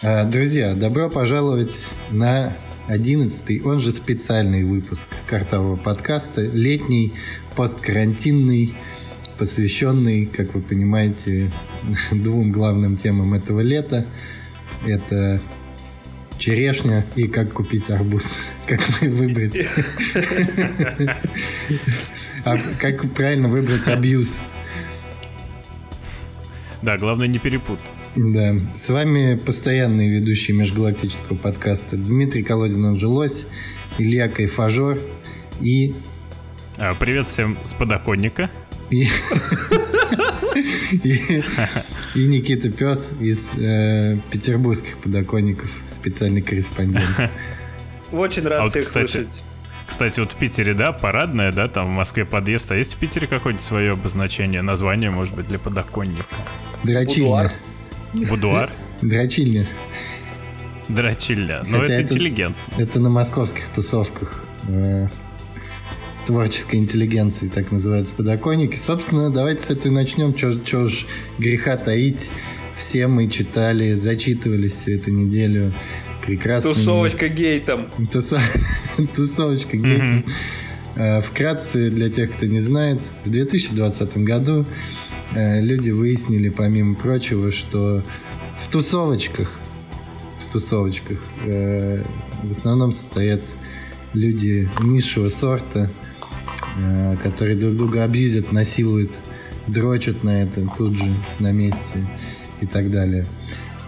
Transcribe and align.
А, 0.00 0.22
друзья, 0.22 0.76
добро 0.76 1.10
пожаловать 1.10 1.88
на 2.12 2.56
одиннадцатый, 2.86 3.60
он 3.62 3.80
же 3.80 3.90
специальный 3.90 4.62
выпуск 4.62 5.08
картового 5.26 5.74
подкаста, 5.74 6.42
летний, 6.42 7.14
посткарантинный, 7.56 8.74
посвященный, 9.38 10.26
как 10.26 10.54
вы 10.54 10.60
понимаете, 10.60 11.50
двум 12.12 12.52
главным 12.52 12.96
темам 12.96 13.34
этого 13.34 13.58
лета. 13.58 14.06
Это 14.86 15.42
черешня 16.38 17.04
и 17.16 17.26
как 17.26 17.52
купить 17.52 17.90
арбуз. 17.90 18.42
Как 18.68 18.80
выбрать... 19.00 19.66
А 22.44 22.56
как 22.78 23.10
правильно 23.14 23.48
выбрать 23.48 23.88
абьюз. 23.88 24.38
Да, 26.82 26.96
главное 26.96 27.26
не 27.26 27.38
перепутать. 27.38 27.97
Да. 28.18 28.56
С 28.76 28.88
вами 28.88 29.36
постоянные 29.36 30.10
ведущие 30.10 30.56
межгалактического 30.56 31.36
подкаста 31.36 31.96
Дмитрий 31.96 32.42
Колодин, 32.42 32.84
он 32.84 32.96
же 32.96 33.06
Лось, 33.06 33.46
Илья 33.96 34.28
Кайфажор 34.28 34.98
и... 35.60 35.94
А, 36.78 36.96
привет 36.96 37.28
всем 37.28 37.56
с 37.64 37.74
подоконника. 37.74 38.50
И, 38.90 39.06
и, 41.04 41.42
и 42.16 42.26
Никита 42.26 42.72
Пес 42.72 43.12
из 43.20 43.50
э, 43.56 44.18
петербургских 44.32 44.98
подоконников, 44.98 45.70
специальный 45.86 46.42
корреспондент. 46.42 47.30
Очень 48.12 48.48
рад 48.48 48.60
а 48.60 48.62
вот, 48.64 48.72
всех 48.72 48.84
кстати, 48.84 49.10
слышать. 49.12 49.42
Кстати, 49.86 50.18
вот 50.18 50.32
в 50.32 50.36
Питере, 50.36 50.74
да, 50.74 50.90
парадная, 50.90 51.52
да, 51.52 51.68
там 51.68 51.86
в 51.86 51.90
Москве 51.90 52.24
подъезд. 52.24 52.72
А 52.72 52.76
есть 52.76 52.94
в 52.94 52.98
Питере 52.98 53.28
какое-нибудь 53.28 53.64
свое 53.64 53.92
обозначение, 53.92 54.62
название, 54.62 55.10
может 55.10 55.34
быть, 55.34 55.46
для 55.46 55.60
подоконника? 55.60 56.34
Дрочильня. 56.82 57.22
Будуар? 57.22 57.52
Дрочильня. 59.02 59.66
Дрочильня. 60.88 61.62
Ну, 61.66 61.82
это, 61.82 61.92
это 61.92 62.02
интеллигент. 62.02 62.56
Это 62.76 63.00
на 63.00 63.10
московских 63.10 63.68
тусовках. 63.68 64.44
Э, 64.68 65.08
творческой 66.26 66.76
интеллигенции, 66.76 67.48
так 67.48 67.72
называются 67.72 68.14
подоконники. 68.14 68.76
Собственно, 68.76 69.30
давайте 69.30 69.62
с 69.62 69.70
этой 69.70 69.90
начнем. 69.90 70.34
Чего 70.34 70.88
ж 70.88 71.06
греха 71.38 71.76
таить. 71.76 72.30
Все 72.76 73.06
мы 73.08 73.28
читали, 73.28 73.94
зачитывались 73.94 74.72
всю 74.72 74.92
эту 74.92 75.10
неделю. 75.10 75.74
Прекрасно. 76.24 76.74
Тусовочка 76.74 77.28
гейтом. 77.28 77.90
Тусо... 78.12 78.40
Тусовочка 79.14 79.76
гейтом. 79.76 80.24
Mm-hmm. 80.94 81.22
Вкратце, 81.22 81.90
для 81.90 82.08
тех, 82.08 82.32
кто 82.32 82.46
не 82.46 82.60
знает, 82.60 83.00
в 83.24 83.30
2020 83.30 84.18
году 84.18 84.66
люди 85.34 85.90
выяснили, 85.90 86.48
помимо 86.48 86.94
прочего, 86.94 87.50
что 87.50 88.02
в 88.60 88.68
тусовочках, 88.70 89.50
в 90.44 90.52
тусовочках 90.52 91.18
э, 91.44 92.02
в 92.42 92.50
основном 92.50 92.92
состоят 92.92 93.42
люди 94.14 94.68
низшего 94.80 95.28
сорта, 95.28 95.90
Э, 96.80 97.16
которые 97.22 97.56
друг 97.56 97.76
друга 97.76 98.04
абьюзят, 98.04 98.52
насилуют, 98.52 99.10
дрочат 99.66 100.22
на 100.22 100.42
это 100.42 100.66
тут 100.76 100.96
же, 100.96 101.12
на 101.38 101.50
месте 101.50 102.06
и 102.60 102.66
так 102.66 102.90
далее. 102.90 103.26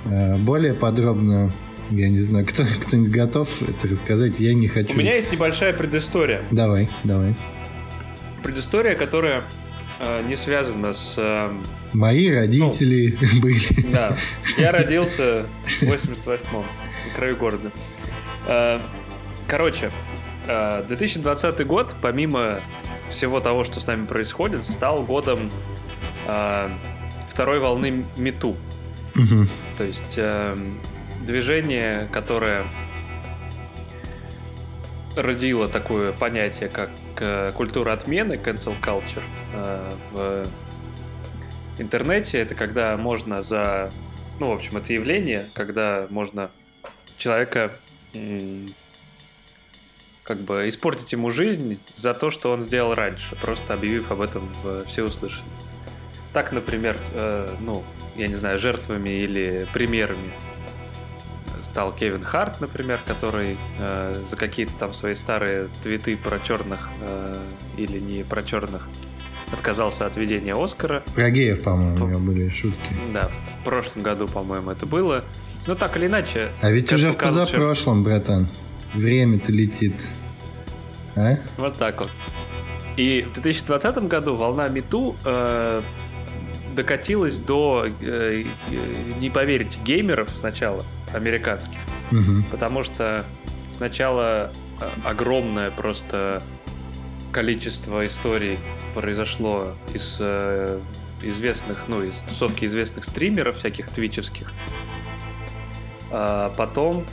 Э, 0.06 0.36
более 0.38 0.74
подробно, 0.74 1.52
я 1.90 2.08
не 2.08 2.20
знаю, 2.20 2.46
кто, 2.46 2.64
кто-нибудь 2.86 3.10
готов 3.10 3.48
это 3.62 3.86
рассказать, 3.86 4.40
я 4.40 4.54
не 4.54 4.66
хочу. 4.66 4.94
У 4.94 4.98
меня 4.98 5.14
есть 5.14 5.30
небольшая 5.30 5.72
предыстория. 5.72 6.42
Давай, 6.50 6.88
давай. 7.04 7.36
Предыстория, 8.42 8.96
которая 8.96 9.38
э, 9.38 9.42
не 10.26 10.36
связана 10.36 10.94
с... 10.94 11.14
Э, 11.18 11.50
Мои 11.92 12.30
родители 12.30 13.18
ну, 13.20 13.40
были. 13.42 13.90
Да, 13.92 14.16
я 14.56 14.72
родился 14.72 15.46
в 15.64 15.82
88-м, 15.82 16.64
на 17.06 17.14
краю 17.14 17.36
города. 17.36 17.70
Э, 18.46 18.80
короче, 19.46 19.90
2020 20.46 21.66
год, 21.66 21.94
помимо 22.00 22.60
всего 23.10 23.40
того, 23.40 23.64
что 23.64 23.80
с 23.80 23.86
нами 23.86 24.06
происходит, 24.06 24.64
стал 24.64 25.02
годом 25.02 25.50
э, 26.26 26.68
второй 27.28 27.58
волны 27.58 28.04
мету. 28.16 28.56
Угу. 29.16 29.46
То 29.78 29.84
есть 29.84 30.14
э, 30.16 30.56
движение, 31.26 32.08
которое 32.12 32.64
родило 35.16 35.68
такое 35.68 36.12
понятие, 36.12 36.68
как 36.68 36.90
э, 37.18 37.52
культура 37.54 37.92
отмены, 37.92 38.34
cancel 38.34 38.80
culture, 38.80 39.22
э, 39.54 39.92
в 40.12 40.46
интернете. 41.78 42.38
Это 42.38 42.54
когда 42.54 42.96
можно 42.96 43.42
за... 43.42 43.90
Ну, 44.38 44.50
в 44.50 44.52
общем, 44.52 44.76
это 44.76 44.92
явление, 44.92 45.50
когда 45.54 46.06
можно 46.10 46.50
человека 47.18 47.72
как 50.22 50.38
бы 50.38 50.68
испортить 50.68 51.12
ему 51.12 51.30
жизнь 51.30 51.80
за 51.94 52.14
то, 52.14 52.30
что 52.30 52.52
он 52.52 52.62
сделал 52.62 52.94
раньше, 52.94 53.36
просто 53.36 53.74
объявив 53.74 54.10
об 54.10 54.20
этом 54.20 54.48
в 54.62 54.84
всеуслышание. 54.86 55.44
Так, 56.32 56.52
например, 56.52 56.96
э, 57.14 57.56
ну, 57.60 57.82
я 58.16 58.28
не 58.28 58.36
знаю, 58.36 58.58
жертвами 58.58 59.10
или 59.10 59.66
примерами 59.72 60.32
стал 61.64 61.92
Кевин 61.92 62.22
Харт, 62.22 62.60
например, 62.60 63.00
который 63.06 63.58
э, 63.78 64.22
за 64.28 64.36
какие-то 64.36 64.72
там 64.78 64.94
свои 64.94 65.14
старые 65.14 65.68
твиты 65.82 66.16
про 66.16 66.38
черных 66.40 66.88
э, 67.00 67.36
или 67.76 67.98
не 67.98 68.22
про 68.22 68.42
черных 68.42 68.88
отказался 69.52 70.06
от 70.06 70.16
ведения 70.16 70.54
Оскара. 70.54 71.02
Про 71.14 71.30
геев, 71.30 71.62
по-моему, 71.62 72.04
у 72.04 72.08
него 72.08 72.20
были 72.20 72.48
шутки. 72.50 72.94
Да, 73.12 73.30
в 73.60 73.64
прошлом 73.64 74.02
году, 74.02 74.28
по-моему, 74.28 74.70
это 74.70 74.86
было. 74.86 75.24
Но 75.66 75.74
так 75.74 75.96
или 75.96 76.06
иначе... 76.06 76.50
А 76.60 76.70
ведь 76.70 76.92
уже 76.92 77.12
в 77.12 77.16
позапрошлом, 77.16 78.02
братан. 78.02 78.48
Время-то 78.94 79.52
летит. 79.52 80.08
А? 81.16 81.38
Вот 81.56 81.76
так 81.76 82.00
вот. 82.00 82.10
И 82.96 83.26
в 83.28 83.34
2020 83.34 84.08
году 84.08 84.36
волна 84.36 84.68
Мету 84.68 85.16
э, 85.24 85.82
докатилась 86.74 87.36
до, 87.36 87.86
э, 88.00 88.44
не 89.18 89.30
поверите, 89.30 89.78
геймеров 89.84 90.30
сначала, 90.38 90.84
американских. 91.14 91.78
Угу. 92.12 92.44
Потому 92.50 92.82
что 92.82 93.24
сначала 93.72 94.52
э, 94.80 94.88
огромное 95.04 95.70
просто 95.70 96.42
количество 97.32 98.06
историй 98.06 98.58
произошло 98.94 99.74
из 99.94 100.16
э, 100.20 100.80
известных, 101.22 101.84
ну, 101.88 102.02
из 102.02 102.16
тусовки 102.28 102.64
известных 102.64 103.04
стримеров, 103.04 103.58
всяких 103.58 103.88
твичевских. 103.88 104.52
А 106.10 106.52
потом 106.56 107.04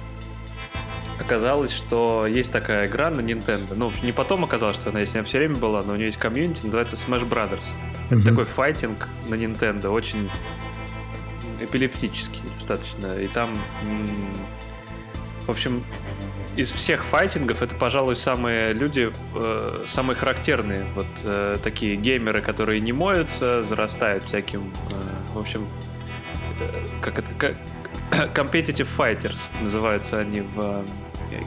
оказалось, 1.19 1.71
что 1.71 2.25
есть 2.27 2.51
такая 2.51 2.87
игра 2.87 3.09
на 3.09 3.21
Nintendo. 3.21 3.73
Ну, 3.75 3.91
не 4.03 4.11
потом 4.11 4.43
оказалось, 4.43 4.75
что 4.77 4.89
она 4.89 5.01
есть, 5.01 5.15
она 5.15 5.23
все 5.23 5.39
время 5.39 5.55
была, 5.55 5.83
но 5.83 5.93
у 5.93 5.95
нее 5.95 6.07
есть 6.07 6.17
комьюнити, 6.17 6.63
называется 6.63 6.95
Smash 6.95 7.27
Brothers. 7.27 7.65
Mm-hmm. 8.09 8.19
Это 8.19 8.29
такой 8.29 8.45
файтинг 8.45 9.07
на 9.27 9.35
Nintendo, 9.35 9.89
очень 9.89 10.29
эпилептический 11.59 12.41
достаточно. 12.55 13.17
И 13.19 13.27
там, 13.27 13.57
в 15.45 15.51
общем, 15.51 15.83
из 16.57 16.71
всех 16.71 17.05
файтингов 17.05 17.61
это, 17.61 17.75
пожалуй, 17.75 18.15
самые 18.15 18.73
люди, 18.73 19.11
э, 19.35 19.85
самые 19.87 20.17
характерные. 20.17 20.85
Вот 20.95 21.05
э, 21.23 21.57
такие 21.63 21.95
геймеры, 21.95 22.41
которые 22.41 22.81
не 22.81 22.93
моются, 22.93 23.63
зарастают 23.63 24.23
всяким, 24.23 24.73
э, 24.91 25.35
в 25.35 25.39
общем, 25.39 25.67
э, 26.59 26.87
как 27.01 27.19
это, 27.19 27.27
как, 27.37 27.55
competitive 28.33 28.87
fighters 28.97 29.39
называются 29.61 30.17
они 30.17 30.41
в 30.41 30.83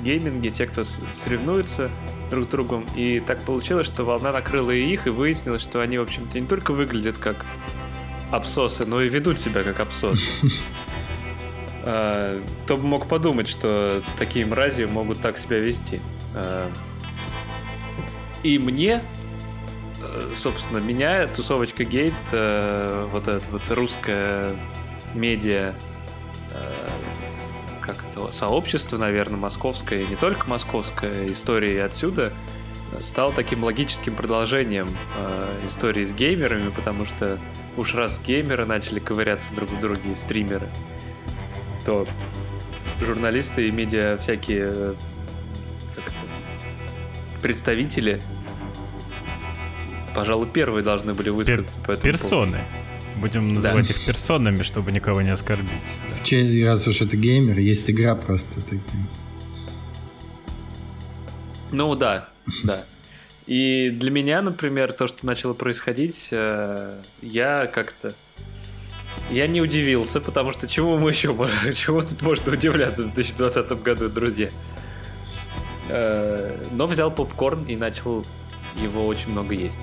гейминге, 0.02 0.50
те, 0.50 0.66
кто 0.66 0.84
соревнуются 0.84 1.90
друг 2.30 2.44
с 2.44 2.48
другом. 2.48 2.86
И 2.94 3.20
так 3.20 3.42
получилось, 3.42 3.88
что 3.88 4.04
волна 4.04 4.30
накрыла 4.32 4.70
и 4.70 4.92
их, 4.92 5.06
и 5.06 5.10
выяснилось, 5.10 5.62
что 5.62 5.80
они, 5.80 5.98
в 5.98 6.02
общем-то, 6.02 6.38
не 6.38 6.46
только 6.46 6.72
выглядят 6.72 7.18
как 7.18 7.44
абсосы, 8.30 8.86
но 8.86 9.00
и 9.02 9.08
ведут 9.08 9.40
себя 9.40 9.62
как 9.62 9.80
абсосы. 9.80 10.22
А, 11.82 12.38
кто 12.64 12.76
бы 12.76 12.86
мог 12.86 13.08
подумать, 13.08 13.48
что 13.48 14.02
такие 14.18 14.44
мрази 14.44 14.84
могут 14.84 15.22
так 15.22 15.38
себя 15.38 15.60
вести. 15.60 15.98
А, 16.34 16.70
и 18.42 18.58
мне, 18.58 19.02
э, 20.02 20.32
собственно, 20.34 20.78
меня 20.78 21.26
тусовочка 21.26 21.84
гейт, 21.84 22.14
э, 22.32 23.08
вот 23.12 23.28
это 23.28 23.44
вот 23.50 23.62
русская 23.70 24.54
медиа 25.14 25.74
э, 26.52 26.88
как 27.80 28.04
это, 28.10 28.32
сообщество, 28.32 28.96
наверное, 28.96 29.38
московское, 29.38 30.06
не 30.06 30.16
только 30.16 30.48
московское, 30.48 31.28
истории 31.28 31.78
отсюда 31.78 32.32
стал 33.00 33.32
таким 33.32 33.62
логическим 33.64 34.14
продолжением 34.14 34.88
истории 35.64 36.04
с 36.04 36.12
геймерами, 36.12 36.70
потому 36.70 37.06
что 37.06 37.38
уж 37.76 37.94
раз 37.94 38.20
геймеры 38.24 38.66
начали 38.66 38.98
ковыряться 38.98 39.52
друг 39.54 39.70
в 39.70 39.80
друге, 39.80 40.12
и 40.12 40.16
стримеры, 40.16 40.68
то 41.84 42.06
журналисты 43.00 43.68
и 43.68 43.70
медиа 43.70 44.18
всякие 44.18 44.72
э, 44.72 44.94
как 45.94 46.04
это, 46.04 46.14
представители, 47.42 48.20
пожалуй, 50.14 50.46
первые 50.46 50.82
должны 50.82 51.14
были 51.14 51.30
высказаться 51.30 51.80
Пер- 51.80 51.86
по 51.86 51.92
этому 51.92 52.04
Персоны. 52.04 52.52
Поводу. 52.52 52.66
Будем 53.16 53.52
называть 53.52 53.88
да. 53.88 53.94
их 53.94 54.06
персонами, 54.06 54.62
чтобы 54.62 54.92
никого 54.92 55.20
не 55.20 55.30
оскорбить. 55.30 55.70
Да. 56.08 56.14
В 56.16 56.24
честь, 56.24 56.64
раз 56.64 56.86
уж 56.86 57.02
это 57.02 57.16
геймер, 57.16 57.58
есть 57.58 57.90
игра 57.90 58.14
просто 58.14 58.62
такая. 58.62 58.80
Ну 61.70 61.94
да, 61.94 62.30
да. 62.64 62.84
И 63.50 63.90
для 63.90 64.12
меня, 64.12 64.42
например, 64.42 64.92
то, 64.92 65.08
что 65.08 65.26
начало 65.26 65.54
происходить, 65.54 66.28
э, 66.30 67.02
я 67.20 67.66
как-то 67.66 68.14
я 69.28 69.48
не 69.48 69.60
удивился, 69.60 70.20
потому 70.20 70.52
что 70.52 70.68
чему 70.68 70.96
мы 70.98 71.10
еще 71.10 71.32
можем, 71.32 71.72
чего 71.74 72.00
тут 72.00 72.22
можно 72.22 72.52
удивляться 72.52 73.02
в 73.02 73.06
2020 73.06 73.82
году, 73.82 74.08
друзья? 74.08 74.50
Э, 75.88 76.64
но 76.70 76.86
взял 76.86 77.10
попкорн 77.10 77.64
и 77.64 77.74
начал 77.74 78.24
его 78.76 79.04
очень 79.04 79.32
много 79.32 79.52
есть. 79.52 79.80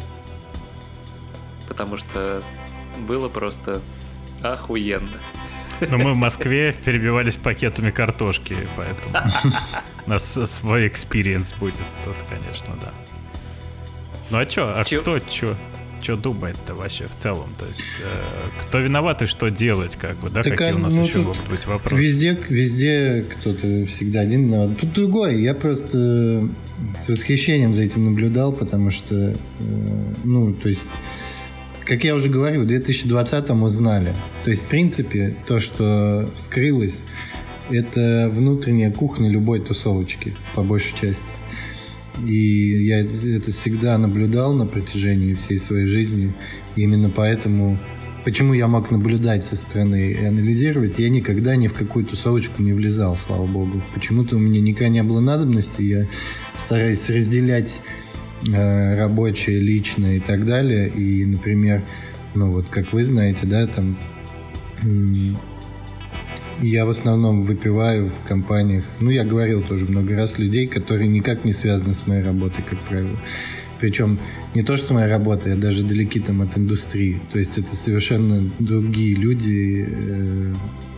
Потому 1.68 1.98
что 1.98 2.42
было 3.00 3.28
просто 3.28 3.82
охуенно. 4.44 5.20
Но 5.82 5.98
мы 5.98 6.14
в 6.14 6.16
Москве 6.16 6.72
перебивались 6.72 7.36
пакетами 7.36 7.92
картошки, 7.92 8.56
поэтому 8.78 9.14
у 10.06 10.10
нас 10.10 10.24
свой 10.24 10.88
experience 10.88 11.52
будет 11.52 11.84
тот, 12.06 12.16
конечно, 12.30 12.74
да. 12.82 12.94
Ну 14.30 14.38
а 14.38 14.46
чё? 14.46 14.74
А 14.76 14.84
кто 14.84 15.20
чё? 15.20 15.56
Что 16.02 16.16
думает-то 16.16 16.76
вообще 16.76 17.08
в 17.08 17.16
целом? 17.16 17.50
То 17.58 17.66
есть, 17.66 17.82
э, 18.02 18.66
кто 18.68 18.80
виноват 18.80 19.24
и 19.24 19.26
что 19.26 19.50
делать, 19.50 19.96
как 19.96 20.18
бы, 20.18 20.30
да? 20.30 20.44
Так, 20.44 20.54
Какие 20.58 20.74
у 20.74 20.78
нас 20.78 20.96
ну, 20.96 21.04
еще 21.04 21.20
могут 21.20 21.48
быть 21.50 21.66
вопросы? 21.66 22.02
Везде, 22.02 22.40
везде 22.50 23.26
кто-то 23.30 23.86
всегда 23.88 24.22
один 24.22 24.46
виноват. 24.46 24.80
Тут 24.80 24.94
другой. 24.94 25.42
Я 25.42 25.56
просто 25.56 26.48
с 26.96 27.10
восхищением 27.10 27.74
за 27.74 27.84
этим 27.84 28.06
наблюдал, 28.06 28.54
потому 28.54 28.92
что, 28.92 29.16
э, 29.16 29.36
ну, 30.24 30.54
то 30.54 30.70
есть, 30.70 30.86
как 31.84 32.04
я 32.04 32.14
уже 32.14 32.30
говорил, 32.30 32.64
в 32.64 32.68
2020-м 32.68 33.64
узнали. 33.64 34.14
То 34.44 34.52
есть, 34.52 34.64
в 34.64 34.68
принципе, 34.68 35.36
то, 35.48 35.60
что 35.60 36.30
вскрылось, 36.36 37.04
это 37.70 38.30
внутренняя 38.32 38.92
кухня 38.92 39.30
любой 39.30 39.60
тусовочки, 39.62 40.36
по 40.54 40.62
большей 40.64 40.96
части. 40.96 41.26
И 42.26 42.86
я 42.86 43.02
это 43.02 43.52
всегда 43.52 43.98
наблюдал 43.98 44.54
на 44.54 44.66
протяжении 44.66 45.34
всей 45.34 45.60
своей 45.60 45.86
жизни. 45.86 46.34
И 46.76 46.82
именно 46.82 47.10
поэтому, 47.10 47.78
почему 48.26 48.54
я 48.54 48.68
мог 48.68 48.92
наблюдать 48.92 49.44
со 49.44 49.56
стороны 49.56 50.12
и 50.12 50.26
анализировать, 50.26 50.98
я 51.00 51.10
никогда 51.10 51.56
ни 51.56 51.68
в 51.68 51.74
какую 51.74 52.06
тусовочку 52.06 52.62
не 52.62 52.74
влезал, 52.74 53.16
слава 53.16 53.46
богу. 53.46 53.84
Почему-то 53.94 54.36
у 54.36 54.40
меня 54.40 54.62
никогда 54.62 54.90
не 54.90 55.04
было 55.04 55.20
надобности. 55.20 55.82
Я 55.82 56.08
стараюсь 56.58 57.08
разделять 57.10 57.80
э, 58.48 58.98
рабочее, 58.98 59.60
личное 59.60 60.18
и 60.18 60.20
так 60.20 60.46
далее. 60.46 60.90
И, 60.90 61.26
например, 61.26 61.84
ну 62.34 62.52
вот, 62.52 62.68
как 62.70 62.94
вы 62.94 63.04
знаете, 63.04 63.46
да, 63.46 63.68
там 63.68 63.98
я 66.62 66.86
в 66.86 66.90
основном 66.90 67.44
выпиваю 67.44 68.10
в 68.10 68.28
компаниях, 68.28 68.84
ну, 69.00 69.10
я 69.10 69.24
говорил 69.24 69.62
тоже 69.62 69.86
много 69.86 70.16
раз, 70.16 70.40
людей, 70.40 70.68
которые 70.68 71.08
никак 71.08 71.46
не 71.46 71.54
связаны 71.54 71.94
с 71.94 72.08
моей 72.08 72.24
работой, 72.24 72.64
как 72.68 72.80
правило. 72.82 73.18
Причем 73.80 74.18
не 74.56 74.64
то, 74.64 74.76
что 74.76 74.94
моя 74.94 75.08
работа, 75.08 75.50
я 75.50 75.56
даже 75.56 75.84
далеки 75.84 76.20
там 76.20 76.42
от 76.42 76.58
индустрии. 76.58 77.22
То 77.32 77.40
есть 77.40 77.58
это 77.58 77.76
совершенно 77.76 78.50
другие 78.60 79.16
люди, 79.16 79.88
э, 79.88 80.54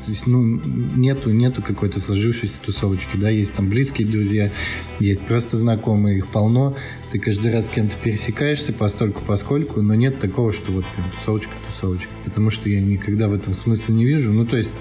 то 0.10 0.14
есть, 0.14 0.26
ну, 0.26 0.42
нету, 0.44 1.30
нету 1.30 1.62
какой-то 1.62 2.00
сложившейся 2.00 2.60
тусовочки, 2.66 3.16
да, 3.16 3.30
есть 3.30 3.54
там 3.54 3.70
близкие 3.70 4.08
друзья, 4.08 4.52
есть 5.00 5.22
просто 5.22 5.56
знакомые, 5.56 6.18
их 6.18 6.30
полно. 6.30 6.76
Ты 7.12 7.20
каждый 7.20 7.54
раз 7.54 7.68
с 7.68 7.70
кем-то 7.70 7.96
пересекаешься 8.04 8.74
постольку 8.74 9.22
поскольку, 9.24 9.84
но 9.84 9.94
нет 9.94 10.20
такого, 10.20 10.52
что 10.52 10.72
вот 10.72 10.84
прям 10.96 11.12
тусовочка, 11.12 11.52
тусовочка. 11.68 12.10
Потому 12.26 12.50
что 12.50 12.70
я 12.70 12.82
никогда 12.82 13.28
в 13.28 13.34
этом 13.34 13.54
смысле 13.54 13.94
не 13.94 14.06
вижу. 14.06 14.34
Ну, 14.34 14.48
то 14.48 14.58
есть, 14.58 14.72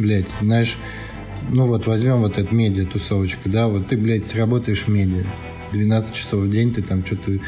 блядь, 0.00 0.30
знаешь, 0.40 0.76
ну 1.50 1.68
вот 1.68 1.86
возьмем 1.86 2.18
вот 2.18 2.36
эту 2.36 2.52
медиа 2.52 2.84
тусовочку, 2.84 3.48
да, 3.48 3.68
вот 3.68 3.86
ты, 3.86 3.96
блядь, 3.96 4.34
работаешь 4.34 4.82
в 4.82 4.88
медиа, 4.88 5.24
12 5.70 6.12
часов 6.12 6.40
в 6.42 6.50
день 6.50 6.74
ты 6.74 6.82
там 6.82 7.06
что-то 7.06 7.38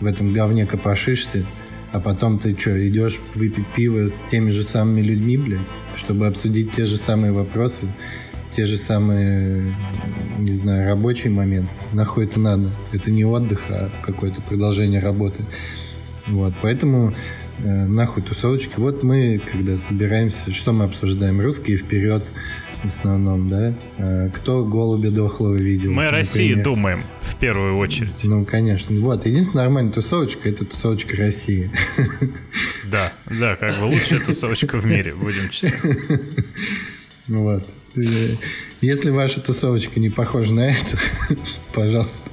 в 0.00 0.06
этом 0.06 0.32
говне 0.32 0.66
копошишься, 0.66 1.44
а 1.96 2.00
потом 2.00 2.38
ты 2.38 2.54
что, 2.58 2.86
идешь 2.86 3.18
выпить 3.34 3.66
пиво 3.74 4.06
с 4.06 4.24
теми 4.24 4.50
же 4.50 4.62
самыми 4.64 5.00
людьми, 5.00 5.38
блядь, 5.38 5.66
чтобы 5.96 6.26
обсудить 6.26 6.72
те 6.72 6.84
же 6.84 6.98
самые 6.98 7.32
вопросы, 7.32 7.86
те 8.50 8.66
же 8.66 8.76
самые, 8.76 9.74
не 10.38 10.52
знаю, 10.52 10.86
рабочий 10.86 11.30
момент. 11.30 11.70
Нахуй 11.94 12.26
это 12.26 12.38
надо? 12.38 12.70
Это 12.92 13.10
не 13.10 13.24
отдых, 13.24 13.62
а 13.70 13.90
какое-то 14.04 14.42
продолжение 14.42 15.00
работы. 15.00 15.42
Вот, 16.26 16.52
поэтому 16.60 17.14
э, 17.60 17.86
нахуй 17.86 18.22
тусовочки. 18.22 18.74
Вот 18.76 19.02
мы, 19.02 19.40
когда 19.50 19.78
собираемся, 19.78 20.52
что 20.52 20.74
мы 20.74 20.84
обсуждаем? 20.84 21.40
Русские 21.40 21.78
вперед, 21.78 22.24
в 22.88 22.94
основном, 22.94 23.48
да? 23.48 23.74
А, 23.98 24.30
кто 24.30 24.64
голубя 24.64 25.10
дохлого 25.10 25.56
видел? 25.56 25.92
Мы 25.92 26.06
о 26.06 26.10
России 26.10 26.54
думаем 26.54 27.04
в 27.20 27.36
первую 27.36 27.76
очередь. 27.76 28.24
Ну, 28.24 28.44
конечно. 28.44 28.96
Вот, 29.00 29.26
единственная 29.26 29.64
нормальная 29.64 29.92
тусовочка— 29.92 30.48
это 30.50 30.64
тусовочка 30.64 31.16
России. 31.16 31.70
Да, 32.84 33.12
да, 33.26 33.56
как 33.56 33.78
бы 33.78 33.84
лучшая 33.84 34.20
тусовочка 34.20 34.78
в 34.78 34.86
мире, 34.86 35.14
будем 35.14 35.48
честны. 35.50 35.96
Вот. 37.26 37.66
Если 38.80 39.10
ваша 39.10 39.40
тусовочка 39.40 39.98
не 39.98 40.10
похожа 40.10 40.54
на 40.54 40.70
эту, 40.70 40.98
пожалуйста. 41.74 42.30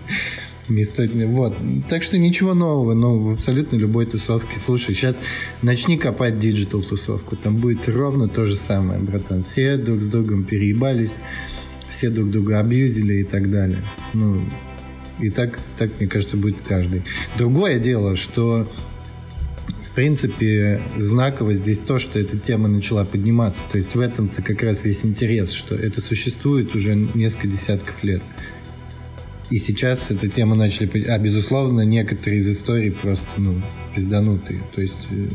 Вот. 0.67 1.55
Так 1.89 2.03
что 2.03 2.17
ничего 2.17 2.53
нового, 2.53 2.93
но 2.93 3.17
в 3.19 3.31
абсолютно 3.31 3.75
любой 3.75 4.05
тусовке. 4.05 4.59
Слушай, 4.59 4.95
сейчас 4.95 5.19
начни 5.61 5.97
копать 5.97 6.39
digital 6.39 6.81
тусовку. 6.81 7.35
Там 7.35 7.57
будет 7.57 7.89
ровно 7.89 8.27
то 8.29 8.45
же 8.45 8.55
самое, 8.55 8.99
братан. 8.99 9.43
Все 9.43 9.77
друг 9.77 10.01
с 10.01 10.07
другом 10.07 10.43
переебались, 10.43 11.17
все 11.89 12.09
друг 12.09 12.31
друга 12.31 12.59
абьюзили 12.59 13.15
и 13.15 13.23
так 13.23 13.51
далее. 13.51 13.83
Ну, 14.13 14.47
и 15.19 15.29
так, 15.29 15.59
так, 15.77 15.91
мне 15.99 16.07
кажется, 16.07 16.37
будет 16.37 16.57
с 16.57 16.61
каждой. 16.61 17.03
Другое 17.37 17.79
дело, 17.79 18.15
что 18.15 18.67
в 19.93 19.95
принципе, 19.95 20.81
знаково 20.97 21.53
здесь 21.53 21.77
то, 21.77 21.99
что 21.99 22.17
эта 22.17 22.35
тема 22.39 22.67
начала 22.67 23.05
подниматься. 23.05 23.61
То 23.71 23.77
есть 23.77 23.93
в 23.93 23.99
этом-то 23.99 24.41
как 24.41 24.63
раз 24.63 24.83
весь 24.83 25.05
интерес, 25.05 25.51
что 25.51 25.75
это 25.75 26.01
существует 26.01 26.73
уже 26.73 26.95
несколько 26.95 27.47
десятков 27.47 28.03
лет. 28.03 28.23
И 29.49 29.57
сейчас 29.57 30.09
эта 30.09 30.27
тема 30.27 30.55
начали... 30.55 31.05
А, 31.07 31.19
безусловно, 31.19 31.81
некоторые 31.81 32.39
из 32.39 32.47
историй 32.47 32.91
просто, 32.91 33.27
ну, 33.37 33.61
пизданутые. 33.95 34.63
То 34.73 34.81
есть, 34.81 35.07
э, 35.11 35.27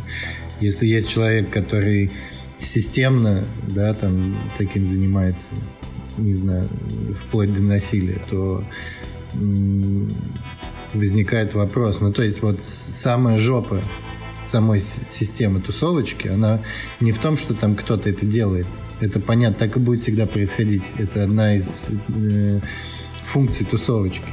если 0.61 0.87
есть 0.87 1.09
человек, 1.09 1.51
который 1.51 2.11
системно, 2.61 3.45
да, 3.69 3.95
там, 3.95 4.39
таким 4.57 4.87
занимается, 4.87 5.51
не 6.17 6.35
знаю, 6.35 6.69
вплоть 7.25 7.53
до 7.53 7.63
насилия, 7.63 8.21
то 8.29 8.65
возникает 10.95 11.55
вопрос. 11.55 12.01
Ну, 12.01 12.13
то 12.13 12.23
есть, 12.23 12.43
вот 12.43 12.63
самая 12.63 13.39
жопа 13.39 13.83
самой 14.43 14.81
системы 14.81 15.61
тусовочки, 15.61 16.29
она 16.29 16.63
не 17.01 17.13
в 17.13 17.19
том, 17.19 17.37
что 17.37 17.55
там 17.55 17.77
кто-то 17.77 18.09
это 18.09 18.25
делает. 18.25 18.67
Это 19.01 19.21
понятно, 19.21 19.59
так 19.59 19.77
и 19.77 19.81
будет 19.81 20.01
всегда 20.01 20.27
происходить. 20.27 20.83
Это 20.99 21.25
одна 21.25 21.57
из 21.57 21.87
э, 22.09 22.61
функций 23.33 23.67
тусовочки. 23.67 24.29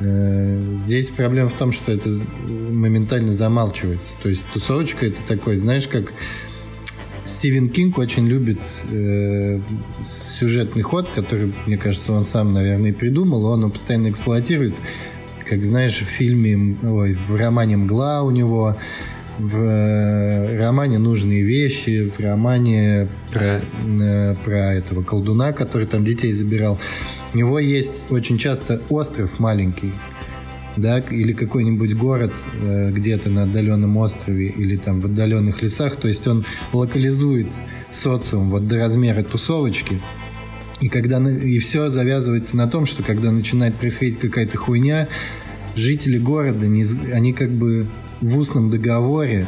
Э, 0.00 0.74
здесь 0.76 1.08
проблема 1.08 1.48
в 1.48 1.54
том, 1.54 1.72
что 1.72 1.92
это 1.92 2.08
моментально 2.48 3.34
замалчивается. 3.34 4.12
То 4.22 4.28
есть 4.28 4.42
тусовочка 4.52 5.06
это 5.06 5.24
такой, 5.26 5.56
знаешь, 5.56 5.88
как 5.88 6.12
Стивен 7.24 7.68
Кинг 7.68 7.98
очень 7.98 8.26
любит 8.26 8.60
э, 8.90 9.60
сюжетный 10.06 10.82
ход, 10.82 11.08
который, 11.14 11.52
мне 11.66 11.76
кажется, 11.76 12.12
он 12.12 12.24
сам, 12.24 12.52
наверное, 12.52 12.90
и 12.90 12.92
придумал. 12.92 13.44
Он 13.46 13.60
его 13.60 13.70
постоянно 13.70 14.10
эксплуатирует. 14.10 14.74
Как 15.44 15.64
знаешь, 15.64 16.00
в 16.00 16.04
фильме, 16.04 16.76
ой, 16.82 17.16
в 17.28 17.36
романе 17.36 17.76
«Мгла» 17.76 18.22
у 18.22 18.30
него, 18.30 18.76
в 19.38 19.56
э, 19.58 20.58
романе 20.58 20.98
«Нужные 20.98 21.42
вещи», 21.42 22.10
в 22.16 22.20
романе 22.20 23.08
про, 23.32 23.60
э, 24.00 24.34
про 24.44 24.74
этого 24.74 25.02
колдуна, 25.02 25.52
который 25.52 25.86
там 25.86 26.04
детей 26.04 26.32
забирал. 26.32 26.78
У 27.34 27.38
него 27.38 27.58
есть 27.58 28.04
очень 28.10 28.38
часто 28.38 28.80
остров 28.88 29.38
маленький, 29.38 29.92
да, 30.76 30.98
или 30.98 31.32
какой-нибудь 31.32 31.94
город 31.94 32.32
э, 32.60 32.90
где-то 32.92 33.30
на 33.30 33.42
отдаленном 33.44 33.96
острове 33.96 34.48
или 34.48 34.76
там 34.76 35.00
в 35.00 35.06
отдаленных 35.06 35.62
лесах, 35.62 35.96
то 35.96 36.08
есть 36.08 36.26
он 36.26 36.44
локализует 36.72 37.48
социум 37.92 38.50
вот 38.50 38.66
до 38.66 38.78
размера 38.78 39.22
тусовочки, 39.22 40.00
и 40.80 40.88
когда 40.88 41.18
и 41.18 41.58
все 41.58 41.88
завязывается 41.88 42.56
на 42.56 42.66
том, 42.68 42.86
что 42.86 43.02
когда 43.02 43.30
начинает 43.32 43.76
происходить 43.76 44.18
какая-то 44.18 44.58
хуйня, 44.58 45.08
жители 45.74 46.18
города, 46.18 46.66
они 46.66 47.32
как 47.32 47.50
бы 47.50 47.86
в 48.20 48.38
устном 48.38 48.70
договоре 48.70 49.46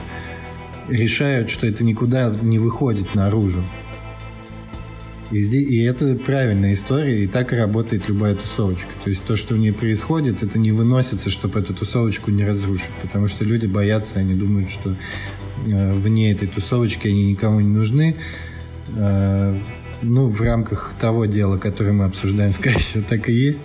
решают, 0.89 1.51
что 1.51 1.67
это 1.67 1.85
никуда 1.85 2.35
не 2.43 2.59
выходит 2.59 3.15
наружу. 3.15 3.65
И, 5.31 5.41
здесь, 5.41 5.69
и 5.69 5.83
это 5.83 6.17
правильная 6.17 6.73
история, 6.73 7.25
и 7.25 7.27
так 7.27 7.53
и 7.53 7.57
работает 7.57 8.09
любая 8.09 8.35
тусовочка. 8.35 8.89
То 9.05 9.11
есть 9.11 9.25
то, 9.25 9.37
что 9.37 9.55
в 9.55 9.59
ней 9.59 9.73
происходит, 9.73 10.43
это 10.43 10.59
не 10.59 10.73
выносится, 10.73 11.29
чтобы 11.29 11.61
эту 11.61 11.75
тусовочку 11.75 12.31
не 12.31 12.47
разрушить. 12.47 12.91
Потому 13.03 13.29
что 13.29 13.45
люди 13.45 13.67
боятся, 13.67 14.21
они 14.21 14.35
думают, 14.35 14.71
что 14.71 14.97
э, 15.67 15.95
вне 15.95 16.33
этой 16.33 16.49
тусовочки 16.49 17.09
они 17.09 17.31
никому 17.31 17.61
не 17.61 17.69
нужны. 17.69 18.17
Э, 18.97 19.61
ну, 20.01 20.29
в 20.29 20.41
рамках 20.41 20.95
того 20.99 21.27
дела, 21.27 21.59
которое 21.59 21.93
мы 21.93 22.05
обсуждаем, 22.07 22.53
скорее 22.55 22.79
всего, 22.79 23.05
так 23.07 23.29
и 23.29 23.33
есть. 23.33 23.63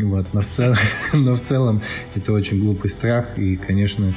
Вот, 0.00 0.26
но, 0.32 0.42
в 0.42 0.48
целом, 0.48 0.76
но 1.12 1.36
в 1.36 1.42
целом 1.42 1.82
это 2.14 2.32
очень 2.32 2.60
глупый 2.60 2.90
страх, 2.90 3.38
и, 3.38 3.56
конечно, 3.56 4.16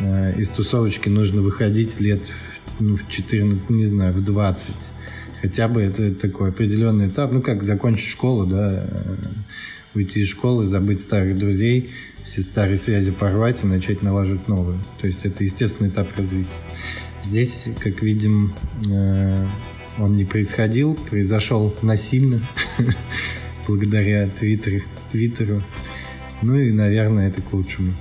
э, 0.00 0.34
из 0.38 0.48
тусовочки 0.48 1.08
нужно 1.08 1.42
выходить 1.42 2.00
лет 2.00 2.32
ну, 2.80 2.96
в 2.96 3.08
14, 3.08 3.70
не 3.70 3.86
знаю, 3.86 4.12
в 4.14 4.22
20 4.22 4.74
хотя 5.42 5.66
бы 5.66 5.82
это 5.82 6.14
такой 6.14 6.50
определенный 6.50 7.08
этап, 7.08 7.32
ну 7.32 7.42
как 7.42 7.64
закончить 7.64 8.08
школу, 8.08 8.46
да, 8.46 8.86
э, 8.88 9.16
уйти 9.94 10.20
из 10.20 10.28
школы, 10.28 10.64
забыть 10.64 11.00
старых 11.00 11.36
друзей, 11.36 11.90
все 12.24 12.42
старые 12.42 12.78
связи 12.78 13.10
порвать 13.10 13.64
и 13.64 13.66
начать 13.66 14.02
налаживать 14.02 14.46
новые. 14.46 14.78
То 15.00 15.08
есть 15.08 15.24
это 15.24 15.42
естественный 15.42 15.90
этап 15.90 16.16
развития. 16.16 16.48
Здесь, 17.24 17.68
как 17.80 18.02
видим, 18.02 18.54
э, 18.88 19.46
он 19.98 20.16
не 20.16 20.24
происходил, 20.24 20.94
произошел 20.94 21.74
насильно, 21.82 22.48
благодаря 23.66 24.28
Твиттеру, 24.28 24.82
Твиттеру. 25.12 25.62
Ну 26.42 26.56
и, 26.56 26.72
наверное, 26.72 27.28
это 27.28 27.40
к 27.40 27.52
лучшему. 27.52 27.92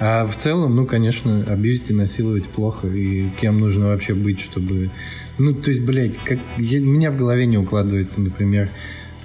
А 0.00 0.26
в 0.26 0.36
целом, 0.36 0.74
ну, 0.74 0.84
конечно, 0.84 1.44
абьюзить 1.44 1.90
и 1.90 1.94
насиловать 1.94 2.46
плохо. 2.46 2.88
И 2.88 3.30
кем 3.40 3.60
нужно 3.60 3.86
вообще 3.86 4.14
быть, 4.14 4.40
чтобы... 4.40 4.90
Ну, 5.38 5.54
то 5.54 5.70
есть, 5.70 5.82
блядь, 5.82 6.18
как... 6.18 6.40
Я... 6.58 6.80
меня 6.80 7.10
в 7.10 7.16
голове 7.16 7.46
не 7.46 7.56
укладывается, 7.56 8.20
например, 8.20 8.68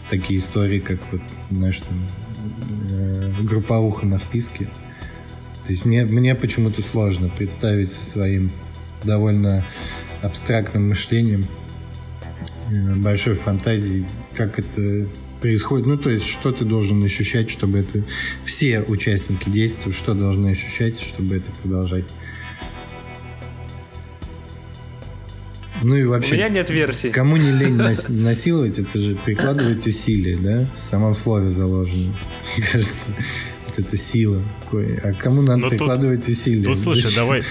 такие 0.09 0.39
истории, 0.39 0.79
как 0.79 0.99
вот, 1.11 1.21
знаешь, 1.49 1.79
там, 1.79 1.97
э, 2.91 3.33
групповуха 3.41 4.05
на 4.05 4.19
вписке. 4.19 4.69
То 5.65 5.71
есть 5.71 5.83
мне, 5.83 6.05
мне 6.05 6.35
почему-то 6.35 6.81
сложно 6.81 7.29
представить 7.29 7.91
со 7.91 8.05
своим 8.05 8.51
довольно 9.03 9.65
абстрактным 10.21 10.89
мышлением, 10.89 11.47
э, 12.71 12.95
большой 12.95 13.33
фантазией, 13.33 14.05
как 14.35 14.59
это 14.59 15.07
происходит. 15.41 15.87
Ну, 15.87 15.97
то 15.97 16.09
есть, 16.09 16.25
что 16.25 16.51
ты 16.51 16.65
должен 16.65 17.03
ощущать, 17.03 17.49
чтобы 17.49 17.79
это... 17.79 18.03
Все 18.45 18.81
участники 18.81 19.49
действия, 19.49 19.91
что 19.91 20.13
должны 20.13 20.49
ощущать, 20.49 20.99
чтобы 20.99 21.37
это 21.37 21.51
продолжать. 21.61 22.05
Ну 25.83 25.95
и 25.95 26.03
вообще... 26.05 26.33
У 26.33 26.35
меня 26.35 26.49
нет 26.49 26.69
версии. 26.69 27.09
Кому 27.09 27.37
не 27.37 27.51
лень 27.51 27.75
нас, 27.75 28.09
насиловать, 28.09 28.79
это 28.79 28.99
же 28.99 29.15
прикладывать 29.15 29.85
усилия, 29.85 30.37
да? 30.37 30.67
В 30.75 30.79
самом 30.79 31.15
слове 31.15 31.49
заложено. 31.49 32.17
Мне 32.57 32.67
кажется, 32.71 33.11
вот 33.65 33.77
это 33.79 33.97
сила. 33.97 34.41
А 34.71 35.13
кому 35.13 35.41
надо 35.41 35.57
Но 35.61 35.69
прикладывать 35.69 36.21
тут, 36.21 36.29
усилия? 36.29 36.65
Тут, 36.65 36.79
слушай, 36.79 37.03
Зачем? 37.03 37.15
давай 37.15 37.43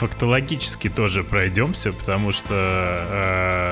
фактологически 0.00 0.88
тоже 0.88 1.22
пройдемся, 1.22 1.92
потому 1.92 2.32
что 2.32 2.54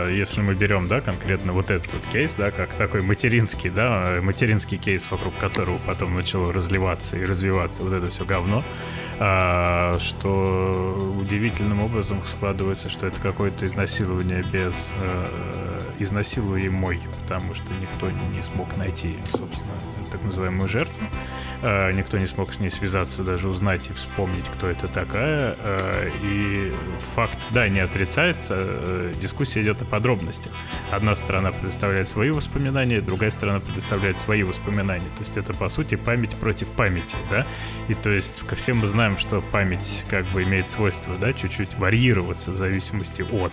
э, 0.07 0.15
если 0.15 0.43
мы 0.43 0.55
берем, 0.55 0.87
да, 0.87 1.01
конкретно 1.01 1.55
вот 1.55 1.71
этот 1.71 1.91
вот 1.91 2.07
кейс, 2.07 2.35
да, 2.35 2.51
как 2.51 2.75
такой 2.75 3.01
материнский, 3.01 3.71
да, 3.71 4.19
материнский 4.21 4.77
кейс, 4.77 5.11
вокруг 5.11 5.35
которого 5.39 5.79
потом 5.79 6.15
начало 6.15 6.53
разливаться 6.53 7.17
и 7.17 7.25
развиваться 7.25 7.83
вот 7.83 7.95
это 7.95 8.11
все 8.11 8.27
говно, 8.27 8.63
э, 9.19 9.97
что 10.01 11.15
удивительным 11.19 11.81
образом 11.81 12.23
складывается, 12.27 12.91
что 12.91 13.07
это 13.07 13.19
какое-то 13.23 13.65
изнасилование 13.65 14.43
без 14.43 14.93
э, 15.01 15.81
изнасилуемой, 15.99 17.01
потому 17.23 17.55
что 17.55 17.73
никто 17.73 18.11
не 18.11 18.43
смог 18.43 18.77
найти, 18.77 19.17
собственно, 19.33 19.73
так 20.13 20.23
называемую 20.23 20.69
жертву. 20.69 21.07
Э, 21.61 21.91
никто 21.93 22.19
не 22.19 22.27
смог 22.27 22.53
с 22.53 22.61
ней 22.61 22.71
связаться, 22.71 23.25
даже 23.25 23.49
узнать 23.49 23.91
и 23.91 23.93
вспомнить, 23.93 24.45
кто 24.45 24.69
это 24.69 24.87
такая. 24.87 25.57
Э, 25.59 26.11
и 26.23 26.73
факт, 27.15 27.39
да, 27.51 27.69
не 27.69 27.81
отрицается, 27.81 28.57
э, 28.59 29.15
дискуссия 29.21 29.63
идет 29.63 29.83
о 29.83 29.85
подробностях. 29.85 30.53
Одна 30.93 31.17
сторона 31.17 31.51
предоставляет 31.51 32.09
свои 32.09 32.31
воспоминания, 32.31 33.01
другая 33.01 33.31
сторона 33.31 33.59
предоставляет 33.61 34.19
свои 34.19 34.45
воспоминания. 34.45 35.09
То 35.17 35.21
есть 35.21 35.37
это, 35.37 35.53
по 35.53 35.69
сути, 35.69 35.97
память 35.97 36.37
против 36.37 36.69
памяти, 36.69 37.17
да? 37.31 37.45
И 37.89 37.95
то 37.95 38.11
есть, 38.11 38.47
ко 38.47 38.55
всем 38.55 38.79
мы 38.79 38.87
знаем, 38.87 39.19
что 39.19 39.41
память 39.41 40.05
как 40.09 40.27
бы 40.27 40.45
имеет 40.45 40.69
свойство, 40.69 41.15
да, 41.21 41.33
чуть-чуть 41.33 41.75
варьироваться 41.75 42.53
в 42.53 42.57
зависимости 42.57 43.23
от. 43.23 43.53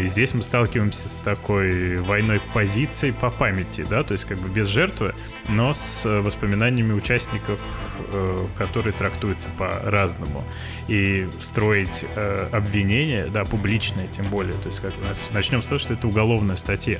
И 0.00 0.06
здесь 0.06 0.34
мы 0.34 0.42
сталкиваемся 0.42 1.08
с 1.08 1.14
такой 1.16 1.98
войной 1.98 2.40
позиций 2.52 3.12
по 3.12 3.30
памяти, 3.30 3.86
да, 3.88 4.02
то 4.02 4.12
есть 4.14 4.24
как 4.24 4.38
бы 4.38 4.48
без 4.48 4.66
жертвы, 4.66 5.14
но 5.48 5.74
с 5.74 6.04
воспоминаниями 6.04 6.92
участников, 6.92 7.60
э, 8.12 8.46
которые 8.58 8.92
трактуются 8.92 9.48
по-разному. 9.56 10.42
И 10.88 11.28
строить 11.38 12.04
э, 12.16 12.48
обвинения, 12.50 13.26
да, 13.26 13.44
публичные 13.44 14.08
тем 14.08 14.26
более, 14.26 14.54
то 14.54 14.66
есть 14.66 14.80
как 14.80 14.92
у 15.00 15.04
нас 15.04 15.28
начнем 15.32 15.62
с 15.62 15.68
того, 15.68 15.78
что 15.78 15.94
это 15.94 16.08
уголовная 16.08 16.56
статья 16.56 16.98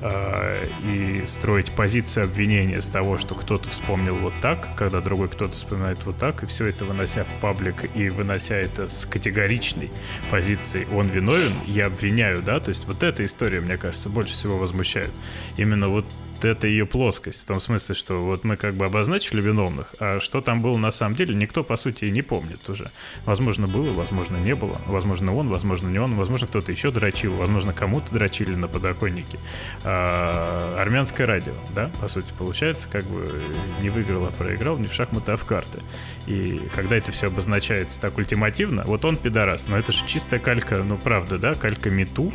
э, 0.00 0.66
и 0.84 1.24
строить 1.26 1.70
позицию 1.72 2.24
обвинения 2.24 2.80
с 2.80 2.88
того, 2.88 3.16
что 3.16 3.34
кто-то 3.34 3.70
вспомнил 3.70 4.16
вот 4.16 4.34
так, 4.40 4.68
когда 4.76 5.00
другой 5.00 5.28
кто-то 5.28 5.56
вспоминает 5.56 6.04
вот 6.04 6.18
так, 6.18 6.42
и 6.42 6.46
все 6.46 6.66
это 6.66 6.84
вынося 6.84 7.24
в 7.24 7.40
паблик 7.40 7.90
и 7.94 8.08
вынося 8.08 8.54
это 8.54 8.88
с 8.88 9.06
категоричной 9.06 9.90
позиции 10.30 10.86
«он 10.92 11.08
виновен», 11.08 11.52
я 11.66 11.86
обвиняю, 11.86 12.42
да, 12.42 12.60
то 12.60 12.70
есть 12.70 12.86
вот 12.86 13.02
эта 13.02 13.24
история, 13.24 13.60
мне 13.60 13.76
кажется, 13.76 14.08
больше 14.08 14.32
всего 14.32 14.58
возмущает. 14.58 15.10
Именно 15.56 15.88
вот 15.88 16.04
это 16.44 16.66
ее 16.68 16.86
плоскость. 16.86 17.42
В 17.42 17.46
том 17.46 17.60
смысле, 17.60 17.94
что 17.94 18.22
вот 18.24 18.44
мы 18.44 18.56
как 18.56 18.74
бы 18.74 18.84
обозначили 18.84 19.40
виновных, 19.40 19.94
а 19.98 20.20
что 20.20 20.40
там 20.40 20.62
было 20.62 20.76
на 20.76 20.90
самом 20.90 21.14
деле, 21.16 21.34
никто, 21.34 21.64
по 21.64 21.76
сути, 21.76 22.06
и 22.06 22.10
не 22.10 22.22
помнит 22.22 22.68
уже. 22.68 22.90
Возможно, 23.24 23.66
было, 23.66 23.92
возможно, 23.92 24.36
не 24.36 24.54
было. 24.54 24.80
Возможно, 24.86 25.34
он, 25.34 25.48
возможно, 25.48 25.88
не 25.88 25.98
он. 25.98 26.14
Возможно, 26.14 26.46
кто-то 26.46 26.72
еще 26.72 26.90
дрочил. 26.90 27.34
Возможно, 27.36 27.72
кому-то 27.72 28.12
дрочили 28.12 28.54
на 28.54 28.68
подоконнике. 28.68 29.38
А, 29.84 30.76
армянское 30.80 31.26
радио, 31.26 31.54
да, 31.74 31.90
по 32.00 32.08
сути, 32.08 32.32
получается, 32.36 32.88
как 32.90 33.04
бы 33.04 33.42
не 33.80 33.90
выиграл, 33.90 34.26
а 34.26 34.30
проиграл 34.30 34.78
не 34.78 34.86
в 34.86 34.92
шахматы, 34.92 35.32
а 35.32 35.36
в 35.36 35.44
карты. 35.44 35.82
И 36.26 36.60
когда 36.74 36.96
это 36.96 37.12
все 37.12 37.28
обозначается 37.28 38.00
так 38.00 38.18
ультимативно, 38.18 38.84
вот 38.84 39.04
он 39.04 39.16
пидорас, 39.16 39.68
но 39.68 39.78
это 39.78 39.92
же 39.92 40.06
чистая 40.06 40.40
калька, 40.40 40.82
ну 40.82 40.96
правда, 40.98 41.38
да, 41.38 41.54
калька 41.54 41.90
мету 41.90 42.32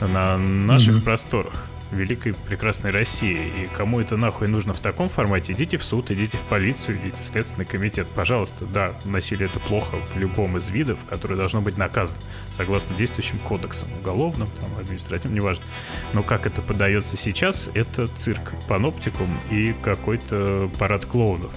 на 0.00 0.38
наших 0.38 0.96
mm-hmm. 0.96 1.02
просторах 1.02 1.67
великой 1.90 2.34
прекрасной 2.34 2.90
России. 2.90 3.64
И 3.64 3.66
кому 3.68 4.00
это 4.00 4.16
нахуй 4.16 4.48
нужно 4.48 4.74
в 4.74 4.80
таком 4.80 5.08
формате, 5.08 5.52
идите 5.52 5.76
в 5.76 5.84
суд, 5.84 6.10
идите 6.10 6.38
в 6.38 6.42
полицию, 6.42 6.98
идите 6.98 7.22
в 7.22 7.24
Следственный 7.24 7.64
комитет. 7.64 8.06
Пожалуйста, 8.14 8.66
да, 8.66 8.94
насилие 9.04 9.48
это 9.48 9.60
плохо 9.60 9.96
в 10.14 10.18
любом 10.18 10.56
из 10.56 10.68
видов, 10.68 10.98
которое 11.08 11.36
должно 11.36 11.60
быть 11.60 11.76
наказано 11.76 12.22
согласно 12.50 12.96
действующим 12.96 13.38
кодексам, 13.38 13.88
уголовным, 14.00 14.48
там, 14.60 14.70
административным, 14.78 15.34
неважно. 15.34 15.64
Но 16.12 16.22
как 16.22 16.46
это 16.46 16.62
подается 16.62 17.16
сейчас, 17.16 17.70
это 17.74 18.08
цирк, 18.08 18.52
паноптикум 18.68 19.40
и 19.50 19.74
какой-то 19.82 20.70
парад 20.78 21.04
клоунов. 21.04 21.52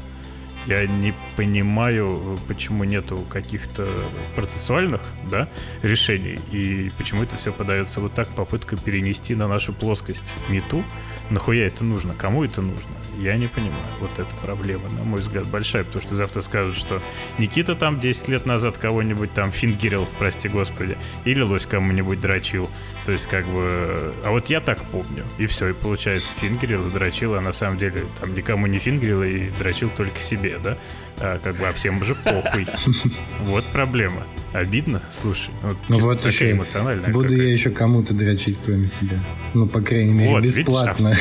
Я 0.67 0.85
не 0.85 1.13
понимаю, 1.35 2.39
почему 2.47 2.83
нету 2.83 3.25
каких-то 3.29 3.87
процессуальных 4.35 5.01
да, 5.29 5.49
решений, 5.81 6.39
и 6.51 6.91
почему 6.97 7.23
это 7.23 7.35
все 7.37 7.51
подается 7.51 7.99
вот 7.99 8.13
так, 8.13 8.27
попытка 8.29 8.77
перенести 8.77 9.33
на 9.35 9.47
нашу 9.47 9.73
плоскость 9.73 10.35
мету. 10.49 10.83
Нахуя 11.29 11.65
это 11.65 11.83
нужно? 11.83 12.13
Кому 12.13 12.43
это 12.43 12.61
нужно? 12.61 12.91
Я 13.17 13.37
не 13.37 13.47
понимаю. 13.47 13.83
Вот 13.99 14.17
эта 14.17 14.33
проблема, 14.37 14.89
на 14.89 15.03
мой 15.03 15.19
взгляд, 15.19 15.45
большая, 15.45 15.83
потому 15.83 16.01
что 16.01 16.15
завтра 16.15 16.41
скажут, 16.41 16.77
что 16.77 17.01
Никита 17.37 17.75
там 17.75 17.99
10 17.99 18.27
лет 18.29 18.45
назад 18.45 18.77
кого-нибудь 18.77 19.33
там 19.33 19.51
фингерил, 19.51 20.07
прости 20.17 20.49
господи, 20.49 20.97
или 21.25 21.41
лось 21.41 21.65
кому-нибудь 21.65 22.21
дрочил. 22.21 22.69
То 23.05 23.11
есть, 23.11 23.27
как 23.27 23.45
бы... 23.47 24.13
А 24.23 24.29
вот 24.29 24.49
я 24.49 24.61
так 24.61 24.81
помню. 24.85 25.25
И 25.37 25.45
все, 25.45 25.69
и 25.69 25.73
получается, 25.73 26.31
фингерил 26.39 26.87
и 26.87 26.91
дрочил, 26.91 27.35
а 27.35 27.41
на 27.41 27.51
самом 27.51 27.77
деле 27.77 28.05
там 28.19 28.33
никому 28.35 28.67
не 28.67 28.77
фингерил 28.77 29.23
и 29.23 29.49
дрочил 29.49 29.89
только 29.89 30.19
себе, 30.21 30.59
да? 30.63 30.77
А, 31.23 31.39
как 31.39 31.57
бы, 31.57 31.67
а 31.67 31.73
всем 31.73 32.01
уже 32.01 32.15
похуй. 32.15 32.67
Вот 33.41 33.63
проблема. 33.65 34.25
Обидно? 34.53 35.01
Слушай, 35.09 35.51
вот 35.61 35.77
ну 35.87 35.99
вот 35.99 36.25
еще 36.25 36.51
эмоциональная. 36.51 37.09
Буду 37.11 37.29
какая-то. 37.29 37.43
я 37.43 37.53
еще 37.53 37.69
кому-то 37.69 38.13
дрочить, 38.13 38.57
кроме 38.65 38.87
себя. 38.89 39.17
Ну, 39.53 39.65
по 39.65 39.79
крайней 39.81 40.13
мере, 40.13 40.31
вот, 40.31 40.43
бесплатно. 40.43 41.15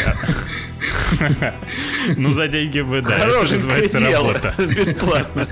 А 1.19 1.55
ну, 2.17 2.31
за 2.33 2.49
деньги 2.49 2.81
бы, 2.81 3.03
да. 3.03 3.19
Это 3.19 3.53
называется 3.53 4.01
работа. 4.01 4.55
Бесплатно. 4.59 5.47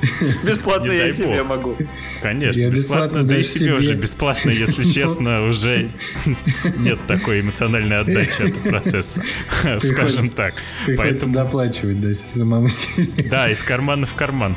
Бесплатно 0.44 0.92
я 0.92 1.12
себе 1.12 1.42
могу. 1.42 1.76
Конечно, 2.22 2.70
бесплатно, 2.70 3.22
да 3.24 3.36
и 3.36 3.42
себе 3.42 3.74
уже 3.74 3.94
бесплатно, 3.94 4.50
если 4.50 4.84
честно, 4.92 5.46
уже 5.46 5.90
нет 6.76 6.98
такой 7.06 7.40
эмоциональной 7.40 8.00
отдачи 8.00 8.42
от 8.42 8.62
процесса, 8.62 9.22
скажем 9.78 10.30
так. 10.30 10.54
Поэтому 10.96 11.34
доплачивать, 11.34 12.00
да, 12.00 12.14
самому 12.14 12.68
себе. 12.68 13.28
Да, 13.30 13.50
из 13.50 13.62
кармана 13.62 14.06
в 14.06 14.14
карман. 14.14 14.56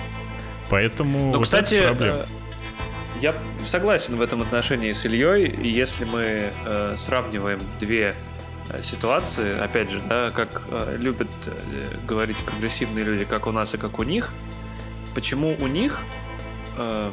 Поэтому 0.69 1.33
ну, 1.33 1.41
кстати, 1.41 1.83
проблема. 1.83 2.25
я 3.21 3.35
согласен 3.67 4.15
в 4.15 4.21
этом 4.21 4.41
отношении 4.41 4.91
с 4.93 5.05
Ильей, 5.05 5.45
и 5.45 5.67
если 5.67 6.05
мы 6.05 6.51
э, 6.65 6.95
сравниваем 6.97 7.59
две 7.79 8.15
э, 8.69 8.81
ситуации, 8.81 9.59
опять 9.59 9.91
же, 9.91 10.01
да, 10.07 10.31
как 10.31 10.63
э, 10.71 10.95
любят 10.99 11.29
э, 11.45 11.87
говорить 12.07 12.37
прогрессивные 12.37 13.03
люди, 13.03 13.25
как 13.25 13.45
у 13.45 13.51
нас 13.51 13.73
и 13.73 13.77
как 13.77 13.99
у 13.99 14.03
них, 14.03 14.31
почему 15.13 15.55
у 15.59 15.67
них 15.67 15.99
э, 16.77 17.11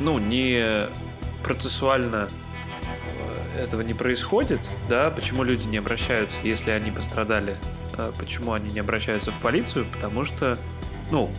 ну, 0.00 0.18
не 0.18 0.88
процессуально 1.42 2.28
э, 3.54 3.64
этого 3.64 3.80
не 3.82 3.94
происходит, 3.94 4.60
да, 4.88 5.10
почему 5.10 5.42
люди 5.42 5.66
не 5.66 5.78
обращаются, 5.78 6.36
если 6.42 6.70
они 6.70 6.90
пострадали, 6.90 7.56
э, 7.96 8.12
почему 8.18 8.52
они 8.52 8.70
не 8.70 8.80
обращаются 8.80 9.30
в 9.30 9.38
полицию, 9.40 9.86
потому 9.92 10.24
что, 10.24 10.58
ну, 11.10 11.30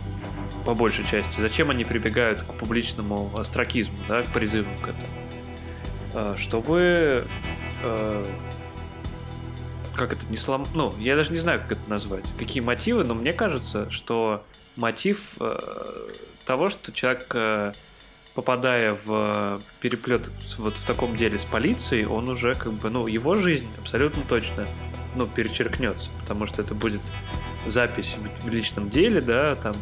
по 0.64 0.74
большей 0.74 1.04
части, 1.06 1.40
зачем 1.40 1.70
они 1.70 1.84
прибегают 1.84 2.42
к 2.42 2.52
публичному 2.54 3.30
астракизму, 3.38 3.98
да, 4.08 4.22
к 4.22 4.26
призыву 4.28 4.68
к 4.82 4.88
этому, 4.88 5.06
э, 6.14 6.34
чтобы 6.38 7.26
как 9.98 10.14
это 10.14 10.24
не 10.30 10.36
слом... 10.36 10.66
Ну, 10.74 10.94
я 10.98 11.16
даже 11.16 11.32
не 11.32 11.38
знаю, 11.38 11.60
как 11.60 11.72
это 11.72 11.90
назвать. 11.90 12.24
Какие 12.38 12.62
мотивы, 12.62 13.04
но 13.04 13.14
мне 13.14 13.32
кажется, 13.32 13.90
что 13.90 14.44
мотив 14.76 15.20
э, 15.40 16.08
того, 16.46 16.70
что 16.70 16.92
человек 16.92 17.26
э, 17.34 17.72
попадая 18.34 18.96
в 19.04 19.60
переплет 19.80 20.30
вот 20.56 20.74
в 20.76 20.84
таком 20.86 21.16
деле 21.16 21.38
с 21.38 21.44
полицией, 21.44 22.06
он 22.06 22.28
уже 22.28 22.54
как 22.54 22.72
бы, 22.72 22.88
ну, 22.88 23.06
его 23.06 23.34
жизнь 23.34 23.66
абсолютно 23.78 24.22
точно, 24.28 24.66
ну, 25.16 25.26
перечеркнется, 25.26 26.08
потому 26.20 26.46
что 26.46 26.62
это 26.62 26.74
будет 26.74 27.02
запись 27.66 28.14
в, 28.16 28.46
в 28.46 28.48
личном 28.50 28.90
деле, 28.90 29.20
да, 29.20 29.56
там 29.56 29.74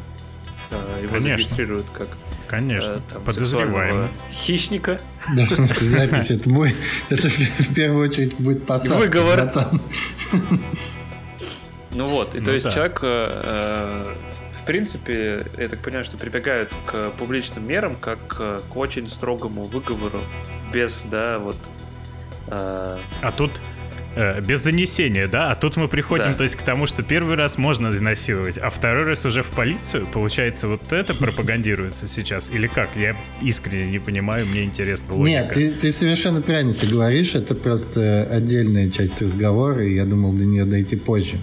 э, 0.70 1.00
его 1.02 1.12
Конечно. 1.12 1.36
зарегистрируют 1.36 1.86
как 1.92 2.08
Конечно, 2.48 2.92
э, 2.92 3.00
там, 3.12 3.22
подозреваемый. 3.22 4.08
Хищника. 4.30 5.00
Да, 5.36 5.44
в 5.44 5.48
смысле, 5.48 5.86
запись, 5.86 6.30
это 6.30 6.48
мой, 6.48 6.74
это 7.08 7.28
в 7.28 7.74
первую 7.74 8.08
очередь 8.08 8.34
будет 8.34 8.64
посадка, 8.66 8.98
Выговор. 8.98 9.36
Братан. 9.36 9.80
Ну 11.92 12.08
вот, 12.08 12.34
и 12.34 12.40
ну, 12.40 12.44
то 12.44 12.52
есть 12.52 12.66
да. 12.66 12.72
человек 12.72 12.98
э, 13.02 14.14
в 14.60 14.66
принципе, 14.66 15.46
я 15.56 15.68
так 15.68 15.78
понимаю, 15.78 16.04
что 16.04 16.18
прибегают 16.18 16.72
к 16.86 17.10
публичным 17.18 17.66
мерам 17.66 17.94
как 17.94 18.18
к 18.26 18.76
очень 18.76 19.08
строгому 19.08 19.62
выговору 19.62 20.20
без, 20.72 21.02
да, 21.10 21.38
вот... 21.38 21.56
Э... 22.48 22.98
А 23.22 23.32
тут 23.32 23.52
э, 24.16 24.40
без 24.40 24.62
занесения, 24.62 25.28
да? 25.28 25.52
А 25.52 25.54
тут 25.54 25.76
мы 25.76 25.86
приходим, 25.86 26.32
да. 26.32 26.34
то 26.34 26.42
есть, 26.42 26.56
к 26.56 26.62
тому, 26.62 26.86
что 26.86 27.02
первый 27.02 27.36
раз 27.36 27.58
можно 27.58 27.92
изнасиловать, 27.92 28.58
а 28.58 28.70
второй 28.70 29.04
раз 29.04 29.24
уже 29.24 29.42
в 29.42 29.50
полицию. 29.50 30.06
Получается, 30.06 30.66
вот 30.66 30.92
это 30.92 31.14
пропагандируется 31.26 32.08
сейчас? 32.08 32.50
Или 32.50 32.66
как? 32.66 32.96
Я 32.96 33.16
искренне 33.40 33.90
не 33.90 33.98
понимаю, 34.00 34.46
мне 34.46 34.64
интересно 34.64 35.14
логика. 35.14 35.30
Нет, 35.30 35.52
ты, 35.52 35.70
ты 35.70 35.92
совершенно 35.92 36.42
правильно 36.42 36.72
говоришь. 36.90 37.34
Это 37.34 37.54
просто 37.54 38.24
отдельная 38.24 38.90
часть 38.90 39.20
разговора, 39.20 39.84
и 39.84 39.94
я 39.94 40.04
думал 40.04 40.32
до 40.32 40.44
нее 40.44 40.64
дойти 40.64 40.96
позже. 40.96 41.36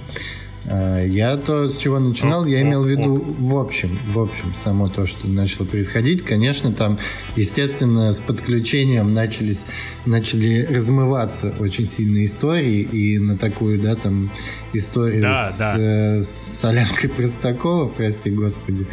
Э, 0.65 1.05
я 1.07 1.37
то, 1.37 1.67
с 1.67 1.77
чего 1.77 1.99
начинал, 1.99 2.45
я 2.45 2.61
имел 2.61 2.83
в 2.83 2.87
виду 2.87 3.15
в 3.15 3.57
общем, 3.57 3.99
в 4.07 4.19
общем, 4.19 4.53
само 4.53 4.87
то, 4.87 5.05
что 5.05 5.27
начало 5.27 5.65
происходить. 5.65 6.21
Конечно, 6.21 6.71
там, 6.71 6.97
естественно, 7.35 8.11
с 8.11 8.19
подключением 8.19 9.13
начались, 9.13 9.65
начали 10.05 10.65
размываться 10.65 11.53
очень 11.59 11.85
сильные 11.85 12.25
истории, 12.25 12.81
и 12.81 13.19
на 13.19 13.37
такую, 13.37 13.81
да, 13.81 13.95
там, 13.95 14.31
историю 14.73 15.21
да, 15.21 15.49
с, 15.51 15.57
да. 15.57 16.21
С 16.21 16.59
Солянкой 16.61 17.09
Простакова, 17.09 17.89
прости 17.89 18.29
господи, 18.29 18.87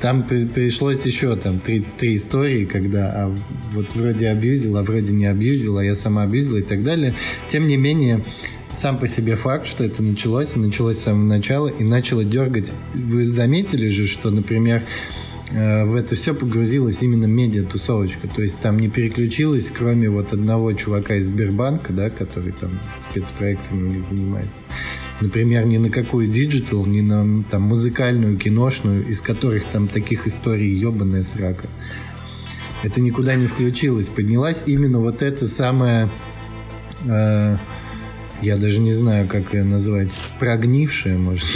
там 0.00 0.22
при, 0.22 0.44
пришлось 0.44 1.04
еще 1.06 1.34
там 1.36 1.60
33 1.60 2.16
истории, 2.16 2.64
когда 2.66 3.06
а, 3.06 3.36
вот 3.72 3.94
вроде 3.94 4.28
абьюзил, 4.28 4.76
а 4.76 4.82
вроде 4.82 5.12
не 5.12 5.24
абьюзил, 5.24 5.78
а 5.78 5.84
я 5.84 5.94
сама 5.94 6.22
абьюзила 6.24 6.58
и 6.58 6.62
так 6.62 6.84
далее. 6.84 7.14
Тем 7.48 7.66
не 7.66 7.76
менее, 7.76 8.22
сам 8.74 8.98
по 8.98 9.08
себе 9.08 9.36
факт, 9.36 9.66
что 9.66 9.84
это 9.84 10.02
началось, 10.02 10.56
началось 10.56 10.98
с 10.98 11.02
самого 11.02 11.24
начала 11.24 11.68
и 11.68 11.84
начало 11.84 12.24
дергать. 12.24 12.72
Вы 12.94 13.24
заметили 13.24 13.88
же, 13.88 14.06
что, 14.06 14.30
например, 14.30 14.82
э, 15.50 15.84
в 15.84 15.94
это 15.94 16.14
все 16.16 16.34
погрузилась 16.34 17.02
именно 17.02 17.26
медиа-тусовочка. 17.26 18.28
То 18.28 18.42
есть 18.42 18.60
там 18.60 18.78
не 18.78 18.88
переключилась, 18.88 19.70
кроме 19.70 20.10
вот 20.10 20.32
одного 20.32 20.72
чувака 20.72 21.16
из 21.16 21.28
Сбербанка, 21.28 21.92
да, 21.92 22.10
который 22.10 22.52
там 22.52 22.80
спецпроектами 22.98 23.82
у 23.82 23.92
них 23.94 24.04
занимается. 24.04 24.62
Например, 25.20 25.64
ни 25.64 25.78
на 25.78 25.90
какую 25.90 26.28
digital, 26.28 26.84
ни 26.86 27.00
на 27.00 27.44
там 27.44 27.62
музыкальную, 27.62 28.36
киношную, 28.36 29.06
из 29.06 29.20
которых 29.20 29.64
там 29.66 29.88
таких 29.88 30.26
историй 30.26 30.74
ебаная 30.74 31.22
срака. 31.22 31.68
Это 32.82 33.00
никуда 33.00 33.34
не 33.36 33.46
включилось. 33.46 34.08
Поднялась 34.08 34.64
именно 34.66 34.98
вот 34.98 35.22
эта 35.22 35.46
самая 35.46 36.10
э, 37.06 37.56
я 38.44 38.56
даже 38.56 38.80
не 38.80 38.92
знаю, 38.92 39.26
как 39.28 39.54
ее 39.54 39.64
назвать, 39.64 40.12
прогнившая, 40.38 41.16
может. 41.16 41.48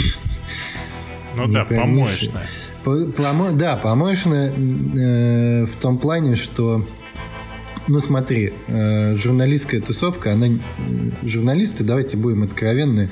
Ну 1.35 1.47
да, 1.47 1.63
помоечная. 1.65 2.47
Помо... 2.83 3.51
Да, 3.51 3.77
помоечная 3.77 4.51
э, 4.51 5.65
в 5.65 5.75
том 5.75 5.99
плане, 5.99 6.35
что 6.35 6.85
ну 7.87 7.99
смотри, 7.99 8.53
э, 8.67 9.15
журналистская 9.15 9.81
тусовка, 9.81 10.33
она... 10.33 10.47
Э, 10.47 10.51
журналисты, 11.23 11.83
давайте 11.83 12.17
будем 12.17 12.43
откровенны, 12.43 13.09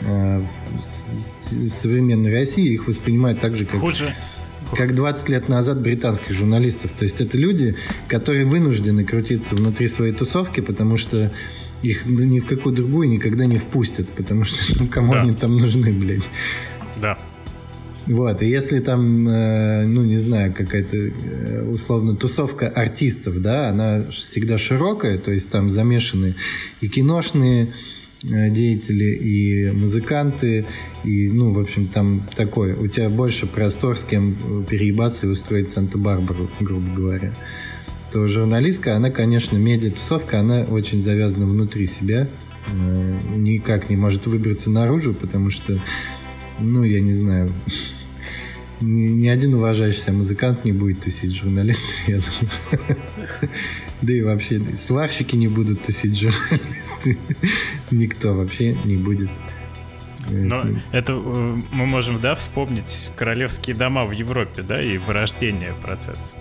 э, 0.00 0.42
в 0.72 1.70
современной 1.70 2.32
России 2.32 2.72
их 2.72 2.86
воспринимают 2.86 3.40
так 3.40 3.56
же, 3.56 3.64
как... 3.64 3.80
Хуже 3.80 4.14
как 4.76 4.94
20 4.94 5.28
лет 5.30 5.48
назад 5.48 5.80
британских 5.80 6.32
журналистов. 6.32 6.92
То 6.96 7.04
есть 7.04 7.20
это 7.20 7.36
люди, 7.36 7.76
которые 8.08 8.44
вынуждены 8.44 9.04
крутиться 9.04 9.54
внутри 9.54 9.88
своей 9.88 10.12
тусовки, 10.12 10.60
потому 10.60 10.96
что 10.96 11.32
их 11.82 12.06
ну, 12.06 12.24
ни 12.24 12.40
в 12.40 12.46
какую 12.46 12.74
другую 12.74 13.08
никогда 13.08 13.46
не 13.46 13.58
впустят, 13.58 14.08
потому 14.10 14.44
что 14.44 14.58
ну, 14.78 14.86
кому 14.88 15.12
да. 15.12 15.22
они 15.22 15.32
там 15.32 15.56
нужны, 15.56 15.92
блядь. 15.92 16.28
Да. 17.00 17.18
Вот, 18.06 18.42
и 18.42 18.46
если 18.46 18.80
там, 18.80 19.28
э, 19.28 19.86
ну, 19.86 20.02
не 20.02 20.16
знаю, 20.16 20.52
какая-то 20.52 20.96
э, 20.96 21.62
условно 21.70 22.16
тусовка 22.16 22.68
артистов, 22.68 23.40
да, 23.40 23.68
она 23.68 24.04
всегда 24.10 24.58
широкая, 24.58 25.18
то 25.18 25.30
есть 25.30 25.50
там 25.50 25.70
замешаны 25.70 26.34
и 26.80 26.88
киношные 26.88 27.72
э, 28.24 28.50
деятели, 28.50 29.04
и 29.04 29.70
музыканты, 29.70 30.66
и, 31.04 31.30
ну, 31.30 31.52
в 31.52 31.58
общем, 31.60 31.86
там 31.86 32.26
такое, 32.34 32.74
у 32.74 32.88
тебя 32.88 33.10
больше 33.10 33.46
простор 33.46 33.96
с 33.96 34.04
кем 34.04 34.64
переебаться 34.68 35.26
и 35.26 35.30
устроить 35.30 35.68
Санта-Барбару, 35.68 36.50
грубо 36.58 36.94
говоря 36.94 37.32
то 38.10 38.26
журналистка, 38.26 38.96
она, 38.96 39.10
конечно, 39.10 39.56
медиа-тусовка, 39.56 40.40
она 40.40 40.62
очень 40.62 41.00
завязана 41.00 41.46
внутри 41.46 41.86
себя, 41.86 42.28
э, 42.66 43.18
никак 43.36 43.88
не 43.88 43.96
может 43.96 44.26
выбраться 44.26 44.70
наружу, 44.70 45.14
потому 45.14 45.50
что, 45.50 45.80
ну, 46.58 46.82
я 46.82 47.00
не 47.00 47.14
знаю, 47.14 47.52
ни, 48.80 49.08
ни 49.08 49.28
один 49.28 49.54
уважающий 49.54 50.00
себя 50.00 50.14
музыкант 50.14 50.64
не 50.64 50.72
будет 50.72 51.02
тусить 51.02 51.34
журналистов, 51.34 51.94
я 52.06 52.20
думаю. 52.20 53.00
Да 54.02 54.14
и 54.14 54.22
вообще 54.22 54.62
сварщики 54.76 55.36
не 55.36 55.48
будут 55.48 55.82
тусить 55.82 56.18
журналисты. 56.18 57.18
Никто 57.90 58.32
вообще 58.32 58.74
не 58.86 58.96
будет. 58.96 59.28
Но 60.30 60.64
это 60.90 61.12
э, 61.12 61.56
мы 61.70 61.84
можем, 61.84 62.18
да, 62.18 62.34
вспомнить 62.34 63.10
королевские 63.14 63.76
дома 63.76 64.06
в 64.06 64.12
Европе, 64.12 64.62
да, 64.62 64.82
и 64.82 64.96
вырождение 64.96 65.74
процесса 65.82 66.34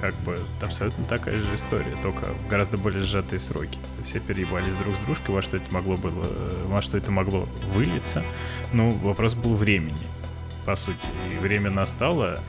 как 0.00 0.14
бы 0.16 0.38
абсолютно 0.60 1.04
такая 1.04 1.38
же 1.38 1.54
история, 1.54 1.96
только 2.02 2.24
в 2.24 2.48
гораздо 2.48 2.76
более 2.76 3.02
сжатые 3.02 3.38
сроки. 3.38 3.78
Все 4.04 4.20
переебались 4.20 4.72
друг 4.74 4.96
с 4.96 5.00
дружкой, 5.00 5.34
во 5.34 5.42
что 5.42 5.56
это 5.56 5.72
могло 5.72 5.96
было, 5.96 6.26
во 6.66 6.82
что 6.82 6.96
это 6.98 7.10
могло 7.10 7.48
вылиться. 7.74 8.22
Ну, 8.72 8.90
вопрос 8.90 9.34
был 9.34 9.56
времени, 9.56 10.06
по 10.64 10.74
сути. 10.74 11.06
И 11.32 11.38
время 11.38 11.70
настало, 11.70 12.40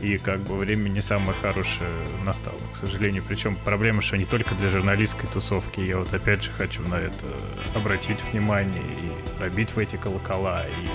и 0.00 0.16
как 0.18 0.40
бы 0.40 0.56
время 0.56 0.88
не 0.88 1.00
самое 1.00 1.34
хорошее 1.40 1.90
настало, 2.24 2.58
к 2.72 2.76
сожалению. 2.76 3.24
Причем 3.26 3.56
проблема, 3.64 4.00
что 4.02 4.16
не 4.16 4.24
только 4.24 4.54
для 4.54 4.68
журналистской 4.68 5.28
тусовки. 5.32 5.80
Я 5.80 5.98
вот 5.98 6.12
опять 6.12 6.42
же 6.44 6.50
хочу 6.52 6.82
на 6.82 6.96
это 6.96 7.26
обратить 7.74 8.22
внимание 8.32 8.82
и 8.82 9.38
пробить 9.38 9.70
в 9.70 9.78
эти 9.78 9.96
колокола. 9.96 10.64
И 10.66 10.88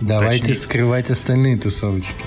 Давайте 0.00 0.38
уточнить. 0.38 0.58
вскрывать 0.60 1.10
остальные 1.10 1.58
тусовочки. 1.58 2.24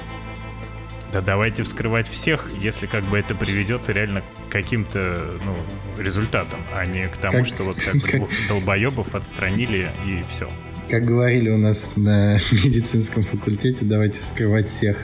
Да 1.15 1.21
давайте 1.21 1.63
вскрывать 1.63 2.09
всех, 2.09 2.49
если 2.61 2.87
как 2.87 3.05
бы 3.05 3.17
это 3.17 3.35
приведет 3.35 3.87
реально 3.87 4.21
к 4.21 4.51
каким-то 4.51 5.39
ну, 5.45 6.03
результатам, 6.03 6.59
а 6.75 6.85
не 6.85 7.07
к 7.07 7.15
тому, 7.15 7.37
как, 7.37 7.45
что 7.45 7.63
вот 7.63 7.77
как, 7.77 8.01
как... 8.03 8.23
долбоебов 8.49 9.15
отстранили 9.15 9.91
и 10.05 10.25
все. 10.29 10.49
Как 10.89 11.05
говорили 11.05 11.47
у 11.47 11.57
нас 11.57 11.93
на 11.95 12.33
медицинском 12.51 13.23
факультете, 13.23 13.85
давайте 13.85 14.23
вскрывать 14.23 14.67
всех. 14.67 14.97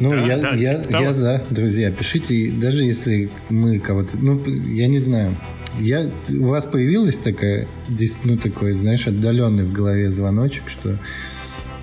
Ну, 0.00 0.10
да, 0.10 0.22
я, 0.22 0.38
да, 0.38 0.54
я, 0.54 0.82
типа 0.82 0.96
я 1.02 1.12
за, 1.12 1.44
друзья, 1.48 1.92
пишите, 1.92 2.50
даже 2.50 2.82
если 2.82 3.30
мы 3.48 3.78
кого-то, 3.78 4.16
ну, 4.16 4.44
я 4.44 4.88
не 4.88 4.98
знаю, 4.98 5.36
я, 5.78 6.10
у 6.30 6.46
вас 6.46 6.66
появилась 6.66 7.16
такая, 7.16 7.68
ну, 8.24 8.36
такой, 8.36 8.72
знаешь, 8.72 9.06
отдаленный 9.06 9.62
в 9.62 9.72
голове 9.72 10.10
звоночек, 10.10 10.64
что, 10.66 10.98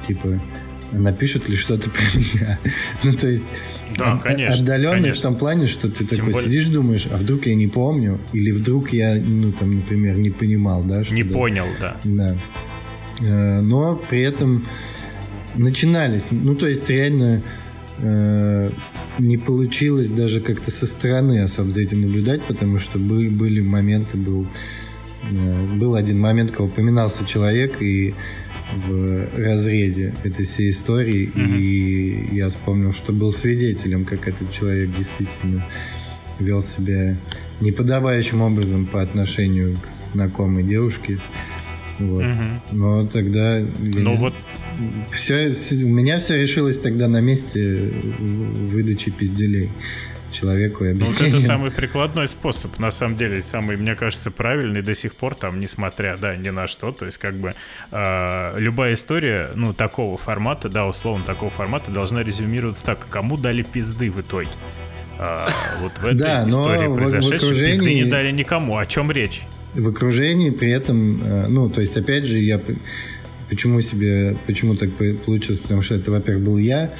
типа, 0.05 0.41
напишут 0.91 1.49
ли 1.49 1.55
что-то 1.55 1.89
про 1.89 2.01
меня. 2.15 2.59
ну, 3.03 3.13
то 3.13 3.27
есть, 3.27 3.47
Да, 3.95 4.13
От, 4.13 4.23
конечно. 4.23 4.55
Отдаленный 4.55 4.95
конечно. 4.95 5.19
в 5.19 5.23
том 5.23 5.35
плане, 5.35 5.67
что 5.67 5.89
ты 5.89 6.05
Тем 6.05 6.17
такой 6.17 6.33
более... 6.33 6.49
сидишь, 6.49 6.65
думаешь, 6.67 7.07
а 7.11 7.17
вдруг 7.17 7.45
я 7.45 7.55
не 7.55 7.67
помню, 7.67 8.19
или 8.33 8.51
вдруг 8.51 8.93
я, 8.93 9.15
ну, 9.15 9.51
там, 9.51 9.77
например, 9.77 10.17
не 10.17 10.29
понимал, 10.29 10.83
да? 10.83 11.03
Что 11.03 11.15
не 11.15 11.23
да, 11.23 11.33
понял, 11.33 11.65
да. 11.79 11.97
Да. 12.03 12.37
Э, 13.21 13.61
но 13.61 13.95
при 13.95 14.21
этом 14.21 14.67
начинались, 15.55 16.27
ну, 16.31 16.55
то 16.55 16.67
есть 16.67 16.89
реально 16.89 17.41
э, 17.97 18.71
не 19.19 19.37
получилось 19.37 20.09
даже 20.09 20.39
как-то 20.41 20.71
со 20.71 20.85
стороны 20.85 21.41
особо 21.41 21.71
за 21.71 21.81
этим 21.81 22.01
наблюдать, 22.01 22.43
потому 22.43 22.77
что 22.77 22.99
были, 22.99 23.29
были 23.29 23.61
моменты, 23.61 24.17
был, 24.17 24.47
э, 25.31 25.65
был 25.75 25.95
один 25.95 26.19
момент, 26.19 26.51
когда 26.51 26.65
упоминался 26.65 27.25
человек, 27.25 27.81
и 27.81 28.13
в 28.75 29.27
разрезе 29.37 30.13
этой 30.23 30.45
всей 30.45 30.71
истории, 30.71 31.31
mm-hmm. 31.33 31.57
и 31.57 32.35
я 32.35 32.49
вспомнил, 32.49 32.91
что 32.91 33.13
был 33.13 33.31
свидетелем, 33.31 34.05
как 34.05 34.27
этот 34.27 34.51
человек 34.51 34.95
действительно 34.95 35.65
вел 36.39 36.61
себя 36.61 37.17
неподобающим 37.61 38.41
образом 38.41 38.85
по 38.85 39.01
отношению 39.01 39.77
к 39.77 40.13
знакомой 40.13 40.63
девушке. 40.63 41.19
Вот. 41.99 42.23
Mm-hmm. 42.23 42.59
Но 42.71 43.07
тогда... 43.07 43.59
Ну 43.79 44.11
не... 44.11 44.15
вот 44.15 44.33
все, 45.11 45.53
все, 45.53 45.75
у 45.83 45.87
меня 45.87 46.19
все 46.19 46.39
решилось 46.39 46.79
тогда 46.79 47.07
на 47.07 47.21
месте 47.21 47.91
выдачи 48.19 49.11
пиздюлей 49.11 49.69
человеку 50.31 50.85
и 50.85 50.89
объяснением. 50.89 51.19
Ну, 51.19 51.25
вот 51.25 51.37
это 51.37 51.45
самый 51.45 51.71
прикладной 51.71 52.27
способ, 52.27 52.77
на 52.79 52.91
самом 52.91 53.17
деле, 53.17 53.41
самый, 53.41 53.77
мне 53.77 53.95
кажется, 53.95 54.31
правильный 54.31 54.81
до 54.81 54.95
сих 54.95 55.15
пор, 55.15 55.35
там, 55.35 55.59
несмотря, 55.59 56.17
да, 56.17 56.35
ни 56.35 56.49
на 56.49 56.67
что, 56.67 56.91
то 56.91 57.05
есть, 57.05 57.17
как 57.17 57.35
бы, 57.35 57.53
э, 57.91 58.59
любая 58.59 58.93
история, 58.93 59.51
ну, 59.55 59.73
такого 59.73 60.17
формата, 60.17 60.69
да, 60.69 60.85
условно, 60.85 61.25
такого 61.25 61.51
формата 61.51 61.91
должна 61.91 62.23
резюмироваться 62.23 62.85
так, 62.85 63.07
кому 63.09 63.37
дали 63.37 63.63
пизды 63.63 64.11
в 64.11 64.21
итоге. 64.21 64.49
А, 65.19 65.49
вот 65.81 65.93
в 65.97 66.05
этой 66.05 66.17
да, 66.17 66.47
истории 66.47 66.93
произошедшей 66.93 67.37
окружении... 67.37 67.71
пизды 67.71 67.93
не 67.95 68.05
дали 68.05 68.31
никому. 68.31 68.77
О 68.77 68.85
чем 68.85 69.11
речь? 69.11 69.43
В 69.73 69.87
окружении 69.87 70.51
при 70.51 70.69
этом, 70.69 71.23
э, 71.23 71.47
ну, 71.47 71.69
то 71.69 71.81
есть, 71.81 71.97
опять 71.97 72.25
же, 72.25 72.37
я 72.37 72.61
почему 73.49 73.81
себе, 73.81 74.37
почему 74.45 74.75
так 74.75 74.89
получилось, 74.91 75.59
потому 75.59 75.81
что 75.81 75.95
это, 75.95 76.11
во-первых, 76.11 76.43
был 76.43 76.57
я, 76.57 76.93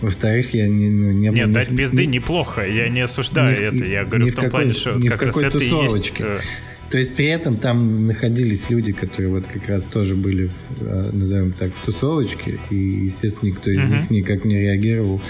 во-вторых, 0.00 0.54
я 0.54 0.68
не, 0.68 0.88
ну, 0.90 1.12
не 1.12 1.28
Нет, 1.28 1.52
дать 1.52 1.74
пизды 1.74 2.06
не, 2.06 2.18
неплохо, 2.18 2.66
я 2.66 2.88
не 2.88 3.00
осуждаю 3.00 3.58
не, 3.58 3.78
это, 3.78 3.84
я 3.86 4.04
говорю 4.04 4.26
в 4.26 4.34
том 4.34 4.44
какой, 4.44 4.50
плане, 4.50 4.72
что 4.72 4.92
не 4.92 5.08
как 5.08 5.22
в 5.22 5.26
какой 5.26 5.44
раз 5.44 5.54
это 5.54 5.58
тусовочке. 5.58 6.24
и 6.24 6.26
есть... 6.26 6.44
Э, 6.44 6.90
То 6.90 6.98
есть 6.98 7.16
при 7.16 7.26
этом 7.26 7.56
там 7.56 8.06
находились 8.06 8.68
люди, 8.70 8.92
которые 8.92 9.30
вот 9.30 9.46
как 9.46 9.68
раз 9.68 9.86
тоже 9.86 10.14
были, 10.14 10.46
в, 10.46 10.82
э, 10.82 11.10
назовем 11.12 11.52
так, 11.52 11.74
в 11.74 11.80
тусовочке, 11.80 12.60
и, 12.70 12.74
естественно, 12.76 13.48
никто 13.48 13.70
из 13.70 13.78
uh-huh. 13.78 14.00
них 14.00 14.10
никак 14.10 14.44
не 14.44 14.58
реагировал, 14.58 15.20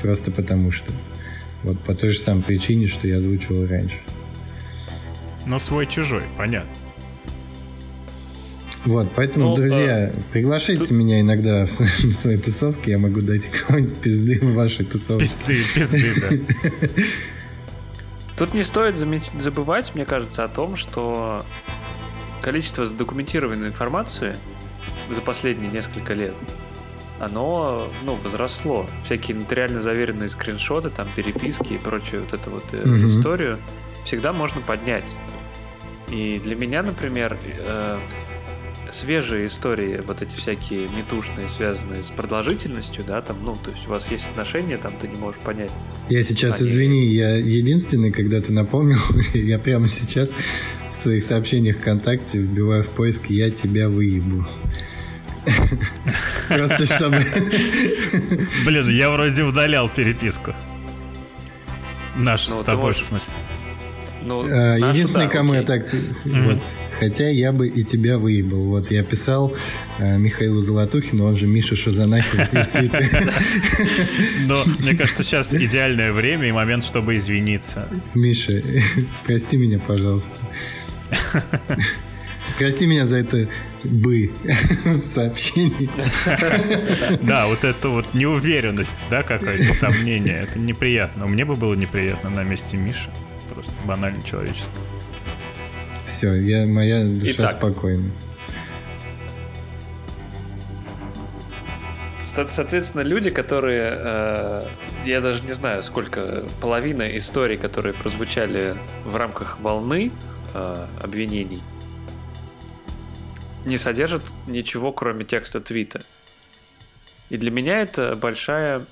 просто 0.00 0.30
потому 0.30 0.70
что. 0.70 0.92
Вот 1.62 1.78
по 1.80 1.94
той 1.94 2.10
же 2.10 2.18
самой 2.18 2.42
причине, 2.42 2.86
что 2.86 3.06
я 3.06 3.18
озвучивал 3.18 3.66
раньше. 3.66 3.96
Но 5.46 5.58
свой-чужой, 5.58 6.22
понятно. 6.36 6.70
Вот, 8.84 9.08
поэтому, 9.14 9.50
ну, 9.50 9.56
друзья, 9.56 10.12
а... 10.14 10.32
приглашайте 10.32 10.82
Тут... 10.82 10.92
меня 10.92 11.20
иногда 11.20 11.66
в, 11.66 11.80
на 11.80 11.86
свои 12.12 12.38
тусовки, 12.38 12.90
я 12.90 12.98
могу 12.98 13.20
дать 13.20 13.48
кого-нибудь 13.66 13.96
пизды 13.96 14.38
в 14.40 14.54
вашей 14.54 14.86
тусовке. 14.86 15.24
Пизды, 15.24 15.58
пизды, 15.74 16.14
да. 16.20 16.88
Тут 18.36 18.54
не 18.54 18.62
стоит 18.62 18.96
забывать, 18.96 19.94
мне 19.94 20.06
кажется, 20.06 20.44
о 20.44 20.48
том, 20.48 20.76
что 20.76 21.44
количество 22.40 22.86
задокументированной 22.86 23.68
информации 23.68 24.36
за 25.10 25.20
последние 25.20 25.70
несколько 25.70 26.14
лет, 26.14 26.32
оно, 27.18 27.86
ну, 28.02 28.14
возросло. 28.24 28.88
Всякие 29.04 29.36
нотариально 29.36 29.82
заверенные 29.82 30.30
скриншоты, 30.30 30.88
там, 30.88 31.06
переписки 31.14 31.74
и 31.74 31.78
прочую 31.78 32.24
вот 32.24 32.32
эту 32.32 32.50
вот 32.50 32.64
mm-hmm. 32.72 33.08
историю 33.08 33.58
всегда 34.06 34.32
можно 34.32 34.62
поднять. 34.62 35.04
И 36.08 36.40
для 36.42 36.56
меня, 36.56 36.82
например, 36.82 37.36
э, 37.44 37.98
свежие 38.92 39.48
истории, 39.48 40.00
вот 40.06 40.22
эти 40.22 40.34
всякие 40.34 40.88
метушные, 40.88 41.48
связанные 41.48 42.04
с 42.04 42.08
продолжительностью, 42.08 43.04
да, 43.04 43.20
там, 43.22 43.38
ну, 43.42 43.56
то 43.56 43.70
есть 43.70 43.86
у 43.86 43.90
вас 43.90 44.04
есть 44.10 44.24
отношения, 44.28 44.76
там 44.78 44.92
ты 45.00 45.08
не 45.08 45.16
можешь 45.16 45.40
понять. 45.40 45.70
Я 46.08 46.22
сейчас, 46.22 46.60
они... 46.60 46.68
извини, 46.68 47.06
я 47.06 47.36
единственный, 47.36 48.10
когда 48.10 48.40
ты 48.40 48.52
напомнил, 48.52 48.98
я 49.34 49.58
прямо 49.58 49.86
сейчас 49.86 50.34
в 50.92 50.96
своих 50.96 51.24
сообщениях 51.24 51.76
ВКонтакте 51.76 52.38
вбиваю 52.38 52.82
в 52.82 52.88
поиск 52.88 53.26
«Я 53.26 53.50
тебя 53.50 53.88
выебу». 53.88 54.46
Просто 56.48 56.84
чтобы... 56.84 57.24
Блин, 58.66 58.88
я 58.90 59.10
вроде 59.10 59.42
удалял 59.42 59.88
переписку. 59.88 60.54
Нашу 62.16 62.50
ну, 62.50 62.56
с 62.56 62.60
тобой, 62.60 62.92
в 62.94 62.98
смысле. 62.98 63.34
Ну, 64.22 64.42
а, 64.42 64.76
Единственное, 64.76 65.26
да, 65.26 65.32
кому 65.32 65.52
окей. 65.52 65.60
я 65.60 65.66
так... 65.66 65.94
Mm-hmm. 65.94 66.44
Вот, 66.44 66.62
хотя 66.98 67.28
я 67.28 67.52
бы 67.52 67.68
и 67.68 67.84
тебя 67.84 68.18
выебал. 68.18 68.64
Вот 68.64 68.90
я 68.90 69.02
писал 69.02 69.54
э, 69.98 70.18
Михаилу 70.18 70.60
Золотухину, 70.60 71.24
он 71.24 71.36
же 71.36 71.46
Миша 71.46 71.76
Шазанахин 71.76 72.40
Но 74.46 74.62
мне 74.78 74.94
кажется, 74.94 75.22
сейчас 75.22 75.54
идеальное 75.54 76.12
время 76.12 76.48
и 76.48 76.52
момент, 76.52 76.84
чтобы 76.84 77.16
извиниться. 77.16 77.88
Миша, 78.14 78.62
прости 79.24 79.56
меня, 79.56 79.78
пожалуйста. 79.78 80.36
Прости 82.58 82.86
меня 82.86 83.06
за 83.06 83.18
это 83.18 83.48
бы 83.84 84.30
в 84.84 85.00
сообщении. 85.00 85.88
Да, 87.22 87.46
вот 87.46 87.64
это 87.64 87.88
вот 87.88 88.12
неуверенность, 88.12 89.06
да, 89.08 89.22
какое-то 89.22 89.72
сомнение. 89.72 90.42
Это 90.42 90.58
неприятно. 90.58 91.26
Мне 91.26 91.44
бы 91.44 91.56
было 91.56 91.74
неприятно 91.74 92.28
на 92.28 92.42
месте 92.42 92.76
Миши 92.76 93.08
просто 93.60 93.72
банально 93.84 94.22
человеческое. 94.22 94.80
Все, 96.06 96.32
я, 96.34 96.66
моя 96.66 97.04
душа 97.04 97.32
Итак. 97.32 97.52
спокойна. 97.52 98.10
Соответственно, 102.24 103.02
люди, 103.02 103.28
которые, 103.30 103.96
э, 103.98 104.66
я 105.04 105.20
даже 105.20 105.42
не 105.42 105.52
знаю, 105.52 105.82
сколько, 105.82 106.44
половина 106.60 107.16
историй, 107.18 107.56
которые 107.56 107.92
прозвучали 107.92 108.76
в 109.04 109.14
рамках 109.16 109.60
волны 109.60 110.10
э, 110.54 110.86
обвинений, 111.02 111.60
не 113.66 113.76
содержат 113.76 114.22
ничего, 114.46 114.90
кроме 114.92 115.24
текста 115.24 115.60
твита. 115.60 116.00
И 117.28 117.36
для 117.36 117.50
меня 117.50 117.82
это 117.82 118.16
большая 118.16 118.86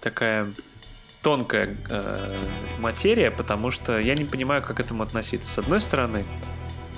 такая 0.00 0.48
тонкая 1.22 1.76
э, 1.88 2.42
материя, 2.80 3.30
потому 3.30 3.70
что 3.70 3.98
я 3.98 4.14
не 4.14 4.24
понимаю, 4.24 4.62
как 4.62 4.76
к 4.76 4.80
этому 4.80 5.02
относиться. 5.04 5.50
С 5.50 5.58
одной 5.58 5.80
стороны, 5.80 6.24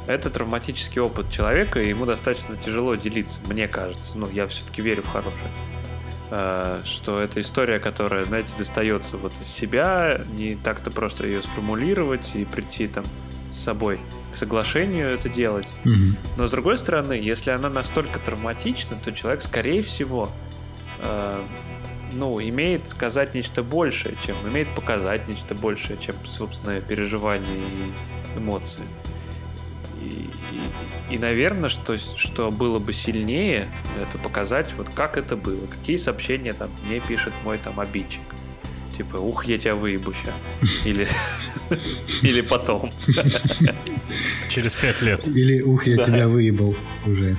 это 0.06 0.30
травматический 0.30 1.00
опыт 1.00 1.30
человека, 1.30 1.80
и 1.80 1.88
ему 1.88 2.06
достаточно 2.06 2.56
тяжело 2.56 2.94
делиться, 2.94 3.40
мне 3.46 3.68
кажется. 3.68 4.16
Ну, 4.16 4.28
я 4.30 4.46
все-таки 4.48 4.82
верю 4.82 5.02
в 5.02 5.08
хорошее. 5.08 5.50
Э, 6.30 6.80
что 6.84 7.20
это 7.20 7.40
история, 7.40 7.78
которая, 7.78 8.24
знаете, 8.24 8.48
достается 8.58 9.18
вот 9.18 9.32
из 9.42 9.48
себя, 9.48 10.22
не 10.32 10.56
так-то 10.56 10.90
просто 10.90 11.26
ее 11.26 11.42
сформулировать 11.42 12.34
и 12.34 12.44
прийти 12.44 12.86
там 12.88 13.04
с 13.52 13.62
собой 13.62 14.00
к 14.32 14.36
соглашению 14.36 15.10
это 15.10 15.28
делать. 15.28 15.68
Mm-hmm. 15.84 16.16
Но 16.38 16.46
с 16.48 16.50
другой 16.50 16.78
стороны, 16.78 17.12
если 17.12 17.50
она 17.50 17.68
настолько 17.68 18.18
травматична, 18.18 18.96
то 19.04 19.12
человек, 19.12 19.42
скорее 19.42 19.82
всего, 19.82 20.30
э, 20.98 21.40
ну, 22.14 22.40
имеет 22.40 22.88
сказать 22.88 23.34
нечто 23.34 23.62
большее, 23.62 24.16
чем 24.24 24.36
имеет 24.48 24.68
показать 24.74 25.28
нечто 25.28 25.54
большее, 25.54 25.98
чем 25.98 26.14
собственное 26.26 26.80
переживание 26.80 27.68
и 27.68 28.38
эмоции. 28.38 28.82
И, 30.00 30.30
и, 31.10 31.14
и 31.14 31.18
наверное, 31.18 31.68
что, 31.68 31.96
что 32.16 32.50
было 32.50 32.78
бы 32.78 32.92
сильнее, 32.92 33.68
это 34.00 34.18
показать, 34.18 34.72
вот 34.76 34.88
как 34.94 35.16
это 35.16 35.36
было, 35.36 35.66
какие 35.66 35.96
сообщения 35.96 36.52
там 36.52 36.70
мне 36.86 37.00
пишет 37.00 37.32
мой 37.44 37.58
там 37.58 37.80
обидчик. 37.80 38.22
Типа, 38.96 39.16
ух, 39.16 39.44
я 39.46 39.58
тебя 39.58 39.74
выебу. 39.74 40.14
Или, 40.84 41.08
или 42.22 42.42
потом. 42.42 42.92
Через 44.48 44.76
пять 44.76 45.02
лет. 45.02 45.26
Или 45.26 45.62
ух, 45.62 45.86
я 45.86 45.96
тебя 45.96 46.28
выебал 46.28 46.76
уже. 47.04 47.36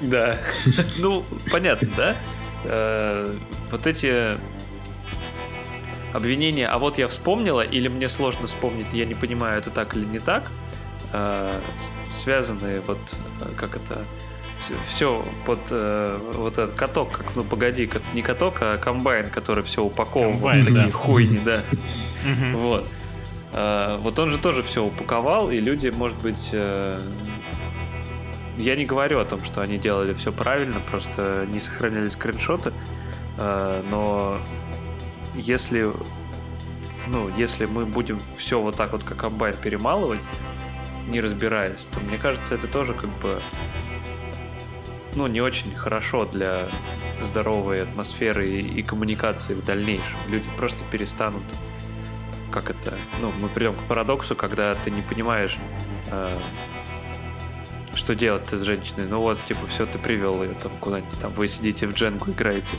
Да. 0.00 0.38
Ну, 0.98 1.24
понятно, 1.50 1.88
да? 1.96 2.16
Э, 2.64 3.34
вот 3.70 3.86
эти 3.86 4.36
обвинения, 6.12 6.68
а 6.68 6.78
вот 6.78 6.98
я 6.98 7.08
вспомнила, 7.08 7.62
или 7.62 7.88
мне 7.88 8.08
сложно 8.08 8.46
вспомнить, 8.46 8.86
я 8.92 9.04
не 9.04 9.14
понимаю, 9.14 9.58
это 9.58 9.70
так 9.70 9.96
или 9.96 10.04
не 10.04 10.18
так, 10.18 10.50
э, 11.12 11.58
связанные 12.14 12.80
вот, 12.80 12.98
э, 13.40 13.46
как 13.56 13.76
это, 13.76 14.04
все, 14.60 14.74
все 14.88 15.24
под 15.46 15.58
э, 15.70 16.18
вот 16.34 16.58
этот 16.58 16.74
каток, 16.74 17.10
как, 17.12 17.34
ну 17.34 17.44
погоди, 17.44 17.86
как, 17.86 18.02
не 18.14 18.22
каток, 18.22 18.58
а 18.60 18.76
комбайн, 18.76 19.30
который 19.30 19.64
все 19.64 19.82
упаковывал, 19.82 20.32
комбайн, 20.32 20.66
такие 20.66 20.86
да. 20.86 20.92
хуйни, 20.92 21.38
да. 21.38 21.62
Вот. 22.52 22.84
Э, 23.52 23.98
вот 24.00 24.18
он 24.18 24.30
же 24.30 24.38
тоже 24.38 24.62
все 24.62 24.84
упаковал, 24.84 25.50
и 25.50 25.58
люди, 25.58 25.88
может 25.88 26.18
быть, 26.18 26.50
я 28.56 28.76
не 28.76 28.84
говорю 28.84 29.18
о 29.18 29.24
том, 29.24 29.44
что 29.44 29.60
они 29.60 29.78
делали 29.78 30.14
все 30.14 30.32
правильно, 30.32 30.80
просто 30.90 31.46
не 31.50 31.60
сохраняли 31.60 32.08
скриншоты, 32.08 32.72
э, 33.38 33.82
но 33.90 34.38
если 35.34 35.90
ну, 37.08 37.28
если 37.36 37.66
мы 37.66 37.84
будем 37.84 38.20
все 38.36 38.60
вот 38.60 38.76
так 38.76 38.92
вот 38.92 39.02
как 39.02 39.18
комбайн 39.18 39.56
перемалывать, 39.60 40.22
не 41.08 41.20
разбираясь, 41.20 41.80
то 41.92 42.00
мне 42.00 42.16
кажется, 42.16 42.54
это 42.54 42.68
тоже 42.68 42.94
как 42.94 43.10
бы 43.20 43.42
ну, 45.14 45.26
не 45.26 45.40
очень 45.40 45.74
хорошо 45.74 46.24
для 46.24 46.68
здоровой 47.22 47.82
атмосферы 47.82 48.48
и, 48.48 48.80
и 48.80 48.82
коммуникации 48.82 49.54
в 49.54 49.64
дальнейшем. 49.64 50.18
Люди 50.28 50.48
просто 50.56 50.82
перестанут 50.90 51.42
как 52.50 52.70
это, 52.70 52.98
ну, 53.20 53.32
мы 53.40 53.48
придем 53.48 53.74
к 53.74 53.82
парадоксу, 53.88 54.36
когда 54.36 54.74
ты 54.74 54.90
не 54.90 55.00
понимаешь, 55.00 55.58
э, 56.10 56.34
что 57.94 58.14
делать 58.14 58.44
ты 58.46 58.58
с 58.58 58.62
женщиной. 58.62 59.06
Ну 59.08 59.20
вот, 59.20 59.44
типа, 59.46 59.60
все, 59.68 59.86
ты 59.86 59.98
привел 59.98 60.42
ее 60.42 60.54
там 60.62 60.72
куда-нибудь, 60.80 61.18
там, 61.20 61.32
вы 61.32 61.48
сидите 61.48 61.86
в 61.86 61.92
дженгу 61.92 62.30
играете. 62.30 62.74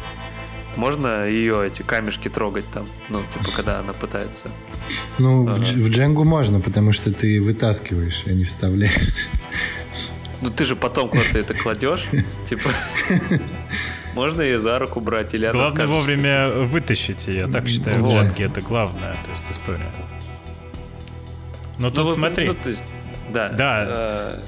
Можно 0.76 1.28
ее 1.28 1.68
эти 1.68 1.84
камешки 1.84 2.30
трогать 2.30 2.66
там, 2.74 2.88
ну, 3.10 3.22
типа, 3.34 3.52
когда 3.56 3.80
она 3.80 3.94
пытается. 3.94 4.48
Ну, 5.20 5.48
ага. 5.48 5.54
в, 5.54 5.60
в 5.60 5.90
дженгу 5.90 6.24
можно, 6.24 6.60
потому 6.60 6.92
что 6.94 7.14
ты 7.14 7.42
вытаскиваешь, 7.42 8.24
а 8.26 8.32
не 8.32 8.44
вставляешь. 8.44 9.30
Ну 10.42 10.50
ты 10.50 10.66
же 10.66 10.76
потом 10.76 11.08
куда-то 11.08 11.38
это 11.38 11.54
кладешь, 11.54 12.06
типа. 12.50 12.70
Можно 14.14 14.42
ее 14.42 14.60
за 14.60 14.78
руку 14.78 15.00
брать 15.00 15.34
или 15.34 15.50
Главное 15.50 15.72
скажет, 15.72 15.90
вовремя 15.90 16.50
что... 16.50 16.64
вытащить 16.68 17.28
ее, 17.28 17.48
так 17.48 17.68
считаю, 17.68 18.04
вот. 18.04 18.12
в 18.12 18.16
джанге 18.16 18.44
это 18.46 18.62
главное, 18.62 19.14
то 19.24 19.32
есть 19.32 19.50
история. 19.50 19.92
Но 21.78 21.88
ну, 21.88 21.92
тут 21.92 22.06
ну, 22.06 22.12
смотри. 22.12 22.48
Ну, 22.48 22.56
то 22.56 22.70
есть, 22.70 22.84
да. 23.32 23.50
Да. 23.50 23.86
Э, 23.88 24.40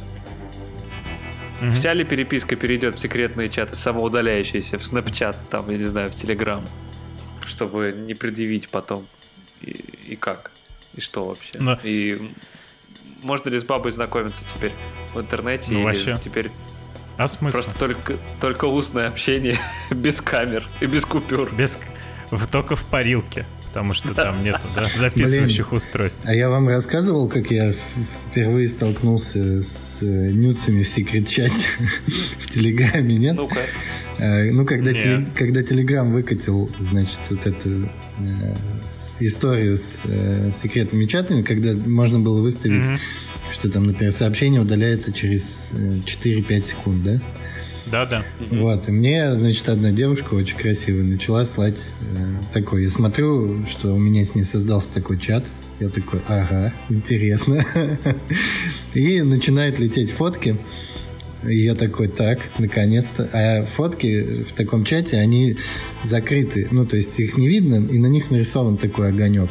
Вся 1.75 1.93
ли 1.93 2.03
переписка 2.03 2.55
перейдет 2.55 2.95
в 2.95 2.99
секретные 2.99 3.49
чаты, 3.49 3.75
самоудаляющиеся, 3.75 4.77
в 4.77 4.81
Snapchat, 4.81 5.35
там, 5.49 5.69
я 5.69 5.77
не 5.77 5.85
знаю, 5.85 6.11
в 6.11 6.15
Telegram, 6.15 6.61
чтобы 7.47 7.93
не 7.95 8.13
предъявить 8.13 8.69
потом? 8.69 9.05
И, 9.61 9.71
и 10.09 10.15
как? 10.15 10.51
И 10.95 11.01
что 11.01 11.25
вообще? 11.25 11.51
Но... 11.59 11.79
И 11.83 12.31
можно 13.23 13.49
ли 13.49 13.59
с 13.59 13.63
бабой 13.63 13.91
знакомиться 13.91 14.43
теперь 14.55 14.73
в 15.13 15.19
интернете? 15.19 15.71
Ну, 15.71 15.79
или 15.79 15.85
вообще. 15.85 16.19
теперь 16.23 16.51
а 17.17 17.27
смысл? 17.27 17.57
Просто 17.57 17.79
только, 17.79 18.17
только 18.41 18.65
устное 18.65 19.07
общение, 19.07 19.59
без 19.89 20.21
камер 20.21 20.67
и 20.81 20.85
без 20.85 21.05
купюр. 21.05 21.53
Без... 21.53 21.79
Только 22.51 22.75
в 22.75 22.83
парилке, 22.85 23.45
потому 23.75 23.93
что 23.93 24.13
там 24.13 24.41
нету 24.41 24.67
да, 24.73 24.87
записывающих 24.95 25.67
Блин, 25.67 25.77
устройств. 25.77 26.21
А 26.25 26.33
я 26.33 26.49
вам 26.49 26.69
рассказывал, 26.69 27.27
как 27.27 27.51
я 27.51 27.73
впервые 28.31 28.69
столкнулся 28.69 29.61
с 29.61 29.99
э, 30.01 30.31
нюцами 30.31 30.81
в 30.81 30.87
секрет-чате 30.87 31.65
в 32.39 32.47
Телеграме, 32.49 33.17
нет? 33.17 33.35
Ну-ка. 33.35 33.59
А, 34.17 34.43
ну, 34.45 34.65
когда, 34.65 34.93
теле, 34.93 35.27
когда 35.35 35.61
Телеграм 35.61 36.09
выкатил, 36.09 36.71
значит, 36.79 37.19
вот 37.29 37.45
эту 37.45 37.89
э, 38.19 38.55
историю 39.19 39.75
с 39.75 39.99
э, 40.05 40.51
секретными 40.51 41.05
чатами, 41.05 41.41
когда 41.41 41.73
можно 41.73 42.19
было 42.19 42.41
выставить 42.41 42.85
mm-hmm 42.85 42.99
что 43.51 43.69
там, 43.69 43.85
например, 43.85 44.11
сообщение 44.11 44.59
удаляется 44.59 45.13
через 45.13 45.69
4-5 45.71 46.45
э, 46.49 46.63
секунд, 46.63 47.03
да? 47.03 47.21
Да, 47.85 48.05
да. 48.05 48.23
Вот, 48.49 48.89
и 48.89 48.91
мне, 48.91 49.33
значит, 49.35 49.69
одна 49.69 49.91
девушка 49.91 50.33
очень 50.33 50.57
красивая 50.57 51.03
начала 51.03 51.45
слать 51.45 51.79
э, 52.01 52.53
такой. 52.53 52.83
Я 52.83 52.89
смотрю, 52.89 53.65
что 53.65 53.93
у 53.93 53.99
меня 53.99 54.25
с 54.25 54.35
ней 54.35 54.43
создался 54.43 54.93
такой 54.93 55.19
чат. 55.19 55.43
Я 55.79 55.89
такой, 55.89 56.21
ага, 56.27 56.73
интересно. 56.89 57.65
И 58.93 59.21
начинают 59.21 59.77
лететь 59.79 60.11
фотки. 60.11 60.57
И 61.43 61.57
я 61.57 61.75
такой, 61.75 62.07
так, 62.07 62.39
наконец-то. 62.57 63.29
А 63.31 63.65
фотки 63.65 64.43
в 64.43 64.53
таком 64.53 64.83
чате, 64.83 65.17
они 65.17 65.57
закрыты. 66.03 66.67
Ну, 66.71 66.85
то 66.85 66.95
есть 66.95 67.19
их 67.19 67.37
не 67.37 67.47
видно, 67.47 67.75
и 67.75 67.99
на 67.99 68.07
них 68.07 68.31
нарисован 68.31 68.77
такой 68.77 69.09
огонек. 69.09 69.49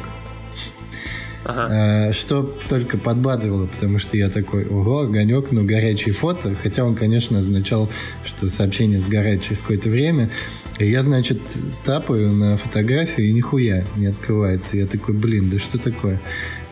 Ага. 1.45 2.09
Э, 2.09 2.13
что 2.13 2.43
только 2.67 2.97
подбадривало, 2.97 3.67
потому 3.67 3.99
что 3.99 4.17
я 4.17 4.29
такой, 4.29 4.65
ого, 4.65 5.01
огонек, 5.01 5.51
ну, 5.51 5.63
горячие 5.63 6.13
фото. 6.13 6.55
Хотя 6.61 6.83
он, 6.83 6.95
конечно, 6.95 7.39
означал, 7.39 7.89
что 8.25 8.49
сообщение 8.49 8.99
сгорает 8.99 9.43
через 9.43 9.59
какое-то 9.59 9.89
время. 9.89 10.31
И 10.79 10.89
я, 10.89 11.03
значит, 11.03 11.39
тапаю 11.83 12.33
на 12.33 12.57
фотографию, 12.57 13.27
и 13.27 13.31
нихуя 13.31 13.85
не 13.95 14.07
открывается. 14.07 14.75
Я 14.75 14.87
такой, 14.87 15.13
блин, 15.13 15.49
да 15.51 15.59
что 15.59 15.77
такое? 15.77 16.19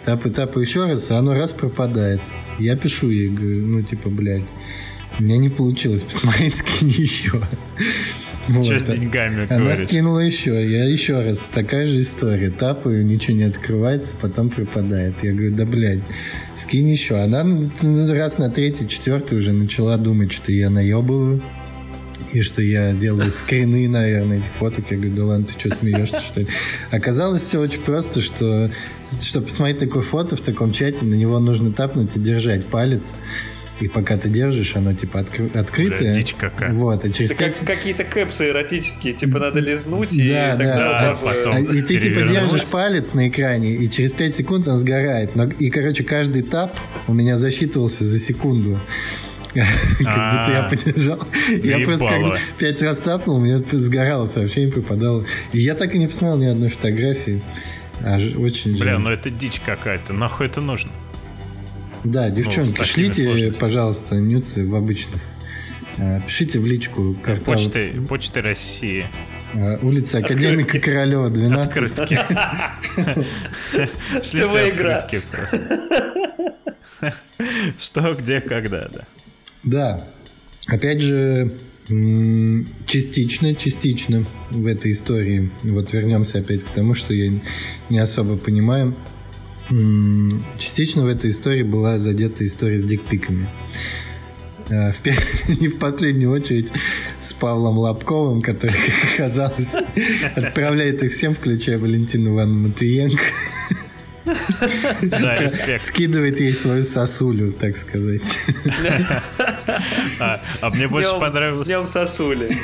Тапаю, 0.04 0.34
тапаю 0.34 0.66
еще 0.66 0.86
раз, 0.86 1.10
а 1.12 1.20
оно 1.20 1.34
раз 1.34 1.52
пропадает. 1.52 2.20
Я 2.58 2.76
пишу 2.76 3.10
ей, 3.10 3.30
говорю, 3.30 3.66
ну, 3.68 3.82
типа, 3.84 4.10
блядь, 4.10 4.44
у 5.20 5.24
меня 5.24 5.38
не 5.38 5.50
получилось 5.50 6.02
посмотреть, 6.02 6.56
скинь 6.56 6.90
еще. 6.90 7.48
Вот. 8.48 8.66
Что 8.66 8.80
с 8.80 8.86
деньгами, 8.86 9.48
Она 9.50 9.64
говоришь? 9.64 9.88
скинула 9.88 10.20
еще. 10.20 10.52
Я 10.70 10.86
еще 10.86 11.22
раз. 11.22 11.50
Такая 11.54 11.86
же 11.86 12.02
история. 12.02 12.50
Тапаю, 12.50 13.06
ничего 13.06 13.38
не 13.38 13.44
открывается, 13.44 14.14
потом 14.20 14.50
пропадает. 14.50 15.16
Я 15.24 15.32
говорю, 15.32 15.56
да, 15.56 15.66
блядь, 15.66 16.02
скинь 16.56 16.90
еще. 16.90 17.16
Она 17.20 17.46
раз 17.82 18.38
на 18.38 18.50
третий, 18.50 18.88
четвертый 18.88 19.38
уже 19.38 19.54
начала 19.54 19.98
думать, 19.98 20.32
что 20.32 20.52
я 20.52 20.70
наебываю. 20.70 21.42
И 22.32 22.42
что 22.42 22.62
я 22.62 22.94
делаю 22.94 23.30
скрины, 23.32 23.88
наверное, 23.88 24.40
этих 24.40 24.52
фоток. 24.60 24.86
Я 24.92 24.98
говорю, 24.98 25.16
да 25.16 25.26
ладно, 25.26 25.46
ты 25.46 25.60
что, 25.60 25.76
смеешься, 25.78 26.22
что 26.22 26.42
ли? 26.42 26.48
Оказалось 26.92 27.44
все 27.44 27.60
очень 27.60 27.82
просто, 27.82 28.22
что 28.22 28.70
чтобы 29.22 29.48
посмотреть 29.48 29.78
такое 29.80 30.02
фото 30.02 30.36
в 30.36 30.42
таком 30.42 30.72
чате, 30.72 31.06
на 31.06 31.14
него 31.14 31.40
нужно 31.40 31.72
тапнуть 31.72 32.16
и 32.16 32.20
держать 32.20 32.66
палец. 32.66 33.14
И 33.84 33.90
пока 33.90 34.16
ты 34.16 34.30
держишь, 34.30 34.78
оно 34.78 34.94
типа 34.94 35.18
откры- 35.18 35.58
открытое. 35.58 35.98
Бля, 35.98 36.14
дичь 36.14 36.36
какая. 36.36 36.72
Вот, 36.72 37.04
и 37.04 37.12
через 37.12 37.32
Это 37.32 37.40
5... 37.44 37.58
как 37.58 37.66
какие-то 37.66 38.06
кэпсы 38.06 38.50
эротические, 38.50 39.14
типа 39.14 39.40
надо 39.40 39.60
лизнуть 39.60 40.14
и 40.14 40.30
да, 40.30 40.56
тогда 40.56 40.76
да, 40.76 41.18
потом 41.22 41.66
И 41.66 41.82
ты 41.82 42.00
типа 42.00 42.22
держишь 42.22 42.64
палец 42.64 43.14
на 43.14 43.28
экране, 43.28 43.76
и 43.76 43.90
через 43.90 44.14
5 44.14 44.36
секунд 44.36 44.68
он 44.70 44.78
сгорает. 44.78 45.36
Но, 45.36 45.44
и, 45.44 45.70
короче, 45.70 46.06
каждый 46.06 46.44
тап 46.44 46.78
у 47.08 47.14
меня 47.14 47.36
засчитывался 47.36 48.06
за 48.06 48.20
секунду. 48.20 48.80
Как 49.54 49.66
будто 50.00 50.52
я 50.52 50.66
а, 50.66 50.70
подержал. 50.70 51.20
Я 51.62 51.86
просто 51.86 52.08
когда 52.08 52.38
пять 52.58 52.82
раз 52.82 53.00
тапнул, 53.00 53.36
у 53.36 53.40
меня 53.42 53.60
сгорало 53.70 54.26
сообщение, 54.26 54.72
пропадало. 54.72 55.26
И 55.52 55.60
я 55.60 55.76
так 55.76 55.94
и 55.94 56.00
не 56.00 56.08
посмотрел 56.08 56.38
ни 56.38 56.46
одной 56.46 56.70
фотографии. 56.70 57.42
Очень 58.38 58.80
Бля, 58.80 58.98
ну 58.98 59.10
это 59.10 59.30
дичь 59.30 59.60
какая-то. 59.60 60.14
Нахуй 60.14 60.48
это 60.48 60.62
нужно? 60.62 60.90
Да, 62.04 62.30
ну, 62.30 62.36
девчонки, 62.36 62.78
ну, 62.80 62.84
шлите, 62.84 63.54
пожалуйста, 63.60 64.16
нюцы 64.16 64.66
в 64.66 64.76
обычных. 64.76 65.22
Э, 65.98 66.22
пишите 66.26 66.60
в 66.60 66.66
личку. 66.66 67.16
Почты, 67.46 67.94
почты 68.10 68.42
России. 68.42 69.08
Э, 69.54 69.78
улица 69.82 70.18
Академика 70.18 70.78
Откры... 70.78 70.94
Королева, 70.94 71.30
12. 71.30 71.68
Открытки. 71.68 72.20
Шлите 74.24 74.60
открытки 74.60 75.22
просто. 75.32 76.14
Что, 77.80 78.14
где, 78.14 78.42
когда, 78.42 78.90
да. 78.90 79.02
Да. 79.64 80.08
Опять 80.68 81.02
же, 81.02 81.52
частично, 82.88 83.56
частично 83.56 84.26
в 84.50 84.66
этой 84.66 84.92
истории. 84.92 85.52
Вот 85.64 85.94
вернемся 85.94 86.40
опять 86.40 86.64
к 86.64 86.70
тому, 86.70 86.96
что 86.96 87.14
я 87.14 87.32
не 87.90 88.00
особо 88.00 88.38
понимаю 88.38 88.96
частично 90.60 91.04
в 91.04 91.08
этой 91.08 91.32
истории 91.32 91.64
была 91.64 91.98
задета 91.98 92.46
история 92.46 92.78
с 92.78 92.84
дикпиками. 92.84 93.50
Э, 94.70 94.92
в, 94.92 95.02
не 95.62 95.68
в 95.68 95.78
последнюю 95.78 96.32
очередь 96.32 96.72
с 97.22 97.34
Павлом 97.34 97.78
Лобковым, 97.78 98.42
который, 98.42 98.74
как 98.86 99.14
оказалось, 99.14 99.76
отправляет 100.36 101.04
их 101.04 101.12
всем, 101.12 101.34
включая 101.34 101.78
Валентину 101.78 102.34
Ивановну 102.34 102.70
Матвиенко. 102.70 103.24
Да, 105.02 105.36
респект. 105.36 105.84
Скидывает 105.84 106.40
ей 106.40 106.54
свою 106.54 106.86
сосулю, 106.86 107.52
так 107.52 107.76
сказать. 107.76 108.40
А, 110.20 110.42
а 110.62 110.70
мне 110.70 110.88
больше 110.88 111.20
понравилось... 111.20 111.68
Днем 111.68 111.88
сосули. 111.88 112.58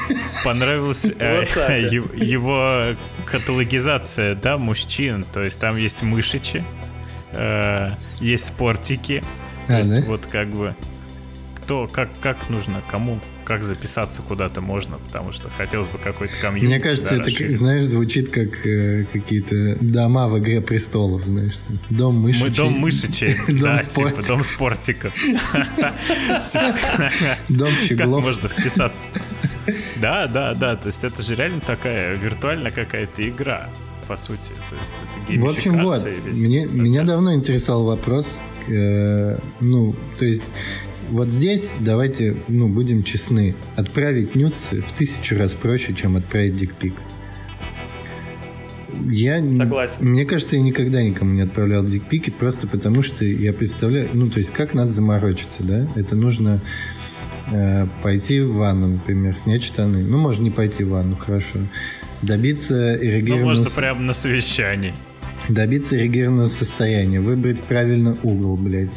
Понравилась 0.45 1.05
э, 1.19 1.43
его 2.15 2.95
каталогизация, 3.25 4.35
да, 4.35 4.57
мужчин. 4.57 5.25
То 5.33 5.43
есть 5.43 5.59
там 5.59 5.75
есть 5.75 6.01
мышичи, 6.01 6.63
э, 7.31 7.91
есть 8.19 8.47
спортики. 8.47 9.23
А, 9.67 9.71
То 9.71 9.77
есть 9.77 9.89
да? 9.89 10.01
вот 10.01 10.25
как 10.25 10.49
бы 10.49 10.75
кто, 11.69 11.87
как, 11.87 12.09
как 12.19 12.49
нужно, 12.49 12.81
кому, 12.89 13.19
как 13.45 13.61
записаться 13.61 14.23
куда-то 14.23 14.59
можно, 14.59 14.97
потому 14.97 15.31
что 15.31 15.51
хотелось 15.51 15.87
бы 15.87 15.99
какой-то 15.99 16.33
комьюнити. 16.41 16.65
Мне 16.65 16.79
кажется, 16.79 17.13
это, 17.13 17.29
знаешь, 17.29 17.83
звучит 17.83 18.31
как 18.31 18.65
э, 18.65 19.05
какие-то 19.13 19.77
дома 19.79 20.27
в 20.29 20.39
«Игре 20.39 20.61
престолов», 20.61 21.25
знаешь. 21.25 21.53
Дом 21.91 22.15
мышечей. 22.21 22.49
Мы, 22.49 22.55
дом 22.55 22.73
мышечей, 22.73 23.37
да, 23.61 23.83
типа 23.83 24.23
дом 24.27 24.43
спортиков. 24.43 25.13
Дом 27.49 27.69
щеглов. 27.87 28.25
Как 28.25 28.39
можно 28.39 28.49
вписаться 28.49 29.09
Да, 29.97 30.25
да, 30.25 30.55
да, 30.55 30.75
то 30.75 30.87
есть 30.87 31.03
это 31.03 31.21
же 31.21 31.35
реально 31.35 31.61
такая 31.61 32.15
виртуальная 32.15 32.71
какая-то 32.71 33.29
игра 33.29 33.69
по 34.09 34.17
сути. 34.17 34.51
То 34.69 34.75
есть 34.75 34.93
это 35.27 35.39
В 35.39 35.47
общем, 35.47 35.83
вот, 35.83 36.03
мне, 36.35 36.65
меня 36.65 37.03
давно 37.03 37.33
интересовал 37.33 37.85
вопрос, 37.85 38.27
э, 38.67 39.37
ну, 39.59 39.95
то 40.17 40.25
есть 40.25 40.43
вот 41.11 41.29
здесь 41.29 41.71
давайте, 41.79 42.35
ну, 42.47 42.67
будем 42.67 43.03
честны, 43.03 43.55
отправить 43.75 44.35
нюцы 44.35 44.81
в 44.81 44.91
тысячу 44.93 45.37
раз 45.37 45.53
проще, 45.53 45.93
чем 45.93 46.17
отправить 46.17 46.55
дикпик. 46.55 46.95
Я 49.11 49.39
Согласен. 49.39 49.95
Мне 49.99 50.25
кажется, 50.25 50.55
я 50.55 50.61
никогда 50.63 51.03
никому 51.03 51.33
не 51.33 51.41
отправлял 51.41 51.85
дикпики, 51.85 52.31
просто 52.31 52.67
потому 52.67 53.03
что 53.03 53.23
я 53.23 53.53
представляю, 53.53 54.09
ну, 54.13 54.29
то 54.29 54.39
есть, 54.39 54.51
как 54.51 54.73
надо 54.73 54.91
заморочиться, 54.91 55.63
да? 55.63 55.87
Это 55.95 56.15
нужно 56.15 56.61
э, 57.51 57.85
пойти 58.01 58.41
в 58.41 58.55
ванну, 58.55 58.87
например, 58.87 59.35
снять 59.35 59.63
штаны. 59.63 59.99
Ну, 59.99 60.17
можно 60.17 60.43
не 60.43 60.51
пойти 60.51 60.83
в 60.83 60.89
ванну, 60.89 61.15
хорошо. 61.15 61.59
Добиться 62.21 62.95
эрегированного... 62.95 63.53
Ну, 63.53 63.59
можно 63.59 63.75
прямо 63.75 64.01
на 64.01 64.13
совещании. 64.13 64.93
Добиться 65.47 65.97
эрегированного 65.97 66.47
состояния, 66.47 67.19
выбрать 67.19 67.61
правильно 67.61 68.17
угол, 68.23 68.57
блядь 68.57 68.91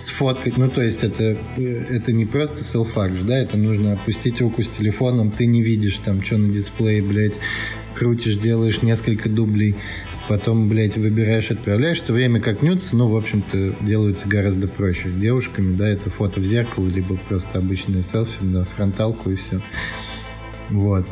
сфоткать. 0.00 0.56
Ну, 0.56 0.68
то 0.68 0.82
есть 0.82 1.02
это, 1.02 1.36
это 1.56 2.12
не 2.12 2.26
просто 2.26 2.64
селфакш, 2.64 3.20
да, 3.20 3.38
это 3.38 3.56
нужно 3.56 3.92
опустить 3.92 4.40
руку 4.40 4.62
с 4.62 4.68
телефоном, 4.68 5.30
ты 5.30 5.46
не 5.46 5.62
видишь 5.62 5.96
там, 5.96 6.22
что 6.22 6.38
на 6.38 6.52
дисплее, 6.52 7.02
блядь, 7.02 7.34
крутишь, 7.94 8.36
делаешь 8.36 8.82
несколько 8.82 9.28
дублей, 9.28 9.76
потом, 10.28 10.68
блядь, 10.68 10.96
выбираешь, 10.96 11.50
отправляешь, 11.50 11.98
в 11.98 12.04
то 12.04 12.12
время 12.12 12.40
как 12.40 12.62
нюцы, 12.62 12.96
ну, 12.96 13.08
в 13.08 13.16
общем-то, 13.16 13.76
делаются 13.80 14.26
гораздо 14.26 14.68
проще. 14.68 15.10
Девушками, 15.10 15.76
да, 15.76 15.88
это 15.88 16.08
фото 16.08 16.40
в 16.40 16.44
зеркало, 16.44 16.88
либо 16.88 17.16
просто 17.16 17.58
обычное 17.58 18.02
селфи 18.02 18.42
на 18.42 18.64
фронталку 18.64 19.30
и 19.30 19.36
все. 19.36 19.60
Вот. 20.70 21.06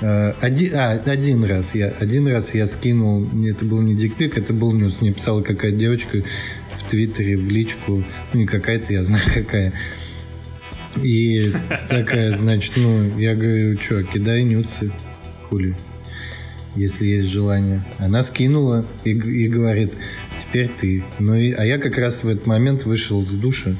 Э, 0.00 0.32
один, 0.40 0.74
а, 0.76 0.92
один 0.92 1.44
раз 1.44 1.74
я 1.74 1.88
один 1.88 2.28
раз 2.28 2.54
я 2.54 2.66
скинул, 2.66 3.28
это 3.44 3.64
был 3.64 3.82
не 3.82 3.94
дикпик, 3.94 4.38
это 4.38 4.52
был 4.52 4.72
нюс. 4.72 5.00
Мне 5.00 5.12
писала 5.12 5.42
какая-то 5.42 5.76
девочка 5.76 6.22
в 6.76 6.88
Твиттере, 6.88 7.36
в 7.36 7.48
личку, 7.50 8.04
ну 8.32 8.40
не 8.40 8.46
какая-то, 8.46 8.92
я 8.92 9.02
знаю 9.02 9.24
какая. 9.34 9.72
И 11.02 11.52
такая, 11.88 12.36
значит, 12.36 12.72
ну, 12.76 13.18
я 13.18 13.34
говорю, 13.34 13.78
что, 13.80 14.02
кидай 14.02 14.42
нюцы, 14.42 14.90
хули 15.48 15.76
если 16.76 17.06
есть 17.06 17.28
желание. 17.28 17.84
Она 17.98 18.22
скинула 18.22 18.86
и, 19.04 19.10
и 19.10 19.48
говорит, 19.48 19.94
теперь 20.38 20.68
ты. 20.68 21.04
Ну 21.18 21.34
и, 21.34 21.52
а 21.52 21.64
я 21.64 21.78
как 21.78 21.98
раз 21.98 22.22
в 22.22 22.28
этот 22.28 22.46
момент 22.46 22.84
вышел 22.84 23.26
с 23.26 23.32
душа 23.32 23.76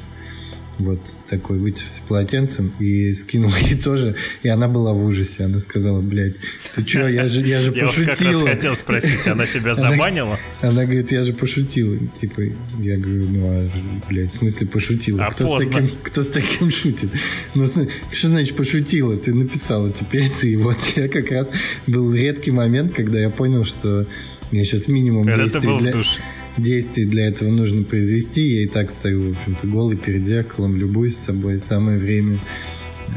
вот 0.79 0.99
такой 1.27 1.57
вытерся 1.57 2.01
полотенцем 2.07 2.73
и 2.79 3.13
скинул 3.13 3.51
ей 3.61 3.75
тоже, 3.75 4.15
и 4.43 4.47
она 4.47 4.67
была 4.67 4.93
в 4.93 5.03
ужасе. 5.03 5.43
Она 5.43 5.59
сказала, 5.59 6.01
блядь, 6.01 6.35
ты 6.75 6.87
что, 6.87 7.07
я 7.07 7.27
же, 7.27 7.41
я 7.41 7.61
же 7.61 7.71
пошутила. 7.71 8.09
Я 8.09 8.15
как 8.15 8.21
раз 8.25 8.41
хотел 8.41 8.75
спросить, 8.75 9.27
она 9.27 9.45
тебя 9.45 9.75
забанила? 9.75 10.39
Она, 10.61 10.85
говорит, 10.85 11.11
я 11.11 11.23
же 11.23 11.33
пошутила. 11.33 11.97
Типа, 12.19 12.41
я 12.79 12.97
говорю, 12.97 13.29
ну, 13.29 13.47
а, 13.47 13.69
блядь, 14.09 14.31
в 14.31 14.37
смысле 14.37 14.67
пошутила? 14.67 15.25
А 15.25 15.31
кто, 15.31 15.59
с 15.59 15.67
таким, 15.67 15.91
кто 16.01 16.21
с 16.21 16.29
таким 16.29 16.71
шутит? 16.71 17.09
Ну, 17.53 17.67
что 17.67 18.27
значит 18.27 18.55
пошутила? 18.55 19.17
Ты 19.17 19.33
написала, 19.33 19.91
теперь 19.91 20.29
ты. 20.29 20.57
Вот 20.57 20.77
я 20.95 21.09
как 21.09 21.29
раз 21.31 21.51
был 21.87 22.13
редкий 22.13 22.51
момент, 22.51 22.93
когда 22.93 23.19
я 23.19 23.29
понял, 23.29 23.65
что 23.65 24.07
я 24.51 24.63
сейчас 24.63 24.87
минимум 24.87 25.25
действий 25.25 25.79
для... 25.79 25.93
Действий 26.59 27.05
для 27.05 27.27
этого 27.27 27.49
нужно 27.49 27.83
произвести. 27.83 28.41
Я 28.41 28.63
и 28.63 28.67
так 28.67 28.91
стою, 28.91 29.33
в 29.33 29.37
общем-то, 29.37 29.67
голый 29.67 29.97
перед 29.97 30.25
зеркалом, 30.25 30.75
любуюсь 30.75 31.17
собой. 31.17 31.59
Самое 31.59 31.97
время 31.97 32.41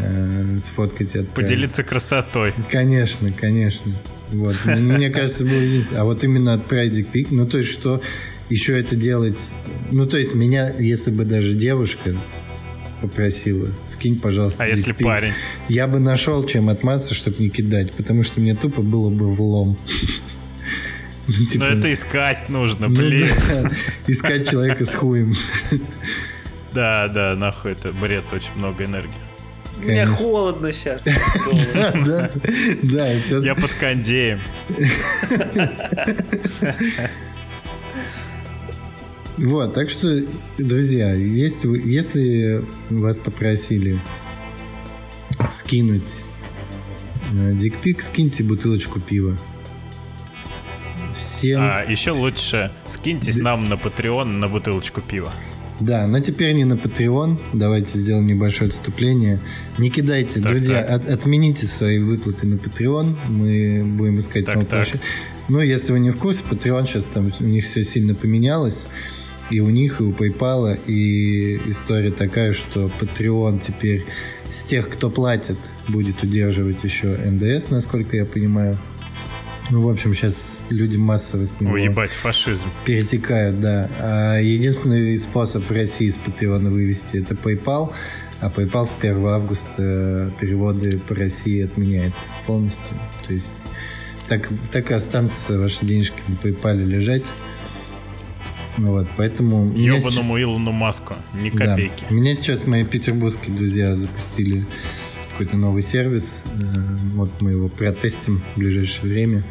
э, 0.00 0.58
сфоткать 0.64 1.14
это. 1.14 1.24
Поделиться 1.32 1.82
красотой. 1.82 2.54
Конечно, 2.70 3.32
конечно. 3.32 3.92
Вот. 4.30 4.56
Мне 4.64 5.10
кажется, 5.10 5.44
было 5.44 5.60
единственное. 5.60 6.02
А 6.02 6.04
вот 6.04 6.24
именно 6.24 6.54
отправить 6.54 6.92
дикпик, 6.92 7.30
ну, 7.30 7.46
то 7.46 7.58
есть, 7.58 7.70
что 7.70 8.02
еще 8.48 8.78
это 8.78 8.96
делать... 8.96 9.38
Ну, 9.90 10.06
то 10.06 10.18
есть, 10.18 10.34
меня, 10.34 10.72
если 10.78 11.10
бы 11.10 11.24
даже 11.24 11.54
девушка 11.54 12.16
попросила, 13.02 13.68
скинь, 13.84 14.18
пожалуйста. 14.18 14.62
А 14.62 14.66
если 14.66 14.92
парень? 14.92 15.32
Я 15.68 15.86
бы 15.86 15.98
нашел, 15.98 16.44
чем 16.44 16.68
отмазаться, 16.68 17.14
чтобы 17.14 17.36
не 17.40 17.50
кидать, 17.50 17.92
потому 17.92 18.22
что 18.22 18.40
мне 18.40 18.54
тупо 18.54 18.80
было 18.80 19.10
бы 19.10 19.30
влом. 19.32 19.76
Ну, 21.28 21.46
типа, 21.46 21.64
Но 21.64 21.70
это 21.70 21.92
искать 21.92 22.48
нужно, 22.48 22.88
ну, 22.88 22.94
блин. 22.94 23.28
Да, 23.48 23.70
искать 24.06 24.50
человека 24.50 24.84
с 24.84 24.94
хуем. 24.94 25.34
Да, 26.72 27.08
да, 27.08 27.36
нахуй 27.36 27.72
это 27.72 27.92
бред, 27.92 28.24
очень 28.32 28.54
много 28.56 28.84
энергии. 28.84 29.12
Мне 29.78 30.06
холодно 30.06 30.72
сейчас. 30.72 31.00
Да, 31.74 31.92
да, 31.92 32.30
да. 32.82 33.20
Сейчас... 33.20 33.44
Я 33.44 33.54
под 33.54 33.72
кондеем. 33.74 34.40
Вот, 39.38 39.72
так 39.72 39.90
что, 39.90 40.24
друзья, 40.58 41.14
если, 41.14 41.68
если 41.88 42.64
вас 42.90 43.18
попросили 43.18 44.00
скинуть 45.50 46.08
э, 47.32 47.54
дикпик, 47.54 48.02
скиньте 48.02 48.44
бутылочку 48.44 49.00
пива 49.00 49.36
всем. 51.42 51.60
А 51.60 51.84
еще 51.84 52.12
лучше 52.12 52.70
скиньтесь 52.86 53.38
да. 53.38 53.44
нам 53.44 53.68
на 53.68 53.74
Patreon 53.74 54.24
на 54.24 54.48
бутылочку 54.48 55.00
пива. 55.00 55.32
Да, 55.80 56.06
но 56.06 56.20
теперь 56.20 56.52
не 56.54 56.64
на 56.64 56.74
Patreon. 56.74 57.40
Давайте 57.52 57.98
сделаем 57.98 58.26
небольшое 58.26 58.68
отступление. 58.68 59.40
Не 59.78 59.90
кидайте, 59.90 60.34
так, 60.34 60.52
друзья, 60.52 60.82
так. 60.82 61.08
От, 61.08 61.10
отмените 61.10 61.66
свои 61.66 61.98
выплаты 61.98 62.46
на 62.46 62.54
Patreon. 62.54 63.16
Мы 63.28 63.82
будем 63.84 64.20
искать 64.20 64.44
так, 64.44 64.64
так. 64.66 64.88
Ну, 65.48 65.60
если 65.60 65.92
вы 65.92 65.98
не 65.98 66.10
в 66.10 66.18
курсе, 66.18 66.44
Patreon 66.48 66.86
сейчас 66.86 67.04
там 67.06 67.32
у 67.40 67.44
них 67.44 67.64
все 67.64 67.82
сильно 67.82 68.14
поменялось. 68.14 68.86
И 69.50 69.58
у 69.60 69.68
них, 69.70 70.00
и 70.00 70.04
у 70.04 70.12
PayPal, 70.12 70.78
и 70.86 71.60
история 71.66 72.12
такая, 72.12 72.52
что 72.52 72.90
Patreon 73.00 73.60
теперь 73.66 74.06
с 74.50 74.62
тех, 74.62 74.88
кто 74.88 75.10
платит, 75.10 75.58
будет 75.88 76.22
удерживать 76.22 76.84
еще 76.84 77.08
НДС, 77.08 77.70
насколько 77.70 78.16
я 78.16 78.24
понимаю. 78.24 78.78
Ну, 79.70 79.82
в 79.82 79.90
общем, 79.90 80.14
сейчас 80.14 80.36
люди 80.72 80.96
массово 80.96 81.46
с 81.46 81.60
него 81.60 81.72
Ой, 81.72 81.88
фашизм. 82.08 82.70
перетекают, 82.84 83.60
да. 83.60 83.88
А 83.98 84.38
единственный 84.40 85.18
способ 85.18 85.68
в 85.68 85.72
России 85.72 86.08
с 86.08 86.16
Патреона 86.16 86.70
вывести 86.70 87.18
это 87.18 87.34
PayPal, 87.34 87.92
а 88.40 88.48
PayPal 88.48 88.84
с 88.84 88.96
1 89.00 89.26
августа 89.26 90.32
переводы 90.40 90.98
по 90.98 91.14
России 91.14 91.64
отменяет 91.64 92.14
полностью. 92.46 92.96
То 93.26 93.34
есть 93.34 93.54
так, 94.28 94.48
так 94.70 94.90
и 94.90 94.94
останутся 94.94 95.58
ваши 95.58 95.84
денежки 95.84 96.20
на 96.26 96.34
PayPal 96.34 96.84
лежать. 96.84 97.24
Вот, 98.78 99.06
поэтому... 99.16 99.64
Ебаному 99.74 100.38
сейчас... 100.38 100.42
Илону 100.42 100.72
Маску, 100.72 101.14
ни 101.34 101.50
копейки. 101.50 102.04
Да. 102.08 102.14
Меня 102.14 102.34
сейчас 102.34 102.66
мои 102.66 102.84
петербургские 102.84 103.54
друзья 103.54 103.94
запустили 103.94 104.66
какой-то 105.30 105.56
новый 105.56 105.82
сервис. 105.82 106.44
Э, 106.46 106.96
вот 107.14 107.30
мы 107.40 107.52
его 107.52 107.68
протестим 107.68 108.42
в 108.54 108.58
ближайшее 108.58 109.12
время 109.12 109.44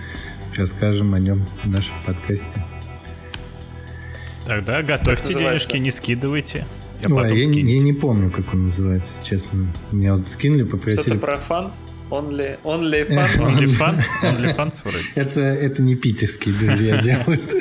расскажем 0.58 1.14
о 1.14 1.20
нем 1.20 1.46
в 1.64 1.68
нашем 1.68 1.96
подкасте. 2.06 2.64
Тогда 4.46 4.82
готовьте 4.82 5.34
денежки, 5.34 5.78
не 5.78 5.92
скидывайте. 5.92 6.66
Я, 7.08 7.16
Ой, 7.16 7.40
я, 7.40 7.46
не, 7.46 7.62
я 7.62 7.80
не 7.80 7.94
помню, 7.94 8.30
как 8.30 8.54
он 8.54 8.66
называется, 8.66 9.12
честно. 9.24 9.68
Меня 9.92 10.16
вот 10.16 10.30
скинули, 10.30 10.64
попросили... 10.64 11.02
Что-то 11.02 11.20
про 11.20 11.38
фанс? 11.38 11.84
Only, 12.12 12.60
only 12.64 13.08
fans? 13.10 13.38
Only 13.38 13.66
fans? 13.66 14.04
Only 14.22 14.56
fans 14.56 14.82
вроде. 14.84 15.06
Это, 15.16 15.40
это 15.40 15.82
не 15.82 15.96
питерские 15.96 16.54
друзья 16.54 16.98
делают. 17.02 17.54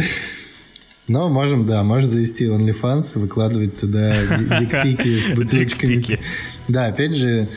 Но 1.11 1.29
можем, 1.29 1.67
да, 1.67 1.83
можем 1.83 2.11
завести 2.11 2.45
OnlyFans, 2.47 3.19
выкладывать 3.19 3.77
туда 3.79 4.15
дикпики 4.61 5.19
с 5.19 5.37
бутылочками. 5.37 6.21
Да, 6.69 6.87
опять 6.87 7.17
же, 7.17 7.49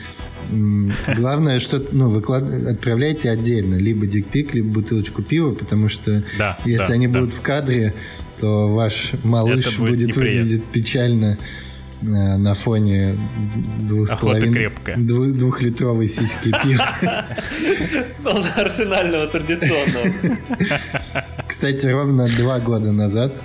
Главное, 1.16 1.60
что 1.60 1.82
ну, 1.92 2.08
выклад... 2.08 2.44
отправляйте 2.66 3.30
отдельно, 3.30 3.74
либо 3.74 4.06
дикпик, 4.06 4.54
либо 4.54 4.80
бутылочку 4.80 5.22
пива, 5.22 5.54
потому 5.54 5.88
что 5.88 6.22
да, 6.38 6.58
если 6.64 6.88
да, 6.88 6.94
они 6.94 7.08
да. 7.08 7.20
будут 7.20 7.34
в 7.34 7.40
кадре, 7.40 7.94
то 8.40 8.68
ваш 8.68 9.12
малыш 9.22 9.78
будет, 9.78 9.98
будет 9.98 10.16
выглядеть 10.16 10.64
печально 10.64 11.38
э, 12.02 12.06
на 12.06 12.54
фоне 12.54 13.16
двух 13.80 14.10
с 14.10 14.16
половиной 14.16 14.70
двух, 14.96 15.32
двухлитровой 15.32 16.08
сиськи 16.08 16.52
пива. 16.62 17.26
Арсенального 18.56 19.26
традиционного. 19.28 20.38
Кстати, 21.46 21.86
ровно 21.86 22.26
два 22.36 22.58
года 22.58 22.92
назад 22.92 23.36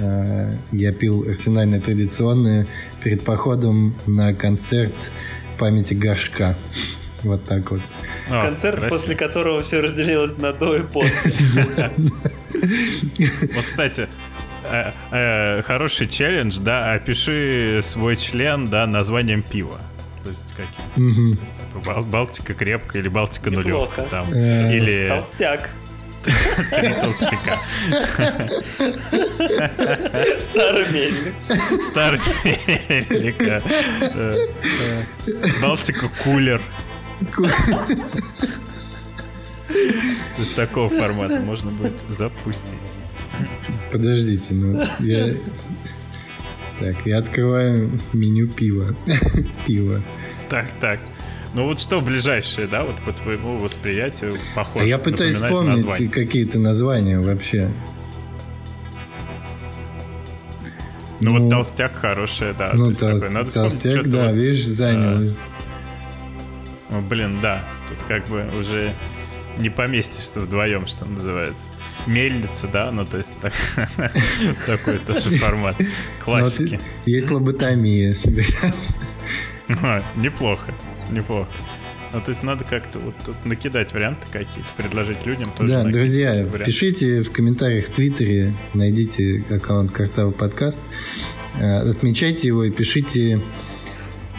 э, 0.00 0.54
я 0.72 0.92
пил 0.92 1.26
арсенальное 1.28 1.80
традиционное 1.80 2.66
перед 3.02 3.22
походом 3.22 3.94
на 4.06 4.32
концерт 4.34 4.94
памяти 5.54 5.94
горшка. 5.94 6.56
Вот 7.22 7.44
так 7.44 7.70
вот. 7.70 7.80
О, 8.28 8.42
Концерт, 8.42 8.78
красиво. 8.78 8.98
после 8.98 9.14
которого 9.14 9.62
все 9.62 9.80
разделилось 9.80 10.36
на 10.36 10.52
до 10.52 10.76
и 10.76 10.82
после. 10.82 11.32
Вот, 13.54 13.64
кстати, 13.66 14.08
э, 14.64 14.92
э, 15.10 15.62
хороший 15.62 16.06
челлендж, 16.08 16.58
да, 16.58 16.94
опиши 16.94 17.80
свой 17.82 18.16
член, 18.16 18.68
да, 18.70 18.86
названием 18.86 19.42
пива. 19.42 19.80
То 20.22 20.30
есть 20.30 20.54
какие? 20.56 21.34
Типа 21.34 22.00
Балтика 22.02 22.54
крепкая 22.54 23.02
или 23.02 23.08
Балтика 23.08 23.50
нулевка 23.50 24.02
там. 24.02 24.32
Э, 24.32 24.74
или... 24.74 25.08
Толстяк. 25.08 25.70
Три 26.70 26.94
толстяка. 27.00 27.58
Старый 30.40 30.92
мельник. 30.92 31.34
Старый 31.82 32.20
мельник. 32.44 33.62
Балтика 35.60 36.08
кулер. 36.22 36.62
То 39.66 40.40
есть 40.40 40.56
такого 40.56 40.88
формата 40.88 41.40
можно 41.40 41.70
будет 41.70 42.00
запустить. 42.08 42.74
Подождите, 43.90 44.54
ну 44.54 44.82
я... 45.00 45.34
Так, 46.80 46.96
я 47.06 47.18
открываю 47.18 47.90
меню 48.12 48.48
пива. 48.48 48.96
Пиво. 49.66 50.02
Так, 50.48 50.66
так. 50.80 50.98
Ну 51.54 51.66
вот 51.66 51.80
что 51.80 52.00
ближайшее, 52.00 52.66
да, 52.66 52.82
вот 52.82 52.96
по 53.04 53.12
твоему 53.12 53.58
восприятию 53.58 54.36
похоже. 54.56 54.84
А 54.84 54.88
я 54.88 54.98
пытаюсь 54.98 55.36
вспомнить 55.36 56.10
какие-то 56.10 56.58
названия 56.58 57.20
вообще. 57.20 57.70
Ну, 61.20 61.32
ну 61.32 61.40
вот 61.40 61.50
толстяк 61.50 61.94
хорошая, 61.94 62.54
да. 62.54 62.72
Ну, 62.74 62.90
тол- 62.90 63.14
такой, 63.14 63.30
надо 63.30 63.50
толстяк, 63.52 64.08
да, 64.08 64.26
вот, 64.26 64.34
видишь, 64.34 64.66
занял. 64.66 65.30
А, 65.30 65.34
ну, 66.90 67.00
блин, 67.02 67.40
да. 67.40 67.64
Тут 67.88 68.02
как 68.02 68.26
бы 68.28 68.44
уже 68.58 68.92
не 69.56 69.70
поместишься 69.70 70.40
вдвоем, 70.40 70.86
что 70.86 71.04
называется. 71.04 71.70
Мельница, 72.06 72.66
да, 72.66 72.90
ну 72.90 73.04
то 73.06 73.18
есть 73.18 73.34
так, 73.40 73.52
такой 74.66 74.98
тоже 74.98 75.30
формат 75.38 75.76
ну, 75.78 75.86
классики. 76.22 76.80
Есть 77.06 77.30
лоботомия. 77.30 78.16
Неплохо, 80.16 80.74
неплохо. 81.10 81.48
Ну, 82.14 82.20
то 82.20 82.30
есть 82.30 82.44
надо 82.44 82.64
как-то 82.64 83.00
вот 83.00 83.14
тут 83.26 83.34
накидать 83.44 83.92
варианты 83.92 84.24
какие-то, 84.30 84.72
предложить 84.76 85.26
людям 85.26 85.52
тоже. 85.58 85.72
Да, 85.72 85.82
друзья, 85.82 86.44
пишите 86.64 87.22
в 87.22 87.32
комментариях 87.32 87.86
в 87.86 87.90
Твиттере, 87.90 88.54
найдите 88.72 89.44
аккаунт 89.50 89.90
Картава 89.90 90.30
подкаст, 90.30 90.80
э, 91.58 91.90
отмечайте 91.90 92.46
его 92.46 92.62
и 92.62 92.70
пишите... 92.70 93.40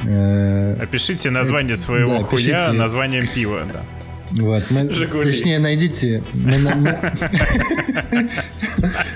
Э, 0.05 0.81
Опишите 0.81 1.29
название 1.31 1.75
своего 1.75 2.19
да, 2.19 2.23
хуя 2.23 2.37
пишите... 2.37 2.71
названием 2.71 3.27
пива, 3.27 3.63
да. 3.73 3.83
Вот, 4.31 4.71
мы, 4.71 4.87
точнее, 4.87 5.59
найдите. 5.59 6.23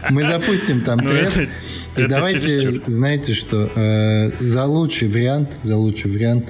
Мы, 0.09 0.25
запустим 0.25 0.81
там 0.81 0.99
ну. 0.99 1.11
Это, 1.11 1.43
и 1.43 1.49
это 1.95 2.07
давайте, 2.07 2.81
знаете 2.87 3.33
что, 3.33 3.71
э, 3.75 4.31
за 4.39 4.65
лучший 4.65 5.07
вариант, 5.07 5.51
за 5.63 5.77
лучший 5.77 6.11
вариант 6.11 6.49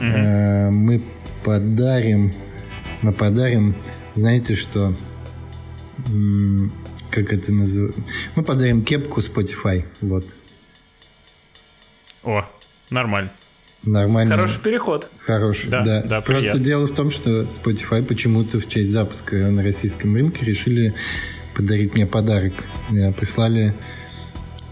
угу. 0.00 0.08
э, 0.08 0.70
мы 0.70 1.02
подарим, 1.44 2.32
мы 3.02 3.12
подарим, 3.12 3.74
знаете 4.14 4.54
что, 4.54 4.94
как 7.10 7.32
это 7.32 7.52
называется? 7.52 8.00
Мы 8.34 8.42
подарим 8.42 8.82
кепку 8.82 9.20
Spotify, 9.20 9.84
вот. 10.00 10.26
О, 12.22 12.44
нормально. 12.90 13.30
Нормально. 13.82 14.36
Хороший 14.36 14.60
переход. 14.60 15.08
Хороший, 15.20 15.70
да. 15.70 15.82
да. 15.82 16.02
да 16.02 16.20
Просто 16.20 16.42
приятно. 16.42 16.64
дело 16.64 16.86
в 16.86 16.94
том, 16.94 17.10
что 17.10 17.44
Spotify 17.44 18.04
почему-то 18.04 18.60
в 18.60 18.68
честь 18.68 18.90
запуска 18.90 19.36
на 19.36 19.62
российском 19.62 20.14
рынке 20.14 20.44
решили 20.44 20.94
подарить 21.54 21.94
мне 21.94 22.06
подарок. 22.06 22.52
Прислали 23.16 23.72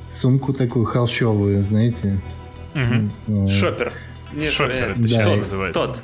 сумку 0.09 0.53
такую 0.53 0.85
холщовую, 0.85 1.63
знаете. 1.63 2.21
Угу. 2.75 3.51
Шопер. 3.51 3.95
Нет, 4.33 4.53
Шопер, 4.53 4.91
это 4.93 5.01
да. 5.01 5.09
сейчас 5.09 5.37
называется. 5.37 5.87
Тот. 5.87 5.99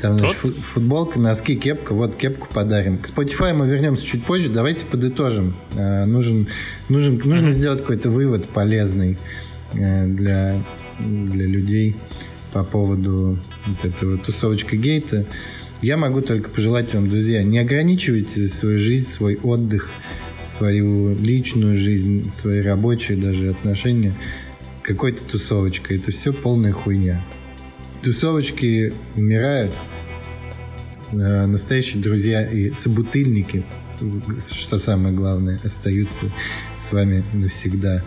Там, 0.00 0.18
значит, 0.18 0.36
футболка, 0.38 1.18
носки, 1.18 1.56
кепка. 1.56 1.94
Вот 1.94 2.16
кепку 2.16 2.48
подарим. 2.52 2.98
К 2.98 3.08
Spotify 3.08 3.54
мы 3.54 3.66
вернемся 3.66 4.04
чуть 4.04 4.24
позже. 4.24 4.50
Давайте 4.50 4.84
подытожим. 4.84 5.56
Э, 5.74 6.04
нужен, 6.04 6.48
нужен, 6.88 7.20
нужно 7.24 7.50
сделать 7.52 7.80
какой-то 7.80 8.10
вывод 8.10 8.46
полезный 8.48 9.16
э, 9.72 10.06
для, 10.06 10.62
для 10.98 11.46
людей 11.46 11.96
по 12.52 12.62
поводу 12.62 13.38
вот 13.66 13.84
этого 13.84 14.18
тусовочка 14.18 14.76
гейта. 14.76 15.24
Я 15.80 15.96
могу 15.96 16.20
только 16.20 16.50
пожелать 16.50 16.92
вам, 16.92 17.08
друзья, 17.08 17.42
не 17.42 17.58
ограничивайте 17.58 18.48
свою 18.48 18.78
жизнь, 18.78 19.08
свой 19.08 19.36
отдых, 19.36 19.90
свою 20.42 21.16
личную 21.16 21.76
жизнь, 21.76 22.28
свои 22.28 22.60
рабочие 22.60 23.16
даже 23.16 23.48
отношения 23.50 24.14
какой-то 24.82 25.22
тусовочкой. 25.24 25.98
Это 25.98 26.12
все 26.12 26.32
полная 26.32 26.72
хуйня 26.72 27.24
тусовочки 28.02 28.92
умирают, 29.14 29.72
э, 31.12 31.46
настоящие 31.46 32.02
друзья 32.02 32.44
и 32.44 32.72
собутыльники, 32.72 33.64
что 34.52 34.78
самое 34.78 35.14
главное, 35.14 35.60
остаются 35.64 36.32
с 36.78 36.92
вами 36.92 37.24
навсегда. 37.32 38.02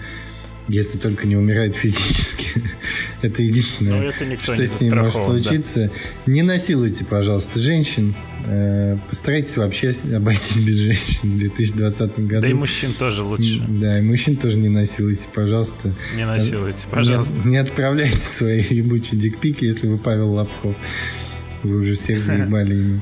Если 0.70 0.97
только 0.97 1.28
не 1.28 1.36
умирают 1.36 1.76
физически. 1.76 2.63
это 3.22 3.41
единственное, 3.41 4.01
ну, 4.01 4.03
это 4.03 4.43
что 4.43 4.67
с 4.67 4.82
ним 4.82 4.95
может 4.97 5.13
случиться. 5.13 5.91
Да. 6.26 6.32
Не 6.32 6.43
насилуйте, 6.43 7.05
пожалуйста, 7.05 7.59
женщин. 7.59 8.15
Э, 8.45 8.97
постарайтесь 9.07 9.57
вообще 9.57 9.93
обойтись 10.15 10.59
без 10.61 10.76
женщин 10.76 11.36
в 11.36 11.38
2020 11.39 12.20
году. 12.20 12.41
Да 12.41 12.47
и 12.47 12.53
мужчин 12.53 12.93
тоже 12.93 13.24
лучше. 13.24 13.65
Да, 13.67 13.99
и 13.99 14.01
мужчин 14.01 14.38
тоже 14.38 14.57
не 14.57 14.70
насилуйте, 14.70 15.28
пожалуйста. 15.34 15.93
Не 16.15 16.26
насилуйте, 16.26 16.86
пожалуйста. 16.89 17.38
Не, 17.43 17.51
не 17.51 17.57
отправляйте 17.57 18.17
свои 18.17 18.61
ебучие 18.70 19.20
дикпики, 19.20 19.65
если 19.65 19.88
вы 19.88 19.97
Павел 19.97 20.34
Лобков. 20.34 20.76
Вы 21.63 21.78
уже 21.78 21.95
всех 21.95 22.24
заебали 22.24 22.76
ими. 22.76 23.01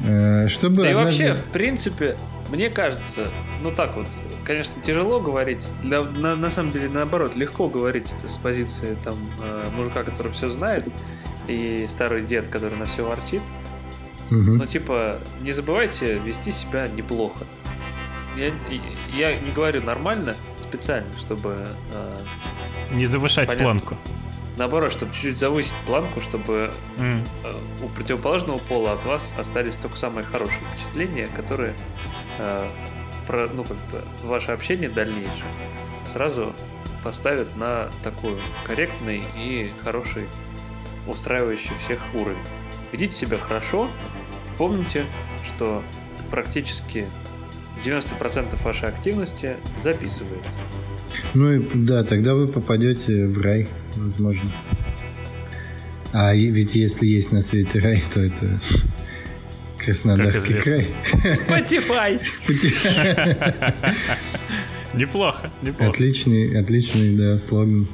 Э, 0.00 0.48
чтобы 0.48 0.82
да 0.82 0.90
однажды... 0.90 1.24
и 1.24 1.28
вообще, 1.28 1.42
в 1.42 1.52
принципе, 1.52 2.16
мне 2.50 2.70
кажется, 2.70 3.28
ну 3.62 3.70
так 3.70 3.96
вот, 3.96 4.06
конечно, 4.44 4.74
тяжело 4.84 5.20
говорить. 5.20 5.64
Для, 5.82 6.02
на, 6.02 6.36
на 6.36 6.50
самом 6.50 6.72
деле, 6.72 6.88
наоборот, 6.88 7.36
легко 7.36 7.68
говорить 7.68 8.06
это 8.18 8.32
с 8.32 8.36
позиции 8.36 8.96
там 9.04 9.16
э, 9.42 9.68
мужика, 9.76 10.02
который 10.02 10.32
все 10.32 10.48
знает, 10.48 10.84
и 11.46 11.86
старый 11.88 12.22
дед, 12.22 12.48
который 12.48 12.76
на 12.76 12.86
все 12.86 13.04
ворчит. 13.04 13.42
Угу. 14.30 14.38
Но 14.38 14.66
типа, 14.66 15.18
не 15.40 15.52
забывайте 15.52 16.18
вести 16.18 16.52
себя 16.52 16.88
неплохо. 16.88 17.44
Я, 18.36 18.52
я 19.12 19.36
не 19.36 19.50
говорю 19.50 19.82
нормально, 19.82 20.36
специально, 20.68 21.10
чтобы... 21.18 21.66
Э, 21.92 22.18
не 22.92 23.06
завышать 23.06 23.48
понятно, 23.48 23.64
планку. 23.64 23.96
Наоборот, 24.56 24.92
чтобы 24.92 25.12
чуть-чуть 25.14 25.38
завысить 25.38 25.72
планку, 25.86 26.20
чтобы 26.20 26.72
mm. 26.98 27.26
э, 27.44 27.54
у 27.82 27.88
противоположного 27.88 28.58
пола 28.58 28.92
от 28.92 29.04
вас 29.04 29.34
остались 29.38 29.74
только 29.76 29.96
самые 29.96 30.24
хорошие 30.24 30.58
впечатления, 30.72 31.28
которые 31.34 31.74
э, 32.40 32.68
про, 33.26 33.48
ну, 33.48 33.64
как 33.64 33.76
бы, 33.92 34.02
ваше 34.24 34.52
общение 34.52 34.88
дальнейшее 34.88 35.52
сразу 36.12 36.52
поставят 37.04 37.56
на 37.56 37.88
такой 38.02 38.36
корректный 38.66 39.24
и 39.36 39.70
хороший, 39.82 40.24
устраивающий 41.06 41.72
всех 41.84 42.00
уровень. 42.14 42.38
Ведите 42.92 43.14
себя 43.14 43.38
хорошо, 43.38 43.90
помните, 44.58 45.04
что 45.46 45.82
практически 46.30 47.06
90% 47.84 48.62
вашей 48.62 48.88
активности 48.88 49.56
записывается. 49.82 50.58
Ну 51.34 51.52
и 51.52 51.68
да, 51.74 52.04
тогда 52.04 52.34
вы 52.34 52.48
попадете 52.48 53.26
в 53.26 53.40
рай, 53.40 53.68
возможно. 53.96 54.50
А 56.12 56.34
ведь 56.34 56.74
если 56.74 57.06
есть 57.06 57.32
на 57.32 57.40
свете 57.40 57.78
рай, 57.78 58.02
то 58.12 58.20
это 58.20 58.60
Краснодарский 59.84 60.54
край. 60.60 60.88
Spotify. 61.48 62.20
Spotify. 62.22 63.74
Неплохо, 64.94 65.50
неплохо. 65.62 65.92
Отличный, 65.92 66.58
отличный, 66.58 67.16
да, 67.16 67.38
слоган. 67.38 67.86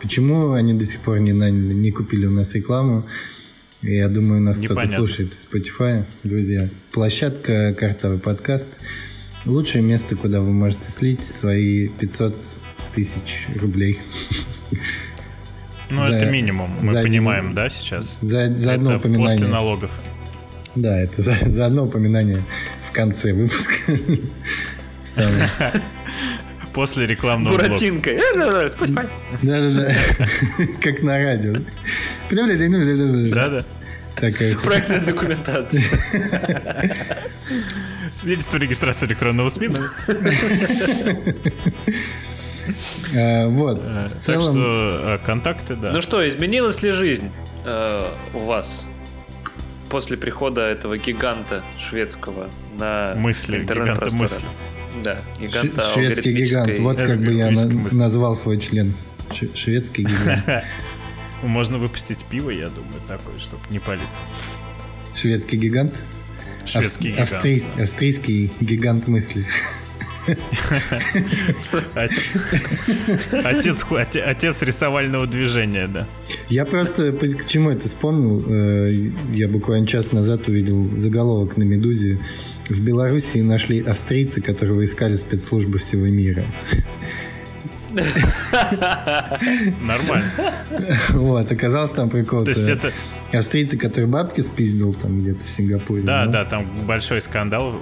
Почему 0.00 0.52
они 0.52 0.74
до 0.74 0.84
сих 0.84 1.00
пор 1.00 1.20
не 1.20 1.32
наняли, 1.32 1.72
не 1.72 1.92
купили 1.92 2.26
у 2.26 2.30
нас 2.32 2.54
рекламу? 2.54 3.06
Я 3.82 4.08
думаю, 4.08 4.40
нас 4.40 4.58
кто-то 4.58 4.86
слушает 4.86 5.32
из 5.32 5.46
Spotify. 5.46 6.04
Друзья, 6.24 6.68
площадка 6.92 7.74
«Картовый 7.74 8.18
подкаст»— 8.18 8.68
лучшее 9.44 9.82
место, 9.82 10.16
куда 10.16 10.40
вы 10.40 10.52
можете 10.52 10.90
слить 10.90 11.22
свои 11.22 11.88
500 11.88 12.34
тысяч 12.94 13.46
рублей. 13.60 13.98
Ну, 15.90 16.06
за, 16.06 16.14
это 16.14 16.26
минимум, 16.26 16.78
мы 16.80 17.02
понимаем, 17.02 17.46
один, 17.46 17.54
да, 17.54 17.68
сейчас? 17.68 18.18
За, 18.20 18.56
за 18.56 18.74
одно 18.74 18.96
упоминание. 18.96 19.28
после 19.28 19.46
налогов. 19.48 19.90
Да, 20.74 20.98
это 20.98 21.20
за, 21.20 21.34
за 21.46 21.66
одно 21.66 21.84
упоминание 21.84 22.42
в 22.88 22.92
конце 22.92 23.32
выпуска. 23.32 23.74
После 26.72 27.06
рекламного 27.06 27.56
Буратинка. 27.56 28.10
Да-да-да. 29.42 29.94
Как 30.80 31.02
на 31.02 31.22
радио. 31.22 31.56
Да-да. 32.30 33.64
Такая 34.16 34.56
Проектная 34.56 35.00
документация. 35.00 35.82
Свидетельство 38.14 38.58
регистрации 38.58 39.06
электронного 39.06 39.48
СМИ. 39.48 39.70
А, 43.14 43.48
вот. 43.48 43.84
Целом... 44.20 44.20
Так 44.20 44.40
что 44.40 44.52
а, 44.54 45.18
контакты, 45.18 45.74
да. 45.74 45.92
Ну 45.92 46.00
что, 46.00 46.26
изменилась 46.26 46.80
ли 46.82 46.92
жизнь 46.92 47.30
э, 47.64 48.08
у 48.34 48.38
вас 48.38 48.86
после 49.92 50.16
прихода 50.16 50.62
этого 50.62 50.96
гиганта 50.96 51.62
шведского 51.78 52.48
на 52.78 53.12
мысли, 53.14 53.60
гиганта 53.60 54.10
мысли. 54.10 54.46
Да, 55.04 55.20
гиганта 55.38 55.82
Шведский 55.92 56.32
гигант, 56.32 56.78
вот 56.78 56.96
как 56.96 57.20
бы 57.20 57.32
я 57.32 57.50
назвал 57.92 58.34
свой 58.34 58.58
член. 58.58 58.94
Шведский 59.54 60.04
гигант. 60.04 60.64
Можно 61.42 61.76
выпустить 61.76 62.24
пиво, 62.24 62.50
я 62.50 62.68
думаю, 62.68 63.00
такое, 63.06 63.38
чтобы 63.38 63.62
не 63.68 63.80
палиться. 63.80 64.22
Шведский 65.14 65.58
гигант? 65.58 66.02
Шведский 66.64 67.10
гигант. 67.10 67.20
Австрийский, 67.20 67.82
австрийский 67.82 68.52
гигант 68.60 69.08
мысли. 69.08 69.46
Отец, 73.44 73.84
отец 74.24 74.62
рисовального 74.62 75.26
движения, 75.26 75.88
да. 75.88 76.06
Я 76.48 76.64
просто 76.64 77.12
к 77.12 77.46
чему 77.46 77.70
это 77.70 77.88
вспомнил. 77.88 78.44
Э, 78.46 79.10
я 79.32 79.48
буквально 79.48 79.86
час 79.86 80.12
назад 80.12 80.48
увидел 80.48 80.84
заголовок 80.96 81.56
на 81.56 81.64
«Медузе». 81.64 82.18
В 82.68 82.80
Беларуси 82.80 83.38
нашли 83.38 83.80
австрийцы, 83.80 84.40
которого 84.40 84.84
искали 84.84 85.16
спецслужбы 85.16 85.78
всего 85.78 86.06
мира. 86.06 86.44
Нормально. 89.82 90.32
Вот, 91.10 91.50
оказалось 91.50 91.90
там 91.90 92.08
прикол. 92.08 92.44
То 92.44 92.50
есть 92.50 92.68
это... 92.68 92.92
Австрийцы, 93.32 93.78
который 93.78 94.06
бабки 94.06 94.42
спиздил 94.42 94.92
там 94.92 95.22
где-то 95.22 95.44
в 95.44 95.48
Сингапуре. 95.48 96.02
Да, 96.02 96.26
да, 96.26 96.44
там 96.44 96.66
большой 96.86 97.20
скандал 97.22 97.74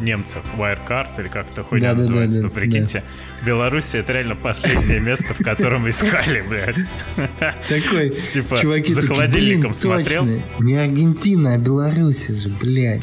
немцев 0.00 0.44
Wirecard 0.56 1.20
или 1.20 1.28
как 1.28 1.50
это 1.50 1.62
хуйня 1.62 1.92
да, 1.92 1.98
называется, 1.98 2.36
да, 2.38 2.42
да, 2.42 2.48
ну 2.48 2.54
прикиньте. 2.54 3.04
Да. 3.40 3.46
Беларусь 3.46 3.94
это 3.94 4.12
реально 4.12 4.36
последнее 4.36 5.00
место, 5.00 5.34
в 5.34 5.42
котором 5.42 5.88
искали, 5.90 6.42
блядь. 6.48 6.78
Такой, 7.68 8.10
типа, 8.32 8.58
чуваки 8.58 8.92
за 8.92 9.02
холодильником 9.02 9.74
смотрел. 9.74 10.26
Не 10.60 10.76
Аргентина, 10.76 11.54
а 11.54 11.58
Беларусь 11.58 12.28
же, 12.28 12.48
блядь. 12.48 13.02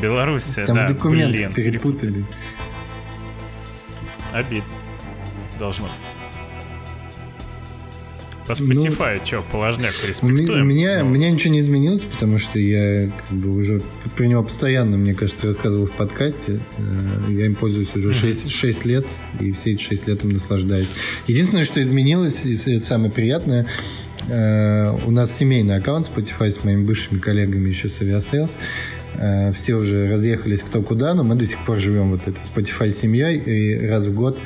Беларусь, 0.00 0.54
Там 0.66 0.76
да, 0.76 0.88
документы 0.88 1.52
перепутали. 1.52 2.24
Обид. 4.32 4.64
Должно 5.58 5.84
быть. 5.84 6.11
По 8.52 8.62
Spotify, 8.62 9.18
ну, 9.18 9.26
что, 9.26 9.42
положняк 9.50 9.92
респектуем? 10.06 10.68
Меня, 10.68 11.02
но... 11.02 11.08
меня 11.08 11.30
ничего 11.30 11.54
не 11.54 11.60
изменилось, 11.60 12.02
потому 12.02 12.38
что 12.38 12.58
я 12.58 13.10
как 13.28 13.38
бы 13.38 13.54
уже 13.54 13.80
про 14.14 14.24
него 14.24 14.42
постоянно, 14.42 14.98
мне 14.98 15.14
кажется, 15.14 15.46
рассказывал 15.46 15.86
в 15.86 15.92
подкасте. 15.92 16.60
Э, 16.76 17.30
я 17.30 17.46
им 17.46 17.54
пользуюсь 17.54 17.94
уже 17.94 18.12
6, 18.12 18.50
6 18.50 18.84
лет, 18.84 19.06
и 19.40 19.52
все 19.52 19.72
эти 19.72 19.82
6 19.82 20.06
лет 20.08 20.24
им 20.24 20.30
наслаждаюсь. 20.30 20.90
Единственное, 21.26 21.64
что 21.64 21.80
изменилось, 21.80 22.44
и 22.44 22.54
это 22.54 22.84
самое 22.84 23.10
приятное, 23.10 23.66
э, 24.28 24.98
у 25.06 25.10
нас 25.10 25.34
семейный 25.34 25.76
аккаунт 25.76 26.10
Spotify 26.14 26.50
с 26.50 26.62
моими 26.62 26.84
бывшими 26.84 27.18
коллегами 27.18 27.70
еще 27.70 27.88
с 27.88 28.02
Aviasales. 28.02 28.50
Э, 29.14 29.52
все 29.54 29.76
уже 29.76 30.10
разъехались 30.10 30.60
кто 30.60 30.82
куда, 30.82 31.14
но 31.14 31.24
мы 31.24 31.36
до 31.36 31.46
сих 31.46 31.64
пор 31.64 31.78
живем 31.78 32.10
вот 32.10 32.28
этой 32.28 32.40
Spotify 32.40 32.90
семьей, 32.90 33.38
и 33.38 33.86
раз 33.86 34.06
в 34.06 34.14
год 34.14 34.38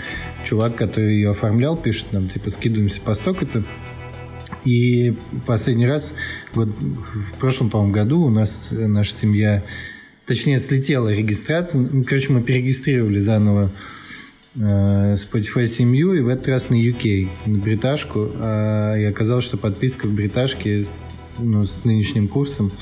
чувак, 0.44 0.76
который 0.76 1.14
ее 1.14 1.30
оформлял, 1.30 1.76
пишет 1.76 2.12
нам, 2.12 2.28
типа, 2.28 2.50
скидываемся 2.50 3.00
по 3.00 3.14
сток-то, 3.14 3.64
и 4.66 5.14
последний 5.46 5.86
раз, 5.86 6.12
год, 6.54 6.68
в 6.68 7.38
прошлом, 7.38 7.70
по-моему, 7.70 7.94
году 7.94 8.20
у 8.22 8.30
нас 8.30 8.68
наша 8.72 9.16
семья, 9.16 9.62
точнее, 10.26 10.58
слетела 10.58 11.14
регистрация. 11.14 11.80
Ну, 11.80 12.02
короче, 12.02 12.32
мы 12.32 12.42
перерегистрировали 12.42 13.20
заново 13.20 13.70
э, 14.56 15.14
Spotify 15.14 15.68
семью, 15.68 16.14
и 16.14 16.20
в 16.20 16.28
этот 16.28 16.48
раз 16.48 16.68
на 16.68 16.74
UK, 16.74 17.28
на 17.46 17.58
бриташку. 17.58 18.28
А, 18.34 18.96
и 18.96 19.04
оказалось, 19.04 19.44
что 19.44 19.56
подписка 19.56 20.08
в 20.08 20.12
бриташке 20.12 20.84
с, 20.84 21.15
ну, 21.38 21.66
с 21.66 21.84
нынешним 21.84 22.28
курсом 22.28 22.72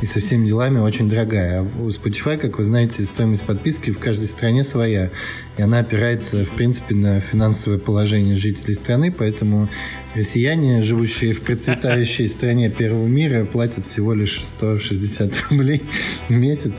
и 0.00 0.06
со 0.06 0.20
всеми 0.20 0.46
делами 0.46 0.78
очень 0.78 1.08
дорогая. 1.08 1.60
А 1.60 1.62
у 1.62 1.88
Spotify, 1.88 2.36
как 2.36 2.58
вы 2.58 2.64
знаете, 2.64 3.04
стоимость 3.04 3.44
подписки 3.44 3.90
в 3.90 3.98
каждой 3.98 4.26
стране 4.26 4.64
своя. 4.64 5.10
И 5.56 5.62
она 5.62 5.80
опирается, 5.80 6.44
в 6.44 6.50
принципе, 6.50 6.94
на 6.94 7.20
финансовое 7.20 7.78
положение 7.78 8.36
жителей 8.36 8.74
страны, 8.74 9.12
поэтому 9.12 9.68
россияне, 10.14 10.82
живущие 10.82 11.32
в 11.32 11.42
процветающей 11.42 12.28
стране 12.28 12.70
первого 12.70 13.06
мира, 13.06 13.44
платят 13.44 13.86
всего 13.86 14.14
лишь 14.14 14.40
160 14.42 15.44
рублей 15.50 15.82
в 16.28 16.32
месяц. 16.32 16.74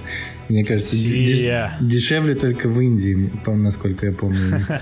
Мне 0.50 0.66
кажется, 0.66 0.96
дешевле 0.96 2.36
только 2.36 2.68
в 2.68 2.82
Индии, 2.82 3.32
насколько 3.46 4.08
я 4.08 4.12
помню. 4.12 4.66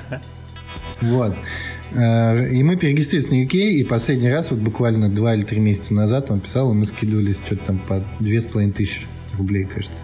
Вот. 1.02 1.34
Э, 1.92 2.50
и 2.50 2.64
мы 2.64 2.76
перерегистрировались 2.76 3.32
на 3.32 3.44
UK, 3.44 3.58
и 3.72 3.84
последний 3.84 4.30
раз, 4.30 4.52
вот 4.52 4.60
буквально 4.60 5.10
два 5.10 5.36
или 5.36 5.44
три 5.44 5.60
месяца 5.60 5.94
назад 5.94 6.30
он 6.32 6.40
писал, 6.40 6.72
и 6.72 6.76
мы 6.76 6.86
скидывались 6.86 7.38
что-то 7.38 7.66
там 7.68 7.80
по 7.80 8.04
две 8.20 8.42
с 8.42 8.46
половиной 8.46 8.74
тысячи 8.74 9.02
рублей, 9.38 9.66
кажется, 9.66 10.04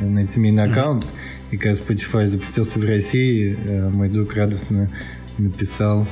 на 0.00 0.20
этот 0.20 0.30
семейный 0.30 0.64
аккаунт. 0.64 1.06
И 1.50 1.56
когда 1.56 1.72
Spotify 1.72 2.26
запустился 2.26 2.78
в 2.78 2.84
России, 2.84 3.56
э, 3.56 3.88
мой 3.88 4.08
друг 4.08 4.34
радостно 4.34 4.90
написал 5.38 6.06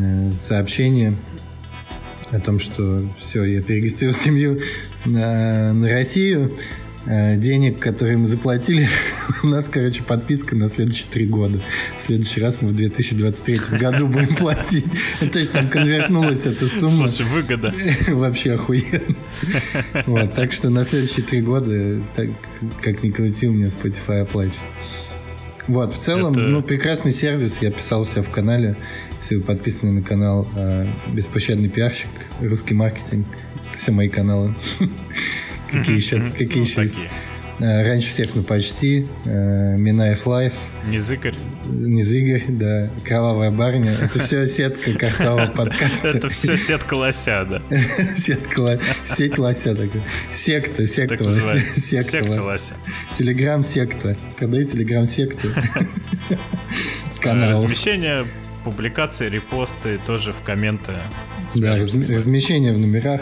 э, 0.00 0.32
сообщение 0.34 1.14
о 2.30 2.40
том, 2.40 2.58
что 2.58 3.06
все, 3.20 3.44
я 3.44 3.62
перерегистрировал 3.62 4.18
семью 4.18 4.60
на, 5.04 5.72
на 5.72 5.88
Россию. 5.88 6.56
Э, 7.06 7.36
денег, 7.36 7.80
которые 7.80 8.16
мы 8.16 8.26
заплатили, 8.26 8.88
у 9.42 9.48
нас, 9.48 9.68
короче, 9.68 10.02
подписка 10.02 10.56
на 10.56 10.68
следующие 10.68 11.06
три 11.10 11.26
года. 11.26 11.60
В 11.98 12.02
следующий 12.02 12.40
раз 12.40 12.62
мы 12.62 12.68
в 12.68 12.72
2023 12.74 13.78
году 13.78 14.06
будем 14.06 14.34
платить. 14.36 14.86
То 15.20 15.38
есть 15.38 15.52
там 15.52 15.68
конвертнулась 15.68 16.46
эта 16.46 16.66
сумма. 16.66 17.08
Слушай, 17.08 17.26
выгода. 17.26 17.74
Вообще 18.08 18.54
охуенно. 18.54 19.00
Вот, 20.06 20.32
так 20.32 20.52
что 20.52 20.70
на 20.70 20.84
следующие 20.84 21.24
три 21.24 21.42
года, 21.42 22.02
так, 22.16 22.30
как 22.80 23.02
ни 23.02 23.10
крути, 23.10 23.48
у 23.48 23.52
меня 23.52 23.66
Spotify 23.66 24.20
оплачивает. 24.20 24.58
Вот, 25.66 25.94
в 25.94 25.98
целом, 25.98 26.32
Это... 26.32 26.40
ну, 26.40 26.62
прекрасный 26.62 27.10
сервис. 27.10 27.58
Я 27.60 27.70
писал 27.70 28.02
у 28.02 28.04
себя 28.04 28.22
в 28.22 28.30
канале. 28.30 28.76
Если 29.20 29.36
вы 29.36 29.42
подписаны 29.42 29.92
на 29.92 30.02
канал 30.02 30.46
э, 30.56 30.86
«Беспощадный 31.12 31.68
пиарщик», 31.68 32.10
«Русский 32.40 32.74
маркетинг», 32.74 33.26
все 33.72 33.90
мои 33.90 34.08
каналы. 34.08 34.54
Какие 35.78 35.96
еще, 35.96 36.20
какие 36.30 36.64
еще 36.64 36.82
есть? 36.82 36.96
Э, 37.60 37.86
раньше 37.86 38.08
всех 38.08 38.34
мы 38.34 38.42
почти. 38.42 39.06
Э, 39.24 39.76
Минаев 39.76 40.26
Live. 40.26 40.54
Незыгорь. 40.86 41.34
Незыгорь, 41.66 42.44
да. 42.48 42.90
Кровавая 43.04 43.50
барыня. 43.50 43.92
Это 43.92 44.18
все 44.18 44.46
сетка 44.46 44.92
картового 44.94 45.46
подкаста. 45.46 46.08
Это 46.08 46.28
все 46.28 46.56
сетка 46.56 46.94
лося, 46.94 47.46
да. 47.48 47.62
Сетка 48.16 48.80
Сеть 49.04 49.38
лося 49.38 49.74
такая. 49.74 50.02
Секта, 50.32 50.86
секта 50.86 51.22
лося. 51.24 51.60
Секта 51.76 52.42
лося. 52.42 52.74
Телеграм-секта. 53.16 54.16
Продай 54.36 54.64
телеграм-секту. 54.64 55.48
Канал. 57.20 57.50
Размещение 57.50 58.26
публикации, 58.64 59.28
репосты 59.28 60.00
тоже 60.06 60.32
в 60.32 60.42
комменты. 60.42 60.92
Да, 61.54 61.76
размещение 61.76 62.72
в 62.72 62.78
номерах. 62.78 63.20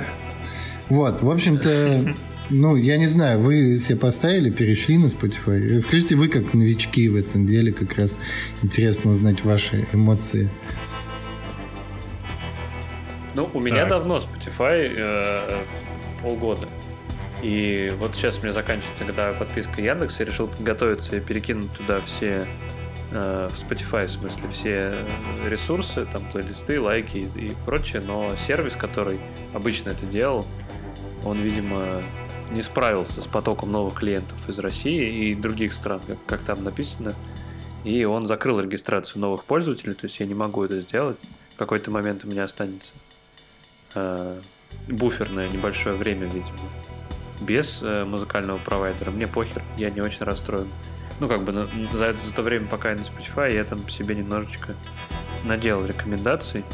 Вот, 0.88 1.22
в 1.22 1.30
общем-то, 1.30 2.14
ну, 2.50 2.76
я 2.76 2.96
не 2.98 3.06
знаю, 3.06 3.40
вы 3.40 3.78
себе 3.78 3.96
поставили, 3.96 4.50
перешли 4.50 4.98
на 4.98 5.06
Spotify. 5.06 5.74
Расскажите, 5.74 6.16
вы 6.16 6.28
как 6.28 6.54
новички 6.54 7.08
в 7.08 7.16
этом 7.16 7.46
деле, 7.46 7.72
как 7.72 7.96
раз 7.98 8.18
интересно 8.62 9.10
узнать 9.10 9.44
ваши 9.44 9.86
эмоции. 9.92 10.48
Ну, 13.34 13.48
у 13.54 13.60
меня 13.60 13.82
так. 13.82 13.90
давно 13.90 14.18
Spotify 14.18 14.92
э, 14.94 15.62
полгода. 16.20 16.68
И 17.42 17.92
вот 17.98 18.14
сейчас 18.14 18.38
у 18.38 18.42
меня 18.42 18.52
заканчивается 18.52 19.04
годовая 19.04 19.34
подписка 19.34 19.80
Яндекса, 19.80 20.22
я 20.22 20.30
решил 20.30 20.46
подготовиться 20.46 21.16
и 21.16 21.20
перекинуть 21.20 21.72
туда 21.72 22.00
все 22.02 22.46
э, 23.10 23.48
в 23.48 23.60
Spotify, 23.60 24.06
в 24.06 24.10
смысле, 24.10 24.42
все 24.52 24.94
ресурсы, 25.48 26.06
там, 26.06 26.22
плейлисты, 26.30 26.80
лайки 26.80 27.28
и, 27.34 27.46
и 27.46 27.52
прочее, 27.64 28.00
но 28.06 28.32
сервис, 28.46 28.74
который 28.74 29.18
обычно 29.54 29.90
это 29.90 30.06
делал, 30.06 30.46
он, 31.24 31.40
видимо, 31.42 32.02
не 32.52 32.62
справился 32.62 33.22
с 33.22 33.26
потоком 33.26 33.72
новых 33.72 33.94
клиентов 33.94 34.36
из 34.48 34.58
России 34.58 35.30
и 35.30 35.34
других 35.34 35.72
стран, 35.72 36.00
как, 36.06 36.18
как 36.26 36.40
там 36.40 36.62
написано. 36.64 37.14
И 37.84 38.04
он 38.04 38.26
закрыл 38.26 38.60
регистрацию 38.60 39.20
новых 39.20 39.44
пользователей, 39.44 39.94
то 39.94 40.06
есть 40.06 40.20
я 40.20 40.26
не 40.26 40.34
могу 40.34 40.62
это 40.62 40.80
сделать. 40.80 41.16
В 41.54 41.58
какой-то 41.58 41.90
момент 41.90 42.24
у 42.24 42.28
меня 42.28 42.44
останется 42.44 42.92
э, 43.94 44.40
буферное 44.88 45.48
небольшое 45.48 45.96
время, 45.96 46.26
видимо, 46.26 46.58
без 47.40 47.80
э, 47.82 48.04
музыкального 48.04 48.58
провайдера. 48.58 49.10
Мне 49.10 49.26
похер, 49.26 49.62
я 49.76 49.90
не 49.90 50.00
очень 50.00 50.24
расстроен. 50.24 50.68
Ну, 51.20 51.28
как 51.28 51.42
бы 51.42 51.52
на, 51.52 51.64
за, 51.92 52.06
это, 52.06 52.18
за 52.26 52.32
то 52.32 52.42
время, 52.42 52.66
пока 52.66 52.90
я 52.90 52.96
на 52.96 53.02
Spotify, 53.02 53.52
я 53.52 53.64
там 53.64 53.88
себе 53.88 54.14
немножечко 54.14 54.74
наделал 55.44 55.84
рекомендаций. 55.84 56.64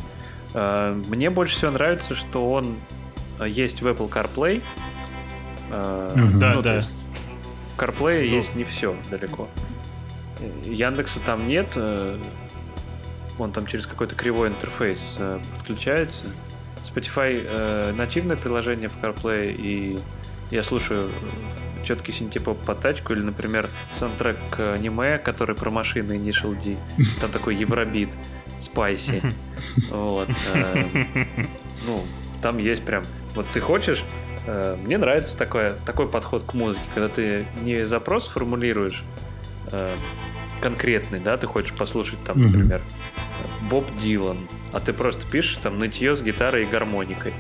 Э, 0.55 0.93
мне 1.09 1.31
больше 1.31 1.57
всего 1.57 1.71
нравится, 1.71 2.15
что 2.15 2.51
он 2.51 2.77
э, 3.41 3.49
есть 3.49 3.83
в 3.83 3.87
Apple 3.87 4.11
CarPlay, 4.11 4.63
Uh-huh. 5.71 6.39
Да, 6.39 6.55
ну, 6.55 6.63
да. 6.63 6.85
В 7.77 7.81
CarPlay 7.81 8.29
ну. 8.29 8.37
есть 8.37 8.55
не 8.55 8.65
все 8.65 8.97
далеко. 9.11 9.49
Яндекса 10.65 11.21
там 11.25 11.49
нет. 11.49 11.69
Э, 11.75 12.19
он 13.39 13.53
там 13.53 13.67
через 13.67 13.87
какой-то 13.87 14.15
кривой 14.15 14.49
интерфейс 14.49 15.17
э, 15.19 15.41
подключается. 15.57 16.27
Spotify 16.85 17.93
нативное 17.93 18.37
приложение 18.37 18.89
в 18.89 18.99
CarPlay, 19.03 19.55
и 19.55 19.99
я 20.51 20.65
слушаю 20.65 21.11
четкий 21.85 22.13
синтепоп 22.13 22.59
по 22.65 22.75
тачку, 22.75 23.13
или, 23.13 23.21
например, 23.21 23.69
саундтрек 23.95 24.37
к 24.51 24.73
аниме, 24.73 25.19
который 25.19 25.55
про 25.55 25.71
машины 25.71 26.15
Initial 26.15 26.61
D. 26.61 26.77
Там 27.21 27.31
такой 27.31 27.57
евробит, 27.57 28.09
спайси. 28.61 29.23
Вот. 29.91 30.29
Ну, 31.87 32.05
там 32.43 32.59
есть 32.59 32.85
прям... 32.85 33.05
Вот 33.35 33.47
ты 33.53 33.61
хочешь 33.61 34.03
Э, 34.03 34.28
мне 34.85 34.99
нравится 34.99 35.37
такой, 35.37 35.73
такой 35.85 36.09
подход 36.09 36.45
к 36.45 36.55
музыке, 36.55 36.83
когда 36.95 37.09
ты 37.09 37.47
не 37.63 37.85
запрос 37.85 38.27
формулируешь 38.29 39.05
э, 39.73 39.97
конкретный, 40.61 41.21
да, 41.21 41.37
ты 41.37 41.47
хочешь 41.47 41.73
послушать 41.73 42.19
там, 42.25 42.41
например, 42.41 42.81
Боб 43.71 43.85
Дилан, 44.03 44.39
а 44.73 44.81
ты 44.81 44.93
просто 44.93 45.27
пишешь 45.31 45.59
там 45.63 45.79
нытье 45.79 46.17
с 46.17 46.23
гитарой 46.23 46.63
и 46.63 46.67
гармоникой. 46.67 47.33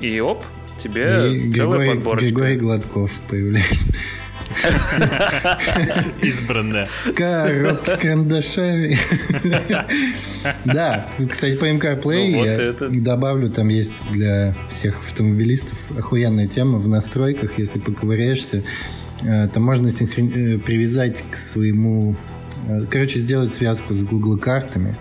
И 0.00 0.20
оп, 0.20 0.44
тебе 0.82 1.32
и 1.32 1.52
целая 1.52 1.78
Григорий, 1.78 1.94
подборочка. 1.94 2.26
Григорий 2.26 2.56
Гладков 2.56 3.20
появляется. 3.28 3.94
Избранная. 6.22 6.88
Коробка 7.14 7.90
с 7.92 7.96
карандашами. 7.96 8.98
Да, 10.64 11.08
кстати, 11.30 11.56
по 11.56 11.66
MCarPlay 11.66 12.32
ну, 12.32 12.44
я 12.44 12.72
добавлю, 13.00 13.48
там 13.48 13.68
есть 13.68 13.94
для 14.10 14.56
всех 14.70 14.98
автомобилистов 14.98 15.78
охуенная 15.96 16.48
тема 16.48 16.78
в 16.78 16.88
настройках, 16.88 17.58
если 17.58 17.78
поковыряешься, 17.78 18.64
э, 19.22 19.48
то 19.48 19.60
можно 19.60 19.88
э, 19.88 20.58
привязать 20.58 21.22
к 21.30 21.36
своему... 21.36 22.16
Э, 22.68 22.84
короче, 22.90 23.18
сделать 23.20 23.54
связку 23.54 23.94
с 23.94 24.02
Google 24.02 24.36
картами 24.36 24.96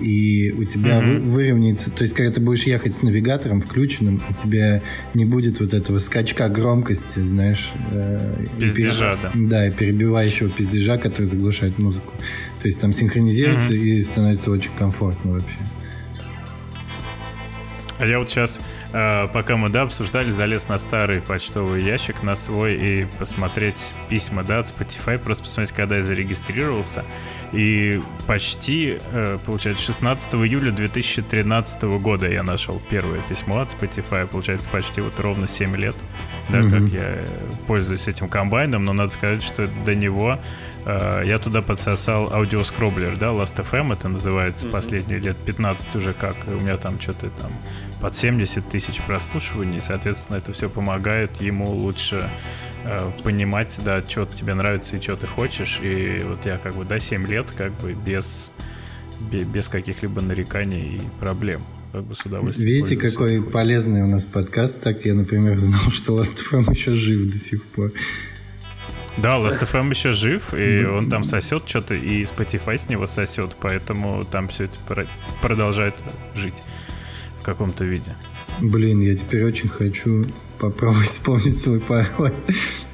и 0.00 0.52
у 0.52 0.64
тебя 0.64 1.00
mm-hmm. 1.00 1.20
вы, 1.20 1.30
выровняется, 1.30 1.90
то 1.90 2.02
есть 2.02 2.14
когда 2.14 2.32
ты 2.32 2.40
будешь 2.40 2.64
ехать 2.64 2.94
с 2.94 3.02
навигатором 3.02 3.60
включенным, 3.60 4.22
у 4.28 4.34
тебя 4.34 4.82
не 5.14 5.24
будет 5.24 5.60
вот 5.60 5.74
этого 5.74 5.98
скачка 5.98 6.48
громкости, 6.48 7.20
знаешь. 7.20 7.72
Э, 7.90 8.44
пиздежа, 8.58 9.14
да. 9.22 9.30
Да, 9.34 9.68
и 9.68 9.70
перебивающего 9.70 10.50
пиздежа, 10.50 10.98
который 10.98 11.26
заглушает 11.26 11.78
музыку. 11.78 12.12
То 12.60 12.66
есть 12.66 12.80
там 12.80 12.92
синхронизируется 12.92 13.72
mm-hmm. 13.72 13.84
и 13.84 14.00
становится 14.02 14.50
очень 14.50 14.72
комфортно 14.78 15.32
вообще. 15.32 15.58
А 17.98 18.06
я 18.06 18.18
вот 18.18 18.30
сейчас 18.30 18.60
пока 18.92 19.56
мы, 19.56 19.68
да, 19.68 19.82
обсуждали, 19.82 20.30
залез 20.30 20.68
на 20.68 20.78
старый 20.78 21.20
почтовый 21.20 21.82
ящик, 21.82 22.22
на 22.22 22.36
свой, 22.36 22.74
и 22.74 23.06
посмотреть 23.18 23.94
письма, 24.08 24.42
да, 24.42 24.58
от 24.58 24.66
Spotify, 24.66 25.18
просто 25.18 25.44
посмотреть, 25.44 25.72
когда 25.74 25.96
я 25.96 26.02
зарегистрировался. 26.02 27.04
И 27.52 28.00
почти, 28.26 28.98
э, 29.12 29.38
получается, 29.44 29.84
16 29.84 30.34
июля 30.34 30.70
2013 30.70 31.98
года 31.98 32.28
я 32.28 32.42
нашел 32.42 32.80
первое 32.90 33.20
письмо 33.22 33.60
от 33.60 33.68
Spotify, 33.68 34.26
получается, 34.26 34.68
почти 34.68 35.00
вот 35.00 35.18
ровно 35.18 35.48
7 35.48 35.76
лет, 35.76 35.96
да, 36.48 36.60
mm-hmm. 36.60 36.70
как 36.70 36.92
я 36.92 37.24
пользуюсь 37.66 38.06
этим 38.06 38.28
комбайном, 38.28 38.84
но 38.84 38.92
надо 38.92 39.10
сказать, 39.10 39.42
что 39.42 39.68
до 39.84 39.94
него 39.94 40.38
э, 40.84 41.22
я 41.26 41.38
туда 41.38 41.60
подсосал 41.60 42.32
аудиоскроблер, 42.32 43.16
да, 43.16 43.28
Last.fm 43.28 43.92
это 43.92 44.08
называется, 44.08 44.66
mm-hmm. 44.66 44.70
последние 44.70 45.18
лет 45.18 45.36
15 45.36 45.96
уже 45.96 46.12
как, 46.12 46.36
у 46.46 46.60
меня 46.60 46.76
там 46.76 47.00
что-то 47.00 47.30
там 47.30 47.50
под 48.00 48.16
70 48.16 48.68
тысяч 48.68 49.00
прослушиваний, 49.02 49.80
соответственно, 49.80 50.38
это 50.38 50.52
все 50.52 50.68
помогает 50.68 51.40
ему 51.40 51.70
лучше 51.70 52.28
э, 52.84 53.10
понимать, 53.22 53.78
да, 53.84 54.02
что 54.06 54.26
тебе 54.26 54.54
нравится 54.54 54.96
и 54.96 55.00
что 55.00 55.16
ты 55.16 55.26
хочешь, 55.26 55.80
и 55.82 56.22
вот 56.26 56.46
я 56.46 56.58
как 56.58 56.74
бы, 56.74 56.84
да, 56.84 56.98
7 56.98 57.26
лет 57.26 57.46
как 57.56 57.72
бы 57.80 57.92
без, 57.92 58.52
без 59.20 59.68
каких-либо 59.68 60.20
нареканий 60.22 60.96
и 60.96 61.02
проблем 61.20 61.62
как 61.92 62.04
бы 62.04 62.14
с 62.14 62.24
удовольствием. 62.24 62.68
Видите, 62.68 62.96
какой 62.96 63.38
такой. 63.38 63.52
полезный 63.52 64.02
у 64.02 64.06
нас 64.06 64.24
подкаст. 64.24 64.80
Так 64.80 65.04
я, 65.04 65.14
например, 65.14 65.58
знал, 65.58 65.80
что 65.90 66.18
Last.fm 66.18 66.70
еще 66.70 66.94
жив 66.94 67.30
до 67.30 67.38
сих 67.38 67.64
пор. 67.64 67.92
Да, 69.18 69.34
Last.fm 69.38 69.90
еще 69.90 70.12
жив, 70.12 70.54
и 70.54 70.84
он 70.84 71.10
там 71.10 71.24
сосет 71.24 71.64
что-то, 71.68 71.94
и 71.94 72.22
Spotify 72.22 72.78
с 72.78 72.88
него 72.88 73.06
сосет, 73.06 73.56
поэтому 73.60 74.24
там 74.24 74.48
все 74.48 74.64
это 74.64 75.06
продолжает 75.42 76.02
жить 76.34 76.62
в 77.40 77.42
каком-то 77.42 77.84
виде. 77.84 78.14
Блин, 78.60 79.00
я 79.00 79.16
теперь 79.16 79.44
очень 79.44 79.68
хочу 79.68 80.24
попробовать 80.58 81.08
вспомнить 81.08 81.60
свой 81.60 81.80
пароль 81.80 82.34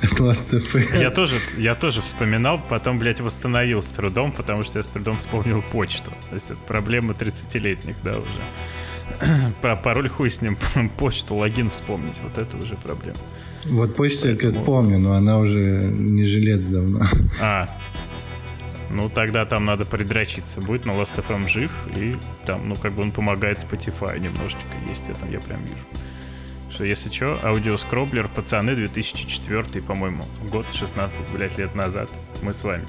от 0.02 0.12
Last.fm. 0.12 1.00
Я 1.00 1.10
тоже, 1.10 1.36
я 1.58 1.74
тоже 1.74 2.00
вспоминал, 2.00 2.60
потом, 2.68 2.98
блядь, 2.98 3.20
восстановил 3.20 3.82
с 3.82 3.88
трудом, 3.88 4.32
потому 4.32 4.62
что 4.62 4.78
я 4.78 4.82
с 4.82 4.88
трудом 4.88 5.16
вспомнил 5.16 5.62
почту. 5.62 6.12
То 6.28 6.34
есть 6.34 6.50
это 6.50 6.60
проблема 6.66 7.12
30-летних, 7.12 7.96
да, 8.04 8.18
уже. 8.18 9.52
Про 9.60 9.76
пароль 9.76 10.08
хуй 10.08 10.30
с 10.30 10.40
ним, 10.40 10.56
почту, 10.96 11.34
логин 11.34 11.70
вспомнить, 11.70 12.16
вот 12.22 12.38
это 12.38 12.56
уже 12.56 12.76
проблема. 12.76 13.18
Вот 13.66 13.96
почту 13.96 14.22
Поэтому... 14.22 14.52
я 14.52 14.60
вспомню, 14.60 14.98
но 14.98 15.12
она 15.14 15.38
уже 15.38 15.90
не 15.90 16.24
желез 16.24 16.64
давно. 16.64 17.04
А, 17.40 17.68
ну, 18.90 19.08
тогда 19.08 19.44
там 19.44 19.64
надо 19.64 19.84
придрочиться 19.84 20.60
будет, 20.60 20.84
но 20.84 21.00
Last.fm 21.00 21.48
жив, 21.48 21.72
и 21.96 22.16
там, 22.46 22.68
ну, 22.68 22.76
как 22.76 22.92
бы 22.92 23.02
он 23.02 23.12
помогает 23.12 23.58
Spotify 23.58 24.18
немножечко 24.18 24.66
есть, 24.88 25.08
это 25.08 25.26
я 25.26 25.40
прям 25.40 25.62
вижу. 25.62 25.86
Что, 26.70 26.84
если 26.84 27.10
что, 27.10 27.38
аудиоскроблер, 27.42 28.28
пацаны, 28.28 28.74
2004, 28.74 29.82
по-моему, 29.82 30.24
год 30.50 30.66
16, 30.72 31.20
блядь, 31.34 31.58
лет 31.58 31.74
назад. 31.74 32.10
Мы 32.42 32.52
с 32.52 32.62
вами. 32.62 32.84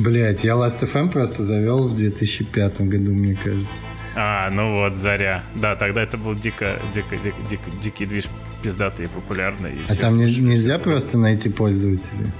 Блять, 0.00 0.44
я 0.44 0.54
Last.fm 0.54 1.10
просто 1.10 1.42
завел 1.42 1.86
в 1.86 1.94
2005 1.94 2.80
году, 2.82 3.12
мне 3.12 3.34
кажется. 3.34 3.86
А, 4.16 4.50
ну 4.50 4.78
вот, 4.78 4.96
заря. 4.96 5.44
Да, 5.54 5.76
тогда 5.76 6.02
это 6.02 6.16
был 6.16 6.34
дико, 6.34 6.80
дико, 6.94 7.16
дико, 7.16 7.36
дико 7.48 7.70
дикий 7.82 8.06
движ 8.06 8.24
пиздатый 8.62 9.06
и 9.06 9.08
популярный. 9.08 9.74
И 9.74 9.78
а 9.88 9.94
там 9.94 10.16
не, 10.16 10.24
нельзя 10.24 10.78
просто 10.78 11.18
найти 11.18 11.50
пользователей? 11.50 12.32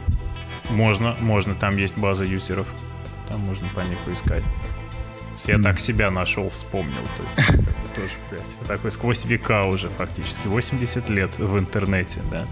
Можно, 0.71 1.17
можно, 1.21 1.55
там 1.55 1.77
есть 1.77 1.97
база 1.97 2.25
юзеров. 2.25 2.67
Там 3.29 3.41
можно 3.41 3.69
по 3.75 3.81
ней 3.81 3.97
поискать. 4.05 4.43
Я 5.45 5.57
mm. 5.57 5.62
так 5.62 5.81
себя 5.81 6.11
нашел, 6.11 6.51
вспомнил. 6.51 7.03
То 7.17 7.23
есть, 7.23 7.35
как 7.47 7.57
бы, 7.57 7.73
тоже, 7.95 8.12
блядь, 8.31 8.69
такой 8.69 8.91
сквозь 8.91 9.25
века 9.25 9.64
уже 9.64 9.89
фактически. 9.89 10.47
80 10.47 11.09
лет 11.09 11.39
в 11.39 11.59
интернете, 11.59 12.21
да. 12.31 12.47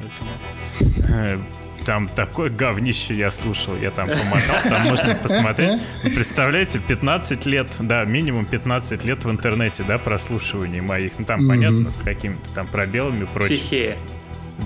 Поэтому, 0.00 1.08
э, 1.08 1.38
там 1.84 2.08
такое 2.08 2.48
говнище 2.50 3.14
я 3.14 3.30
слушал, 3.30 3.76
я 3.76 3.90
там 3.90 4.08
помотал, 4.08 4.56
там 4.62 4.82
можно 4.82 5.14
посмотреть. 5.14 5.80
Представляете, 6.02 6.78
15 6.78 7.46
лет, 7.46 7.68
да, 7.80 8.04
минимум 8.04 8.46
15 8.46 9.04
лет 9.04 9.24
в 9.24 9.30
интернете, 9.30 9.82
да, 9.86 9.98
прослушиваний 9.98 10.80
моих. 10.80 11.18
Ну, 11.18 11.24
там, 11.24 11.42
mm-hmm. 11.42 11.48
понятно, 11.48 11.90
с 11.90 12.02
какими-то 12.02 12.48
там 12.54 12.68
пробелами 12.68 13.24
и 13.24 13.26
прочим. 13.26 13.56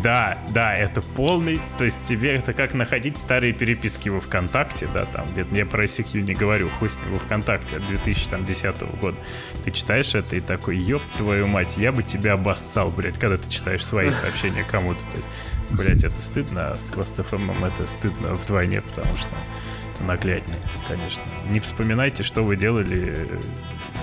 Да, 0.03 0.38
да, 0.51 0.74
это 0.76 1.01
полный. 1.01 1.61
То 1.78 1.84
есть 1.84 2.07
тебе 2.07 2.34
это 2.34 2.53
как 2.53 2.74
находить 2.74 3.18
старые 3.18 3.53
переписки 3.53 4.09
во 4.09 4.20
ВКонтакте, 4.20 4.88
да, 4.92 5.05
там, 5.05 5.26
где 5.32 5.47
я 5.59 5.66
про 5.66 5.84
ICQ 5.84 6.20
не 6.20 6.34
говорю, 6.34 6.70
хуй 6.70 6.90
с 6.90 6.99
ним 6.99 7.12
во 7.12 7.18
ВКонтакте 7.18 7.76
от 7.76 7.86
2010 7.86 8.82
года. 9.01 9.16
Ты 9.64 9.70
читаешь 9.70 10.14
это 10.14 10.36
и 10.36 10.40
такой, 10.40 10.76
ёб 10.76 11.03
твою 11.16 11.47
мать, 11.47 11.76
я 11.76 11.92
бы 11.92 12.03
тебя 12.03 12.34
обоссал, 12.34 12.90
блядь, 12.90 13.18
когда 13.18 13.36
ты 13.36 13.51
читаешь 13.51 13.84
свои 13.84 14.11
сообщения 14.12 14.64
кому-то. 14.64 15.03
То 15.11 15.16
есть, 15.16 15.30
блядь, 15.70 16.05
это 16.05 16.20
стыдно, 16.20 16.72
а 16.72 16.76
с 16.76 16.92
Last.fm 16.92 17.66
это 17.66 17.86
стыдно 17.86 18.34
вдвойне, 18.34 18.82
потому 18.82 19.16
что 19.16 19.34
это 19.94 20.05
нагляднее, 20.05 20.59
конечно. 20.88 21.22
Не 21.49 21.61
вспоминайте, 21.61 22.22
что 22.22 22.42
вы 22.42 22.57
делали 22.57 23.26
э, 23.28 23.40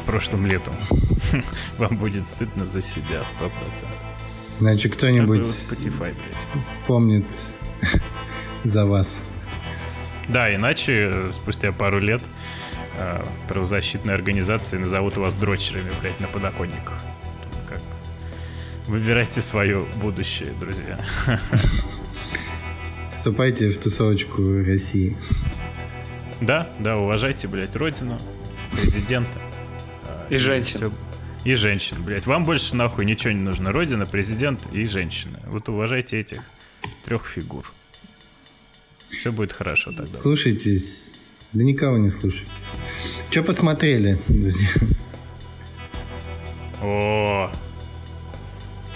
прошлым 0.06 0.46
летом. 0.46 0.74
Вам 1.78 1.98
будет 1.98 2.26
стыдно 2.28 2.66
за 2.66 2.82
себя, 2.82 3.26
сто 3.26 3.50
процентов. 3.50 4.13
Значит, 4.64 4.94
кто-нибудь 4.94 5.46
вспомнит 6.62 7.26
за 8.64 8.86
вас. 8.86 9.22
Да, 10.30 10.56
иначе 10.56 11.10
э, 11.12 11.32
спустя 11.34 11.74
пару 11.74 12.00
лет 12.00 12.22
э, 12.98 13.26
правозащитные 13.50 14.16
организации 14.16 14.78
назовут 14.78 15.18
вас 15.18 15.36
дрочерами, 15.36 15.92
блядь, 16.00 16.18
на 16.22 16.28
подоконниках. 16.28 16.98
Как? 17.68 17.82
Выбирайте 18.88 19.42
свое 19.42 19.86
будущее, 20.02 20.54
друзья. 20.58 20.98
Вступайте 23.12 23.70
в 23.70 23.78
тусовочку 23.80 24.64
России. 24.66 25.18
Да, 26.40 26.70
да, 26.80 26.96
уважайте, 26.96 27.50
блядь, 27.50 27.76
родину, 27.76 28.18
президента. 28.72 29.40
И 30.30 30.38
женщин. 30.38 30.78
Все, 30.78 30.92
и 31.44 31.54
женщин, 31.56 32.02
блядь. 32.04 32.26
Вам 32.26 32.46
больше 32.46 32.76
нахуй 32.76 33.06
ничего 33.06 33.34
не 33.34 33.42
нужно. 33.42 33.72
Родина, 33.72 34.06
президент 34.06 34.68
и 34.72 34.86
женщины. 34.86 35.40
Вот 35.48 35.70
уважайте 35.70 36.20
этих 36.20 36.42
трех 37.04 37.26
фигур. 37.26 37.72
Все 39.10 39.32
будет 39.32 39.54
хорошо 39.54 39.92
тогда. 39.92 40.18
Слушайтесь. 40.18 41.10
Да 41.54 41.64
никого 41.64 41.98
не 41.98 42.10
слушайтесь. 42.10 42.68
Что 43.30 43.44
посмотрели, 43.44 44.20
друзья? 44.28 44.70
О, 46.82 47.52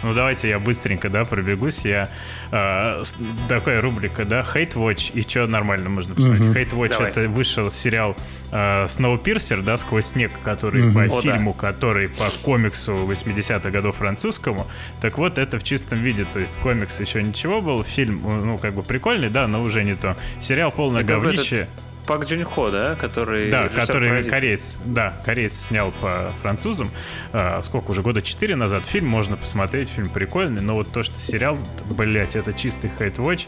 ну 0.03 0.13
давайте 0.13 0.49
я 0.49 0.59
быстренько, 0.59 1.09
да, 1.09 1.25
пробегусь. 1.25 1.85
Я 1.85 2.09
э, 2.51 3.03
такая 3.49 3.81
рубрика, 3.81 4.25
да, 4.25 4.41
Hate 4.41 4.73
Watch 4.73 5.11
и 5.13 5.21
что 5.21 5.47
нормально 5.47 5.89
можно 5.89 6.15
посмотреть. 6.15 6.45
Uh-huh. 6.45 6.53
Hate 6.53 6.71
Watch 6.71 6.89
Давай. 6.89 7.11
это 7.11 7.27
вышел 7.27 7.71
сериал 7.71 8.15
э, 8.51 8.85
Snowpiercer, 8.85 9.61
да, 9.61 9.77
сквозь 9.77 10.05
снег, 10.05 10.31
который 10.43 10.83
uh-huh. 10.83 11.09
по 11.09 11.17
О, 11.17 11.21
фильму, 11.21 11.55
да. 11.59 11.71
который 11.71 12.09
по 12.09 12.29
комиксу 12.43 12.93
80-х 12.93 13.69
годов 13.69 13.97
французскому. 13.97 14.67
Так 15.01 15.17
вот, 15.17 15.37
это 15.37 15.59
в 15.59 15.63
чистом 15.63 15.99
виде. 15.99 16.25
То 16.25 16.39
есть 16.39 16.57
комикс 16.57 16.99
еще 16.99 17.23
ничего 17.23 17.61
был, 17.61 17.83
фильм, 17.83 18.21
ну, 18.23 18.57
как 18.57 18.73
бы 18.73 18.83
прикольный, 18.83 19.29
да, 19.29 19.47
но 19.47 19.61
уже 19.61 19.83
не 19.83 19.95
то. 19.95 20.15
Сериал 20.39 20.71
полное 20.71 21.01
это 21.01 21.13
говнище. 21.13 21.67
Пак 22.07 22.23
Джун 22.23 22.45
Хо, 22.45 22.71
да? 22.71 22.95
Который 22.95 23.51
да, 23.51 23.67
который 23.67 24.09
паразит. 24.09 24.31
кореец. 24.31 24.77
Да, 24.85 25.21
кореец 25.25 25.59
снял 25.59 25.91
по 25.91 26.31
французам. 26.41 26.89
А, 27.33 27.61
сколько 27.63 27.91
уже, 27.91 28.01
года 28.01 28.21
4 28.21 28.55
назад 28.55 28.85
фильм. 28.85 29.07
Можно 29.07 29.35
посмотреть, 29.35 29.89
фильм 29.89 30.07
прикольный. 30.07 30.61
Но 30.61 30.75
вот 30.75 30.89
то, 30.91 31.03
что 31.03 31.19
сериал, 31.19 31.59
блять, 31.89 32.37
это 32.37 32.53
чистый 32.53 32.89
хейт-вотч. 32.97 33.47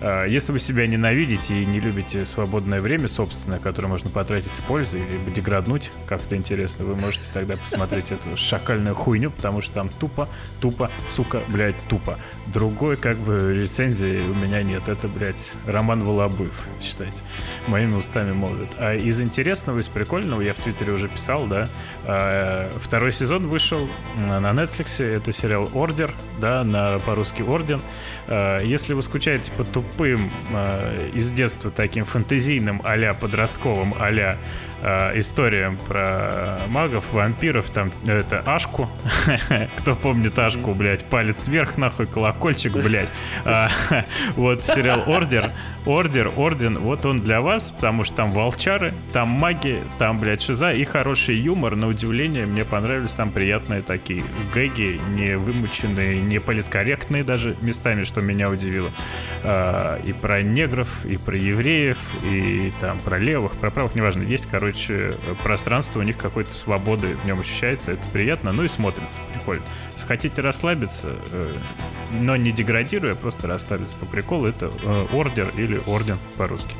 А, 0.00 0.24
если 0.24 0.52
вы 0.52 0.58
себя 0.58 0.86
ненавидите 0.86 1.62
и 1.62 1.66
не 1.66 1.80
любите 1.80 2.24
свободное 2.24 2.80
время 2.80 3.08
собственное, 3.08 3.58
которое 3.58 3.88
можно 3.88 4.08
потратить 4.08 4.54
с 4.54 4.60
пользой, 4.60 5.02
либо 5.02 5.30
деграднуть 5.30 5.92
как-то 6.06 6.34
интересно, 6.34 6.86
вы 6.86 6.96
можете 6.96 7.26
тогда 7.34 7.58
посмотреть 7.58 8.10
эту 8.10 8.38
шакальную 8.38 8.94
хуйню, 8.94 9.30
потому 9.30 9.60
что 9.60 9.74
там 9.74 9.90
тупо, 9.90 10.28
тупо, 10.62 10.90
сука, 11.06 11.42
блядь, 11.48 11.76
тупо. 11.90 12.18
Другой, 12.46 12.96
как 12.96 13.18
бы, 13.18 13.54
рецензии 13.60 14.20
у 14.20 14.34
меня 14.34 14.62
нет. 14.62 14.88
Это, 14.88 15.08
блядь, 15.08 15.52
Роман 15.66 16.04
Волобыев, 16.04 16.66
считайте. 16.80 17.18
Моими 17.66 17.97
устами 17.98 18.32
молвит. 18.32 18.70
А 18.78 18.94
из 18.94 19.20
интересного, 19.20 19.78
из 19.78 19.88
прикольного, 19.88 20.40
я 20.40 20.54
в 20.54 20.58
Твиттере 20.58 20.92
уже 20.92 21.08
писал, 21.08 21.46
да, 21.46 21.68
а, 22.04 22.70
второй 22.78 23.12
сезон 23.12 23.48
вышел 23.48 23.88
на 24.16 24.50
Netflix, 24.52 25.04
это 25.04 25.32
сериал 25.32 25.70
«Ордер», 25.74 26.12
да, 26.40 26.64
на, 26.64 26.98
по-русски 27.00 27.42
«Орден». 27.42 27.82
А, 28.26 28.60
если 28.62 28.94
вы 28.94 29.02
скучаете 29.02 29.52
по 29.52 29.64
тупым 29.64 30.30
а, 30.52 31.08
из 31.12 31.30
детства 31.30 31.70
таким 31.70 32.04
фэнтезийным 32.04 32.82
а 32.84 33.14
подростковым 33.14 33.94
а 33.98 34.38
э, 34.82 35.18
историям 35.18 35.76
про 35.76 36.60
магов, 36.68 37.12
вампиров, 37.12 37.70
там 37.70 37.92
это 38.06 38.42
Ашку. 38.46 38.88
Кто 39.78 39.94
помнит 39.94 40.38
Ашку, 40.38 40.74
блядь, 40.74 41.04
палец 41.04 41.48
вверх, 41.48 41.76
нахуй, 41.76 42.06
колокольчик, 42.06 42.72
блядь. 42.72 43.10
А, 43.44 43.68
вот 44.36 44.64
сериал 44.64 45.04
Ордер, 45.06 45.52
Ордер, 45.86 46.30
Орден, 46.36 46.78
вот 46.78 47.06
он 47.06 47.18
для 47.18 47.40
вас, 47.40 47.70
потому 47.70 48.04
что 48.04 48.16
там 48.16 48.32
волчары, 48.32 48.94
там 49.12 49.28
маги, 49.28 49.82
там, 49.98 50.18
блядь, 50.18 50.42
шиза 50.42 50.72
и 50.72 50.84
хороший 50.84 51.36
юмор, 51.36 51.76
на 51.76 51.88
удивление, 51.88 52.46
мне 52.46 52.64
понравились 52.64 53.12
там 53.12 53.30
приятные 53.30 53.82
такие 53.82 54.24
гэги, 54.52 55.00
не 55.10 55.36
вымученные, 55.36 56.20
не 56.20 56.40
политкорректные 56.40 57.24
даже 57.24 57.56
местами, 57.60 58.04
что 58.04 58.20
меня 58.20 58.50
удивило. 58.50 58.90
А, 59.42 60.00
и 60.02 60.12
про 60.12 60.42
негров, 60.42 61.04
и 61.04 61.16
про 61.16 61.36
евреев, 61.36 61.98
и 62.22 62.72
там 62.80 62.98
про 63.00 63.18
левых, 63.18 63.52
про 63.52 63.70
правых, 63.70 63.94
неважно, 63.94 64.22
есть, 64.22 64.46
короче, 64.50 64.67
короче, 64.68 65.14
пространство 65.42 66.00
у 66.00 66.02
них 66.02 66.18
какой-то 66.18 66.50
свободы 66.50 67.16
в 67.16 67.24
нем 67.24 67.40
ощущается, 67.40 67.92
это 67.92 68.06
приятно, 68.08 68.52
ну 68.52 68.64
и 68.64 68.68
смотрится 68.68 69.20
прикольно. 69.32 69.64
Если 69.94 70.06
хотите 70.06 70.42
расслабиться, 70.42 71.16
э, 71.32 71.54
но 72.20 72.36
не 72.36 72.52
деградируя, 72.52 73.14
просто 73.14 73.46
расслабиться 73.46 73.96
по 73.96 74.04
приколу, 74.04 74.46
это 74.46 74.70
э, 74.82 75.06
ордер 75.12 75.54
или 75.56 75.80
орден 75.86 76.18
по-русски. 76.36 76.74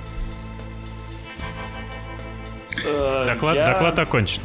Э, 2.85 3.25
доклад, 3.27 3.57
я... 3.57 3.67
доклад 3.67 3.99
окончен. 3.99 4.43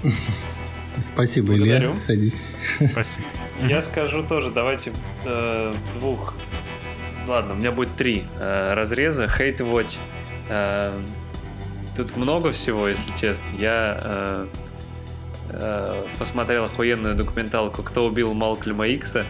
Спасибо, 1.01 1.47
Благодарю. 1.47 1.91
Илья. 1.91 1.99
Садись. 1.99 2.53
Спасибо. 2.91 3.25
Я 3.67 3.81
скажу 3.81 4.23
тоже, 4.23 4.51
давайте 4.51 4.93
э, 5.25 5.75
двух. 5.95 6.33
Ладно, 7.27 7.55
у 7.55 7.57
меня 7.57 7.73
будет 7.73 7.93
три 7.97 8.23
э, 8.39 8.73
разреза. 8.73 9.25
Hate 9.25 9.57
Watch. 9.57 9.97
Э, 10.47 11.01
Тут 11.95 12.17
много 12.17 12.51
всего, 12.51 12.87
если 12.87 13.15
честно. 13.19 13.45
Я 13.59 13.99
э, 14.01 14.47
э, 15.49 16.05
посмотрел 16.17 16.63
охуенную 16.63 17.15
документалку 17.15 17.83
«Кто 17.83 18.05
убил 18.05 18.33
Малкольма 18.33 18.87
Икса», 18.87 19.25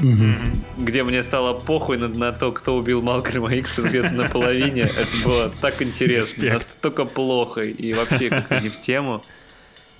mm 0.00 0.54
где 0.78 1.02
мне 1.02 1.22
стало 1.22 1.58
похуй 1.58 1.96
на, 1.96 2.06
на 2.06 2.32
то, 2.32 2.52
кто 2.52 2.76
убил 2.76 3.00
Малкольма 3.02 3.54
Икса 3.54 3.82
где-то 3.82 4.10
на 4.10 4.28
половине. 4.28 4.82
Это 4.82 5.24
было 5.24 5.48
так 5.48 5.80
интересно, 5.82 6.54
настолько 6.54 7.06
плохо 7.06 7.62
и 7.62 7.92
вообще 7.94 8.28
как-то 8.28 8.60
не 8.60 8.68
в 8.68 8.78
тему, 8.78 9.24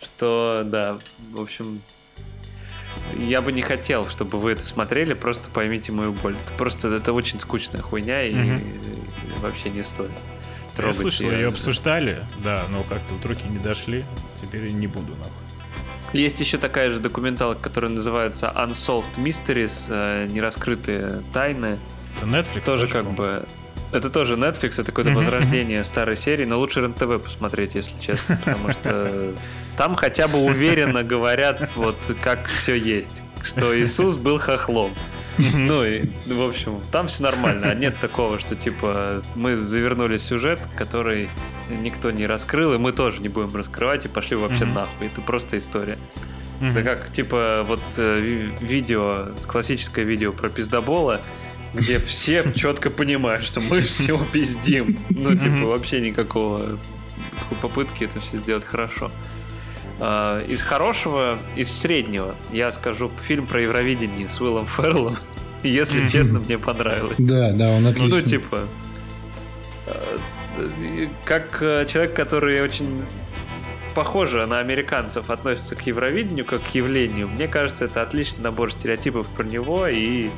что, 0.03 0.63
да, 0.65 0.99
в 1.33 1.41
общем, 1.41 1.81
я 3.19 3.41
бы 3.41 3.53
не 3.53 3.63
хотел, 3.63 4.07
чтобы 4.07 4.39
вы 4.39 4.53
это 4.53 4.65
смотрели, 4.65 5.15
просто 5.15 5.49
поймите 5.49 5.93
мою 5.93 6.13
боль. 6.13 6.37
Это 6.37 6.53
просто 6.59 6.89
это 6.89 7.13
очень 7.13 7.41
скучная 7.41 7.81
хуйня 7.81 8.23
и, 8.23 8.35
mm 8.35 8.61
и 8.61 9.41
вообще 9.41 9.71
не 9.71 9.83
стоит 9.83 10.11
трогать. 10.77 10.97
Я 10.97 11.03
слышал, 11.03 11.31
ее 11.31 11.49
обсуждали, 11.49 12.19
да, 12.45 12.65
но 12.71 12.83
как-то 12.83 13.15
вот 13.15 13.25
руки 13.27 13.47
не 13.49 13.59
дошли. 13.59 14.05
Теперь 14.41 14.71
не 14.71 14.87
буду 14.87 15.15
нахуй. 15.17 15.33
Есть 16.13 16.39
еще 16.41 16.59
такая 16.59 16.91
же 16.91 17.01
документалка, 17.01 17.61
которая 17.61 17.91
называется 17.91 18.53
Unsolved 18.55 19.17
Mysteries, 19.17 19.87
э, 19.89 20.29
нераскрытые 20.29 21.23
тайны. 21.33 21.79
Это 22.17 22.27
Netflix. 22.27 22.65
Тоже 22.65 22.87
как 22.87 23.11
бы 23.11 23.45
это 23.93 24.11
тоже 24.11 24.35
Netflix, 24.35 24.73
это 24.73 24.85
какое-то 24.85 25.13
возрождение 25.13 25.85
старой 25.85 26.17
серии, 26.17 26.45
но 26.45 26.59
лучше 26.59 26.81
РЕН-ТВ 26.81 27.23
посмотреть, 27.23 27.75
если 27.75 27.99
честно, 28.01 28.37
потому 28.45 28.71
что 28.71 29.33
там 29.77 29.95
хотя 29.95 30.29
бы 30.29 30.39
уверенно 30.39 31.03
говорят, 31.03 31.71
вот 31.77 31.97
как 32.23 32.47
все 32.47 32.75
есть, 32.75 33.23
что 33.45 33.79
Иисус 33.79 34.17
был 34.17 34.39
хохлом. 34.39 34.93
Ну 35.39 35.85
и, 35.85 36.05
в 36.27 36.43
общем, 36.43 36.81
там 36.91 37.09
все 37.09 37.23
нормально. 37.23 37.71
А 37.71 37.75
нет 37.75 37.99
такого, 38.01 38.39
что 38.39 38.57
типа 38.57 39.23
мы 39.35 39.57
завернули 39.57 40.19
сюжет, 40.19 40.61
который 40.77 41.29
никто 41.71 42.11
не 42.11 42.27
раскрыл, 42.27 42.75
и 42.75 42.79
мы 42.79 42.93
тоже 42.93 43.21
не 43.21 43.29
будем 43.29 43.55
раскрывать, 43.55 44.05
и 44.05 44.09
пошли 44.09 44.37
вообще 44.37 44.65
нахуй. 44.65 45.09
Это 45.09 45.21
просто 45.21 45.59
история. 45.59 45.99
Это 46.61 46.83
как, 46.83 47.13
типа, 47.13 47.65
вот 47.67 47.83
э, 47.99 48.51
видео, 48.61 49.29
классическое 49.47 50.07
видео 50.07 50.33
про 50.33 50.49
пиздобола, 50.49 51.21
где 51.75 51.99
все 51.99 52.51
четко 52.55 52.89
понимают, 52.89 53.45
что 53.45 53.61
мы 53.61 53.83
все 53.83 54.19
пиздим. 54.33 54.99
Ну, 55.11 55.35
типа, 55.35 55.67
вообще 55.67 56.01
никакого 56.01 56.79
попытки 57.61 58.05
это 58.05 58.21
все 58.21 58.39
сделать 58.39 58.65
хорошо. 58.65 59.11
А, 59.99 60.45
из 60.45 60.63
хорошего, 60.63 61.39
из 61.55 61.71
среднего, 61.73 62.35
я 62.53 62.73
скажу 62.73 63.11
фильм 63.27 63.47
про 63.47 63.63
Евровидение 63.63 64.29
с 64.29 64.41
Уиллом 64.41 64.67
Ферреллом. 64.67 65.17
Если 65.63 66.09
честно, 66.09 66.39
мне 66.39 66.59
понравилось. 66.59 67.17
Да, 67.19 67.53
да, 67.53 67.71
он 67.71 67.87
отличный. 67.87 68.23
Ну, 68.23 68.29
типа, 68.29 68.61
э, 69.87 70.19
как 71.25 71.59
э, 71.61 71.87
человек, 71.87 72.15
который 72.15 72.61
очень 72.63 73.03
похоже 73.95 74.45
на 74.47 74.59
американцев 74.59 75.31
относится 75.31 75.75
к 75.75 75.87
Евровидению 75.87 76.45
как 76.45 76.63
к 76.63 76.75
явлению, 76.75 77.29
мне 77.29 77.49
кажется, 77.49 77.87
это 77.87 78.03
отличный 78.03 78.43
набор 78.43 78.71
стереотипов 78.71 79.27
про 79.29 79.43
него, 79.45 79.87
и 79.87 80.31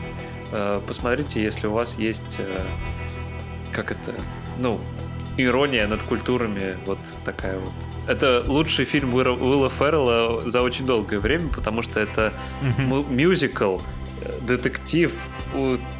э, 0.52 0.80
посмотрите, 0.86 1.42
если 1.42 1.66
у 1.66 1.72
вас 1.72 1.94
есть, 1.98 2.22
э, 2.38 2.61
как 3.72 3.90
это, 3.90 4.14
ну, 4.59 4.80
ирония 5.39 5.86
над 5.86 6.03
культурами, 6.03 6.76
вот 6.86 6.99
такая 7.24 7.59
вот 7.59 7.72
это 8.09 8.43
лучший 8.47 8.86
фильм 8.86 9.14
Уилла 9.14 9.68
Феррелла 9.68 10.49
за 10.49 10.62
очень 10.62 10.86
долгое 10.86 11.18
время, 11.18 11.49
потому 11.51 11.82
что 11.82 12.01
это 12.01 12.32
mm-hmm. 12.62 13.12
мюзикл, 13.12 13.78
детектив, 14.41 15.14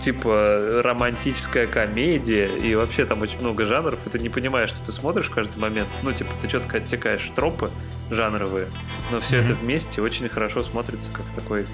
типа 0.01 0.81
романтическая 0.83 1.67
комедия, 1.67 2.49
и 2.57 2.75
вообще 2.75 3.05
там 3.05 3.21
очень 3.21 3.39
много 3.41 3.67
жанров, 3.67 3.99
и 4.07 4.09
ты 4.11 4.19
не 4.19 4.31
понимаешь, 4.31 4.71
что 4.71 4.85
ты 4.87 4.93
смотришь 4.93 5.27
в 5.27 5.35
каждый 5.35 5.59
момент. 5.59 5.89
Ну, 6.03 6.13
типа, 6.13 6.31
ты 6.41 6.49
четко 6.49 6.79
оттекаешь 6.79 7.31
тропы 7.37 7.71
жанровые, 8.11 8.69
но 9.13 9.21
все 9.21 9.37
mm-hmm. 9.37 9.45
это 9.45 9.55
вместе 9.55 10.01
очень 10.01 10.29
хорошо 10.29 10.63
смотрится 10.63 11.11
как 11.13 11.27
такой... 11.35 11.67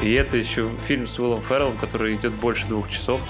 И 0.00 0.12
это 0.12 0.36
еще 0.36 0.70
фильм 0.86 1.08
с 1.08 1.18
Уиллом 1.18 1.42
Ферреллом, 1.42 1.76
который 1.76 2.14
идет 2.14 2.32
больше 2.32 2.66
двух 2.68 2.88
часов. 2.88 3.20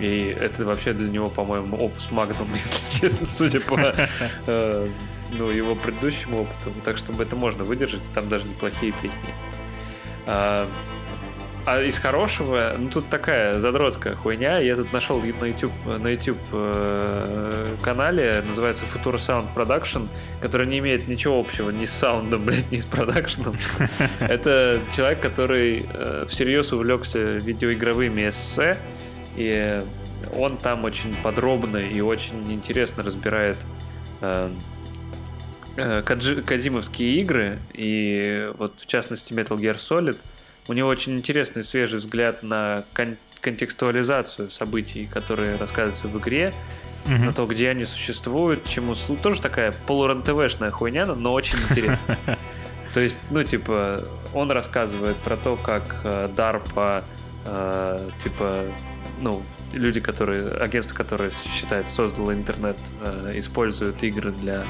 И 0.00 0.36
это 0.38 0.64
вообще 0.64 0.92
для 0.92 1.08
него, 1.08 1.28
по-моему, 1.28 1.76
опус 1.76 2.10
магнум, 2.10 2.48
если 2.54 3.00
честно, 3.00 3.26
судя 3.26 3.60
по 3.60 3.78
э, 4.46 4.88
ну, 5.32 5.50
его 5.50 5.74
предыдущему 5.74 6.42
опыту. 6.42 6.72
Так 6.84 6.96
что 6.98 7.12
это 7.20 7.36
можно 7.36 7.64
выдержать, 7.64 8.02
там 8.14 8.28
даже 8.28 8.46
неплохие 8.46 8.92
песни. 8.92 9.34
А, 10.26 10.68
а 11.64 11.80
из 11.80 11.96
хорошего, 11.98 12.74
ну 12.76 12.90
тут 12.90 13.08
такая 13.08 13.60
задротская 13.60 14.14
хуйня. 14.14 14.58
Я 14.58 14.74
тут 14.74 14.92
нашел 14.92 15.20
на 15.20 15.44
YouTube, 15.44 15.72
на 15.86 16.08
YouTube 16.08 16.38
э, 16.52 17.76
канале, 17.82 18.42
называется 18.46 18.84
Futura 18.84 19.18
Sound 19.18 19.46
Production, 19.54 20.08
который 20.40 20.66
не 20.66 20.80
имеет 20.80 21.06
ничего 21.06 21.38
общего 21.38 21.70
ни 21.70 21.86
с 21.86 21.92
саундом, 21.92 22.44
блядь, 22.44 22.70
ни 22.72 22.78
с 22.78 22.84
продакшеном. 22.84 23.54
Это 24.20 24.80
человек, 24.94 25.20
который 25.20 25.86
э, 25.88 26.26
всерьез 26.28 26.72
увлекся 26.72 27.18
видеоигровыми 27.18 28.28
эссе, 28.28 28.76
и 29.36 29.82
он 30.36 30.56
там 30.56 30.84
очень 30.84 31.14
подробно 31.22 31.78
и 31.78 32.00
очень 32.00 32.52
интересно 32.52 33.02
разбирает 33.02 33.56
э, 34.20 34.50
э, 35.76 36.02
Кадзимовские 36.02 37.16
игры, 37.18 37.58
и 37.74 38.50
вот 38.58 38.74
в 38.80 38.86
частности 38.86 39.32
Metal 39.32 39.58
Gear 39.58 39.78
Solid. 39.78 40.16
У 40.68 40.74
него 40.74 40.88
очень 40.88 41.16
интересный 41.16 41.64
свежий 41.64 41.98
взгляд 41.98 42.42
на 42.42 42.84
кон- 42.94 43.16
контекстуализацию 43.40 44.50
событий, 44.50 45.08
которые 45.12 45.56
рассказываются 45.56 46.06
в 46.06 46.16
игре, 46.18 46.54
mm-hmm. 47.04 47.18
на 47.18 47.32
то, 47.32 47.46
где 47.46 47.70
они 47.70 47.84
существуют, 47.84 48.68
чему. 48.68 48.94
Тоже 49.22 49.42
такая 49.42 49.74
полурантвшная 49.86 50.70
хуйня, 50.70 51.06
но 51.06 51.32
очень 51.32 51.58
интересно. 51.68 52.16
То 52.94 53.00
есть, 53.00 53.18
ну, 53.30 53.42
типа, 53.42 54.04
он 54.34 54.50
рассказывает 54.50 55.16
про 55.16 55.36
то, 55.36 55.56
как 55.56 56.00
э, 56.04 56.28
DARPA, 56.36 57.02
э, 57.46 58.10
типа, 58.22 58.64
ну, 59.22 59.42
люди, 59.72 60.00
которые, 60.00 60.50
агентства, 60.50 60.94
которые 60.94 61.32
считают, 61.54 61.88
создало 61.88 62.34
интернет, 62.34 62.76
э, 63.00 63.32
используют 63.36 64.02
игры 64.02 64.32
для 64.32 64.66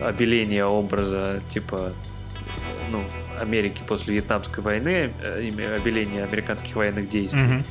обеления 0.00 0.64
образа, 0.64 1.40
типа, 1.50 1.92
ну, 2.90 3.04
Америки 3.40 3.82
после 3.86 4.14
Вьетнамской 4.14 4.62
войны, 4.62 5.12
э, 5.22 5.76
обеления 5.76 6.24
американских 6.24 6.74
военных 6.76 7.08
действий. 7.08 7.40
Mm-hmm. 7.40 7.64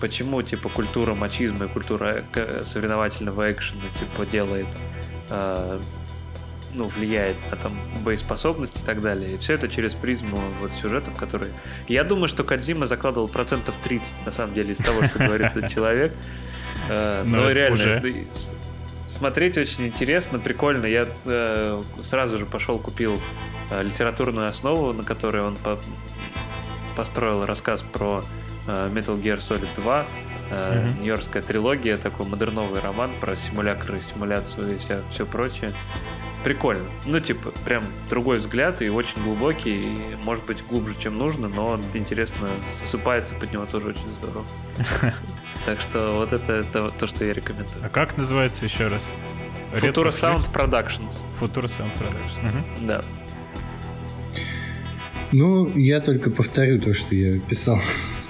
Почему, 0.00 0.42
типа, 0.42 0.68
культура 0.68 1.14
мачизма 1.14 1.66
и 1.66 1.68
культура 1.68 2.22
э, 2.34 2.64
соревновательного 2.66 3.50
экшена, 3.50 3.82
типа, 3.98 4.26
делает 4.26 4.66
э, 5.30 5.78
ну, 6.74 6.86
влияет 6.86 7.36
на 7.50 7.56
там 7.56 7.72
боеспособность 8.02 8.76
и 8.76 8.84
так 8.84 9.00
далее. 9.00 9.34
И 9.34 9.38
все 9.38 9.54
это 9.54 9.68
через 9.68 9.92
призму 9.94 10.38
вот 10.60 10.70
сюжетов, 10.80 11.14
которые... 11.16 11.52
Я 11.88 12.04
думаю, 12.04 12.28
что 12.28 12.44
Кадзима 12.44 12.86
закладывал 12.86 13.28
процентов 13.28 13.74
30, 13.82 14.12
на 14.26 14.32
самом 14.32 14.54
деле, 14.54 14.72
из 14.72 14.78
того, 14.78 15.02
что 15.04 15.18
говорит 15.18 15.48
этот 15.54 15.70
человек. 15.70 16.14
Э, 16.88 17.22
но 17.26 17.50
реально, 17.50 18.02
смотреть 19.06 19.58
очень 19.58 19.86
интересно, 19.86 20.38
прикольно. 20.38 20.86
Я 20.86 21.06
э, 21.24 21.82
сразу 22.02 22.38
же 22.38 22.46
пошел, 22.46 22.78
купил 22.78 23.20
э, 23.70 23.82
литературную 23.82 24.48
основу, 24.48 24.92
на 24.92 25.04
которой 25.04 25.42
он 25.42 25.56
построил 26.96 27.46
рассказ 27.46 27.82
про 27.82 28.24
Metal 28.66 29.20
Gear 29.20 29.40
Solid 29.40 29.68
2, 29.76 30.06
mm-hmm. 30.52 31.00
Нью-Йоркская 31.00 31.42
трилогия, 31.42 31.96
такой 31.96 32.26
модерновый 32.26 32.80
роман 32.80 33.10
про 33.20 33.36
симулякры, 33.36 34.02
симуляцию 34.02 34.76
и 34.76 34.78
все, 34.78 35.02
все 35.10 35.26
прочее 35.26 35.72
прикольно. 36.42 36.84
Ну, 37.06 37.20
типа, 37.20 37.52
прям 37.64 37.84
другой 38.08 38.38
взгляд 38.38 38.82
и 38.82 38.88
очень 38.88 39.22
глубокий, 39.22 39.80
и, 39.80 40.16
может 40.22 40.44
быть, 40.44 40.64
глубже, 40.66 40.94
чем 40.98 41.18
нужно, 41.18 41.48
но 41.48 41.80
интересно, 41.94 42.48
засыпается 42.80 43.34
под 43.34 43.52
него 43.52 43.66
тоже 43.66 43.88
очень 43.88 44.14
здорово. 44.18 44.44
Так 45.64 45.80
что 45.80 46.16
вот 46.16 46.32
это, 46.32 46.54
это 46.54 46.88
то, 46.98 47.06
что 47.06 47.24
я 47.24 47.32
рекомендую. 47.32 47.84
А 47.84 47.88
как 47.88 48.16
называется 48.16 48.64
еще 48.64 48.88
раз? 48.88 49.14
Futura 49.72 50.10
Sound 50.10 50.52
Productions. 50.52 51.14
Futura 51.40 51.66
Sound 51.66 51.92
Productions. 51.96 52.48
Угу. 52.48 52.86
Да. 52.88 53.04
Ну, 55.30 55.68
я 55.78 56.00
только 56.00 56.32
повторю 56.32 56.80
то, 56.80 56.92
что 56.92 57.14
я 57.14 57.38
писал 57.38 57.78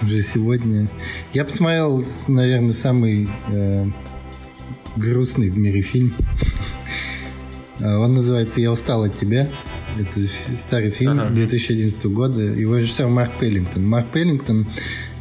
уже 0.02 0.22
сегодня. 0.22 0.88
Я 1.32 1.44
посмотрел, 1.44 2.04
наверное, 2.28 2.72
самый 2.72 3.28
э, 3.48 3.86
грустный 4.96 5.50
в 5.50 5.56
мире 5.56 5.82
фильм 5.82 6.14
он 7.78 8.14
называется 8.14 8.60
«Я 8.60 8.72
устал 8.72 9.04
от 9.04 9.14
тебя». 9.14 9.50
Это 9.98 10.20
старый 10.54 10.90
фильм 10.90 11.20
ага. 11.20 11.30
2011 11.30 12.06
года. 12.06 12.40
Его 12.40 12.78
режиссер 12.78 13.08
Марк 13.08 13.38
Пеллингтон. 13.38 13.86
Марк 13.86 14.10
Пеллингтон, 14.10 14.66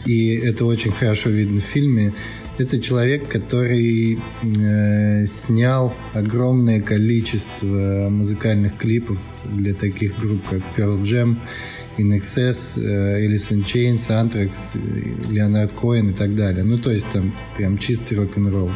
и 0.06 0.30
это 0.30 0.66
очень 0.66 0.92
хорошо 0.92 1.30
видно 1.30 1.60
в 1.60 1.64
фильме, 1.64 2.14
это 2.58 2.80
человек, 2.80 3.28
который 3.28 4.20
э, 4.44 5.26
снял 5.26 5.94
огромное 6.14 6.82
количество 6.82 8.08
музыкальных 8.10 8.78
клипов 8.78 9.18
для 9.46 9.74
таких 9.74 10.20
групп, 10.20 10.42
как 10.48 10.62
Pearl 10.78 11.02
Jam, 11.02 11.38
In 11.98 12.14
Excess, 12.14 12.78
э, 12.78 13.26
Alice 13.26 13.52
in 13.52 13.64
Chains, 13.64 14.10
Anthrax, 14.10 14.78
Леонард 15.30 15.72
Коэн 15.74 16.12
и 16.12 16.14
так 16.14 16.36
далее. 16.36 16.64
Ну, 16.64 16.78
то 16.78 16.92
есть 16.92 17.10
там 17.10 17.34
прям 17.58 17.78
чистый 17.78 18.18
рок-н-ролл 18.18 18.72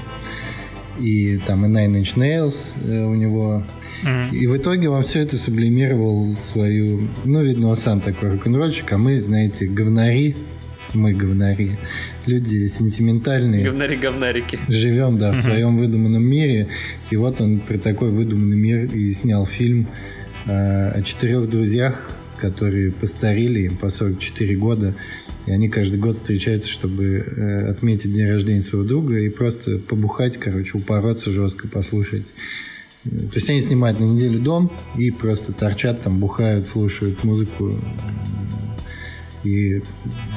и 0.99 1.39
там 1.45 1.66
и 1.66 1.70
Nine 1.70 2.01
Inch 2.01 2.16
Nails 2.16 2.74
э, 2.86 3.03
у 3.05 3.16
него. 3.16 3.63
Mm-hmm. 4.03 4.36
И 4.36 4.47
в 4.47 4.57
итоге 4.57 4.89
он 4.89 5.03
все 5.03 5.22
это 5.22 5.38
сублимировал 5.38 6.36
свою... 6.36 7.07
Ну, 7.26 7.43
видно, 7.43 7.70
он 7.70 7.76
сам 7.76 8.01
такой 8.01 8.32
рок-н-ролльщик, 8.32 8.91
а 8.91 8.97
мы, 8.97 9.20
знаете, 9.20 9.66
говнари, 9.66 10.36
мы 10.93 11.13
говнари, 11.13 11.72
люди 12.26 12.68
сентиментальные. 12.68 13.66
Говнари-говнарики. 13.66 14.59
Живем, 14.68 15.18
да, 15.18 15.32
в 15.32 15.38
своем 15.38 15.78
выдуманном 15.78 16.24
мире. 16.24 16.68
И 17.09 17.16
вот 17.16 17.41
он 17.41 17.59
про 17.59 17.78
такой 17.78 18.11
выдуманный 18.11 18.57
мир 18.57 18.86
и 18.86 19.11
снял 19.13 19.45
фильм 19.45 19.88
э, 20.45 20.89
о 20.89 21.01
четырех 21.01 21.49
друзьях, 21.49 22.11
которые 22.50 22.91
постарели, 22.91 23.62
им 23.62 23.78
по 23.78 23.89
44 23.89 24.56
года, 24.56 24.96
и 25.46 25.52
они 25.52 25.70
каждый 25.70 25.98
год 25.98 26.16
встречаются, 26.16 26.70
чтобы 26.70 27.06
э, 27.06 27.70
отметить 27.70 28.12
день 28.12 28.28
рождения 28.28 28.62
своего 28.62 28.88
друга 28.88 29.20
и 29.20 29.30
просто 29.30 29.80
побухать, 29.80 30.38
короче, 30.38 30.78
упороться 30.78 31.32
жестко, 31.32 31.68
послушать. 31.68 32.26
То 33.04 33.36
есть 33.36 33.50
они 33.50 33.62
снимают 33.62 34.00
на 34.00 34.06
неделю 34.06 34.39
дом 34.39 34.72
и 34.98 35.12
просто 35.12 35.54
торчат 35.54 36.02
там, 36.02 36.20
бухают, 36.20 36.68
слушают 36.68 37.24
музыку 37.24 37.80
и 39.43 39.84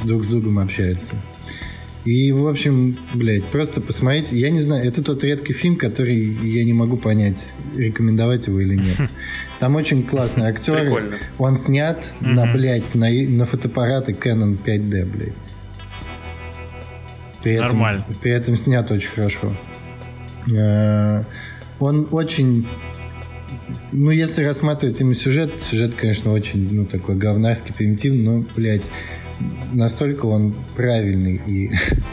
друг 0.05 0.25
с 0.25 0.29
другом 0.29 0.59
общаются. 0.59 1.15
И, 2.09 2.33
в 2.33 2.49
общем, 2.49 2.97
блядь, 3.13 3.45
просто 3.51 3.83
посмотрите. 3.83 4.35
Я 4.35 4.49
не 4.49 4.61
знаю, 4.61 4.87
это 4.87 5.03
тот 5.03 5.23
редкий 5.25 5.53
фильм, 5.53 5.77
который 5.77 6.17
я 6.17 6.65
не 6.65 6.73
могу 6.73 6.97
понять, 6.97 7.49
рекомендовать 7.77 8.47
его 8.47 8.61
или 8.61 8.77
нет. 8.77 9.11
Там 9.59 9.77
очень 9.77 10.03
классный 10.05 10.47
актер. 10.47 10.81
Прикольно. 10.81 11.17
Он 11.37 11.55
снят 11.55 12.07
на, 12.21 12.51
блядь, 12.51 12.95
на, 12.95 13.11
на 13.11 13.45
фотоаппараты 13.45 14.13
Canon 14.13 14.59
5D, 14.59 15.05
блядь. 15.05 15.33
При 17.43 17.53
этом, 17.53 17.67
Нормально. 17.67 18.07
При 18.23 18.33
этом 18.33 18.57
снят 18.57 18.91
очень 18.91 19.11
хорошо. 19.11 19.55
Э, 20.51 21.25
он 21.79 22.09
очень 22.11 22.67
ну, 23.93 24.11
если 24.11 24.45
рассматривать 24.45 24.99
именно 24.99 25.15
сюжет, 25.15 25.61
сюжет, 25.61 25.95
конечно, 25.95 26.33
очень, 26.33 26.73
ну, 26.73 26.87
такой 26.87 27.17
говнарский, 27.17 27.75
примитивный, 27.75 28.23
но, 28.23 28.45
блядь, 28.57 28.91
настолько 29.73 30.27
он 30.27 30.55
правильный 30.77 31.41
и, 31.47 31.71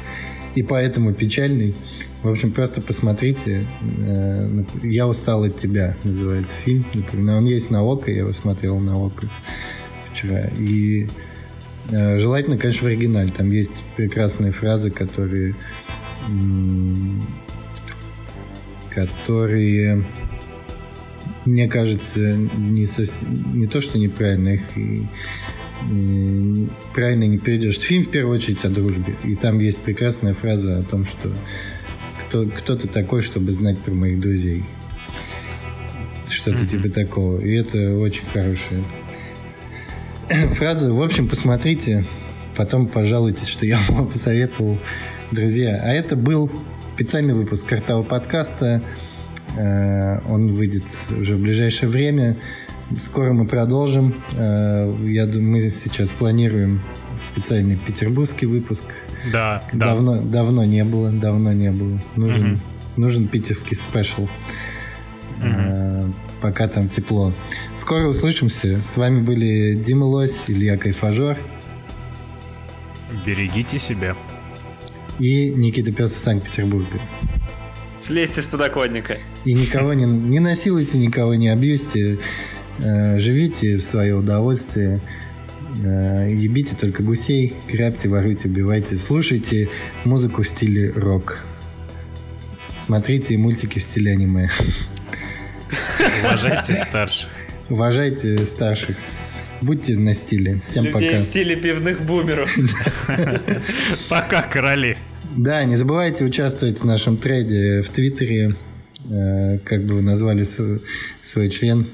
и 0.56 0.64
поэтому 0.64 1.14
печальный. 1.14 1.76
В 2.24 2.30
общем, 2.30 2.52
просто 2.52 2.82
посмотрите. 2.82 3.68
Э, 4.00 4.64
«Я 4.82 5.08
устал 5.08 5.44
от 5.44 5.58
тебя» 5.58 5.96
называется 6.04 6.58
фильм. 6.58 6.86
Например, 6.94 7.38
он 7.38 7.46
есть 7.46 7.70
на 7.70 7.84
ОКО, 7.84 8.10
я 8.10 8.20
его 8.20 8.32
смотрел 8.32 8.80
на 8.80 8.98
ОКО 8.98 9.30
вчера. 10.12 10.50
И 10.58 11.08
э, 11.90 12.18
желательно, 12.18 12.58
конечно, 12.58 12.88
в 12.88 12.92
оригинале. 12.92 13.32
Там 13.32 13.52
есть 13.52 13.84
прекрасные 13.96 14.52
фразы, 14.52 14.90
которые 14.90 15.56
которые 18.90 20.06
мне 21.46 21.68
кажется 21.68 22.36
не, 22.36 22.86
совсем, 22.86 23.54
не 23.56 23.68
то, 23.68 23.82
что 23.82 24.00
неправильно, 24.00 24.50
их 24.50 24.62
правильно 26.94 27.26
не 27.26 27.38
перейдешь. 27.38 27.78
Фильм 27.80 28.04
в 28.04 28.10
первую 28.10 28.36
очередь 28.38 28.64
о 28.66 28.70
дружбе. 28.70 29.16
И 29.24 29.36
там 29.36 29.60
есть 29.60 29.80
прекрасная 29.80 30.34
фраза 30.34 30.80
о 30.80 30.84
том, 30.84 31.06
что 31.06 31.34
кто, 32.22 32.48
кто 32.48 32.76
ты 32.76 32.88
такой, 32.88 33.22
чтобы 33.22 33.52
знать 33.52 33.78
про 33.80 33.94
моих 33.94 34.20
друзей. 34.20 34.64
Что-то 36.30 36.64
mm-hmm. 36.64 36.68
типа 36.68 36.90
такого. 36.90 37.40
И 37.40 37.54
это 37.54 37.98
очень 37.98 38.26
хорошая 38.34 38.84
фраза. 40.56 40.94
В 40.94 41.02
общем, 41.02 41.28
посмотрите, 41.28 42.04
потом 42.56 42.88
пожалуйтесь, 42.88 43.48
что 43.48 43.66
я 43.66 43.80
вам 43.90 44.08
посоветовал. 44.08 44.78
Друзья, 45.32 45.82
а 45.84 45.92
это 45.92 46.16
был 46.16 46.52
специальный 46.84 47.34
выпуск 47.34 47.66
картавого 47.66 48.04
подкаста. 48.04 48.82
Э, 49.58 50.20
он 50.30 50.50
выйдет 50.50 50.84
уже 51.10 51.36
в 51.36 51.42
ближайшее 51.42 51.90
время. 51.90 52.38
Скоро 53.00 53.34
мы 53.34 53.48
продолжим. 53.48 54.16
Э, 54.34 54.96
я 55.06 55.26
думаю, 55.26 55.64
мы 55.64 55.70
сейчас 55.70 56.12
планируем 56.12 56.82
специальный 57.20 57.78
петербургский 57.78 58.46
выпуск. 58.46 58.84
Да, 59.32 59.64
давно, 59.74 60.18
да. 60.18 60.22
Давно 60.22 60.66
не 60.66 60.84
было, 60.84 61.12
давно 61.12 61.52
не 61.54 61.72
было. 61.72 62.02
Нужен, 62.16 62.54
угу. 62.54 62.62
нужен 62.98 63.28
питерский 63.28 63.76
спешл. 63.76 64.28
Угу. 65.42 66.14
Пока 66.42 66.68
там 66.68 66.90
тепло. 66.90 67.34
Скоро 67.76 68.08
услышимся. 68.08 68.82
С 68.82 68.98
вами 68.98 69.22
были 69.22 69.74
Дима 69.74 70.06
Лось, 70.06 70.44
Илья 70.48 70.78
Кайфажор. 70.78 71.38
Берегите 73.26 73.80
себя. 73.80 74.16
И 75.18 75.50
Никита 75.52 75.92
Пес 75.92 76.12
из 76.12 76.18
Санкт-Петербурга. 76.18 77.00
Слезьте 78.00 78.42
с 78.42 78.46
подоконника. 78.46 79.18
И 79.46 79.54
никого 79.54 79.94
не, 79.94 80.06
не 80.06 80.40
насилуйте, 80.40 80.98
никого 80.98 81.34
не 81.36 81.48
абьюзьте. 81.48 82.20
Э, 82.80 83.18
живите 83.20 83.78
в 83.78 83.84
свое 83.84 84.16
удовольствие. 84.16 85.00
Э, 85.84 86.32
ебите 86.32 86.76
только 86.76 87.04
гусей, 87.04 87.54
грабьте, 87.72 88.10
воруйте, 88.10 88.48
убивайте. 88.48 88.98
Слушайте 88.98 89.70
музыку 90.04 90.44
в 90.44 90.48
стиле 90.48 90.92
рок. 90.92 91.40
Смотрите 92.78 93.38
мультики 93.38 93.80
в 93.80 93.84
стиле 93.84 94.12
аниме. 94.12 94.50
Уважайте 96.24 96.76
старших. 96.76 97.30
Уважайте 97.70 98.46
старших. 98.46 98.96
Будьте 99.62 99.96
на 99.96 100.14
стиле. 100.14 100.62
Всем 100.64 100.86
Людей 100.86 101.10
пока. 101.12 101.20
в 101.20 101.24
стиле 101.24 101.56
пивных 101.56 102.02
бумеров. 102.02 102.54
Пока, 104.10 104.42
короли. 104.44 104.98
Да, 105.36 105.64
не 105.64 105.76
забывайте 105.76 106.24
участвовать 106.24 106.80
в 106.80 106.84
нашем 106.84 107.18
трейде 107.18 107.82
в 107.82 107.90
Твиттере. 107.90 108.56
Э, 109.10 109.58
как 109.64 109.86
бы 109.86 109.96
вы 109.96 110.02
назвали 110.02 110.44
свой, 110.44 110.82
свой 111.24 111.50
член. 111.50 111.88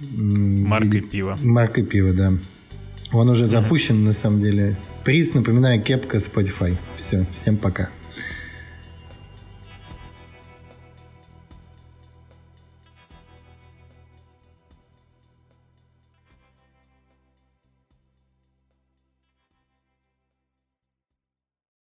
Маркой 0.00 1.00
пива. 1.00 1.38
Маркой 1.42 1.84
пива, 1.84 2.12
да. 2.12 2.32
Он 3.12 3.28
уже 3.30 3.46
запущен, 3.46 4.04
на 4.04 4.12
самом 4.12 4.40
деле. 4.40 4.76
Приз, 5.04 5.34
напоминаю, 5.34 5.82
кепка 5.82 6.18
Spotify. 6.18 6.76
Все, 6.96 7.26
всем 7.32 7.56
пока. 7.56 7.88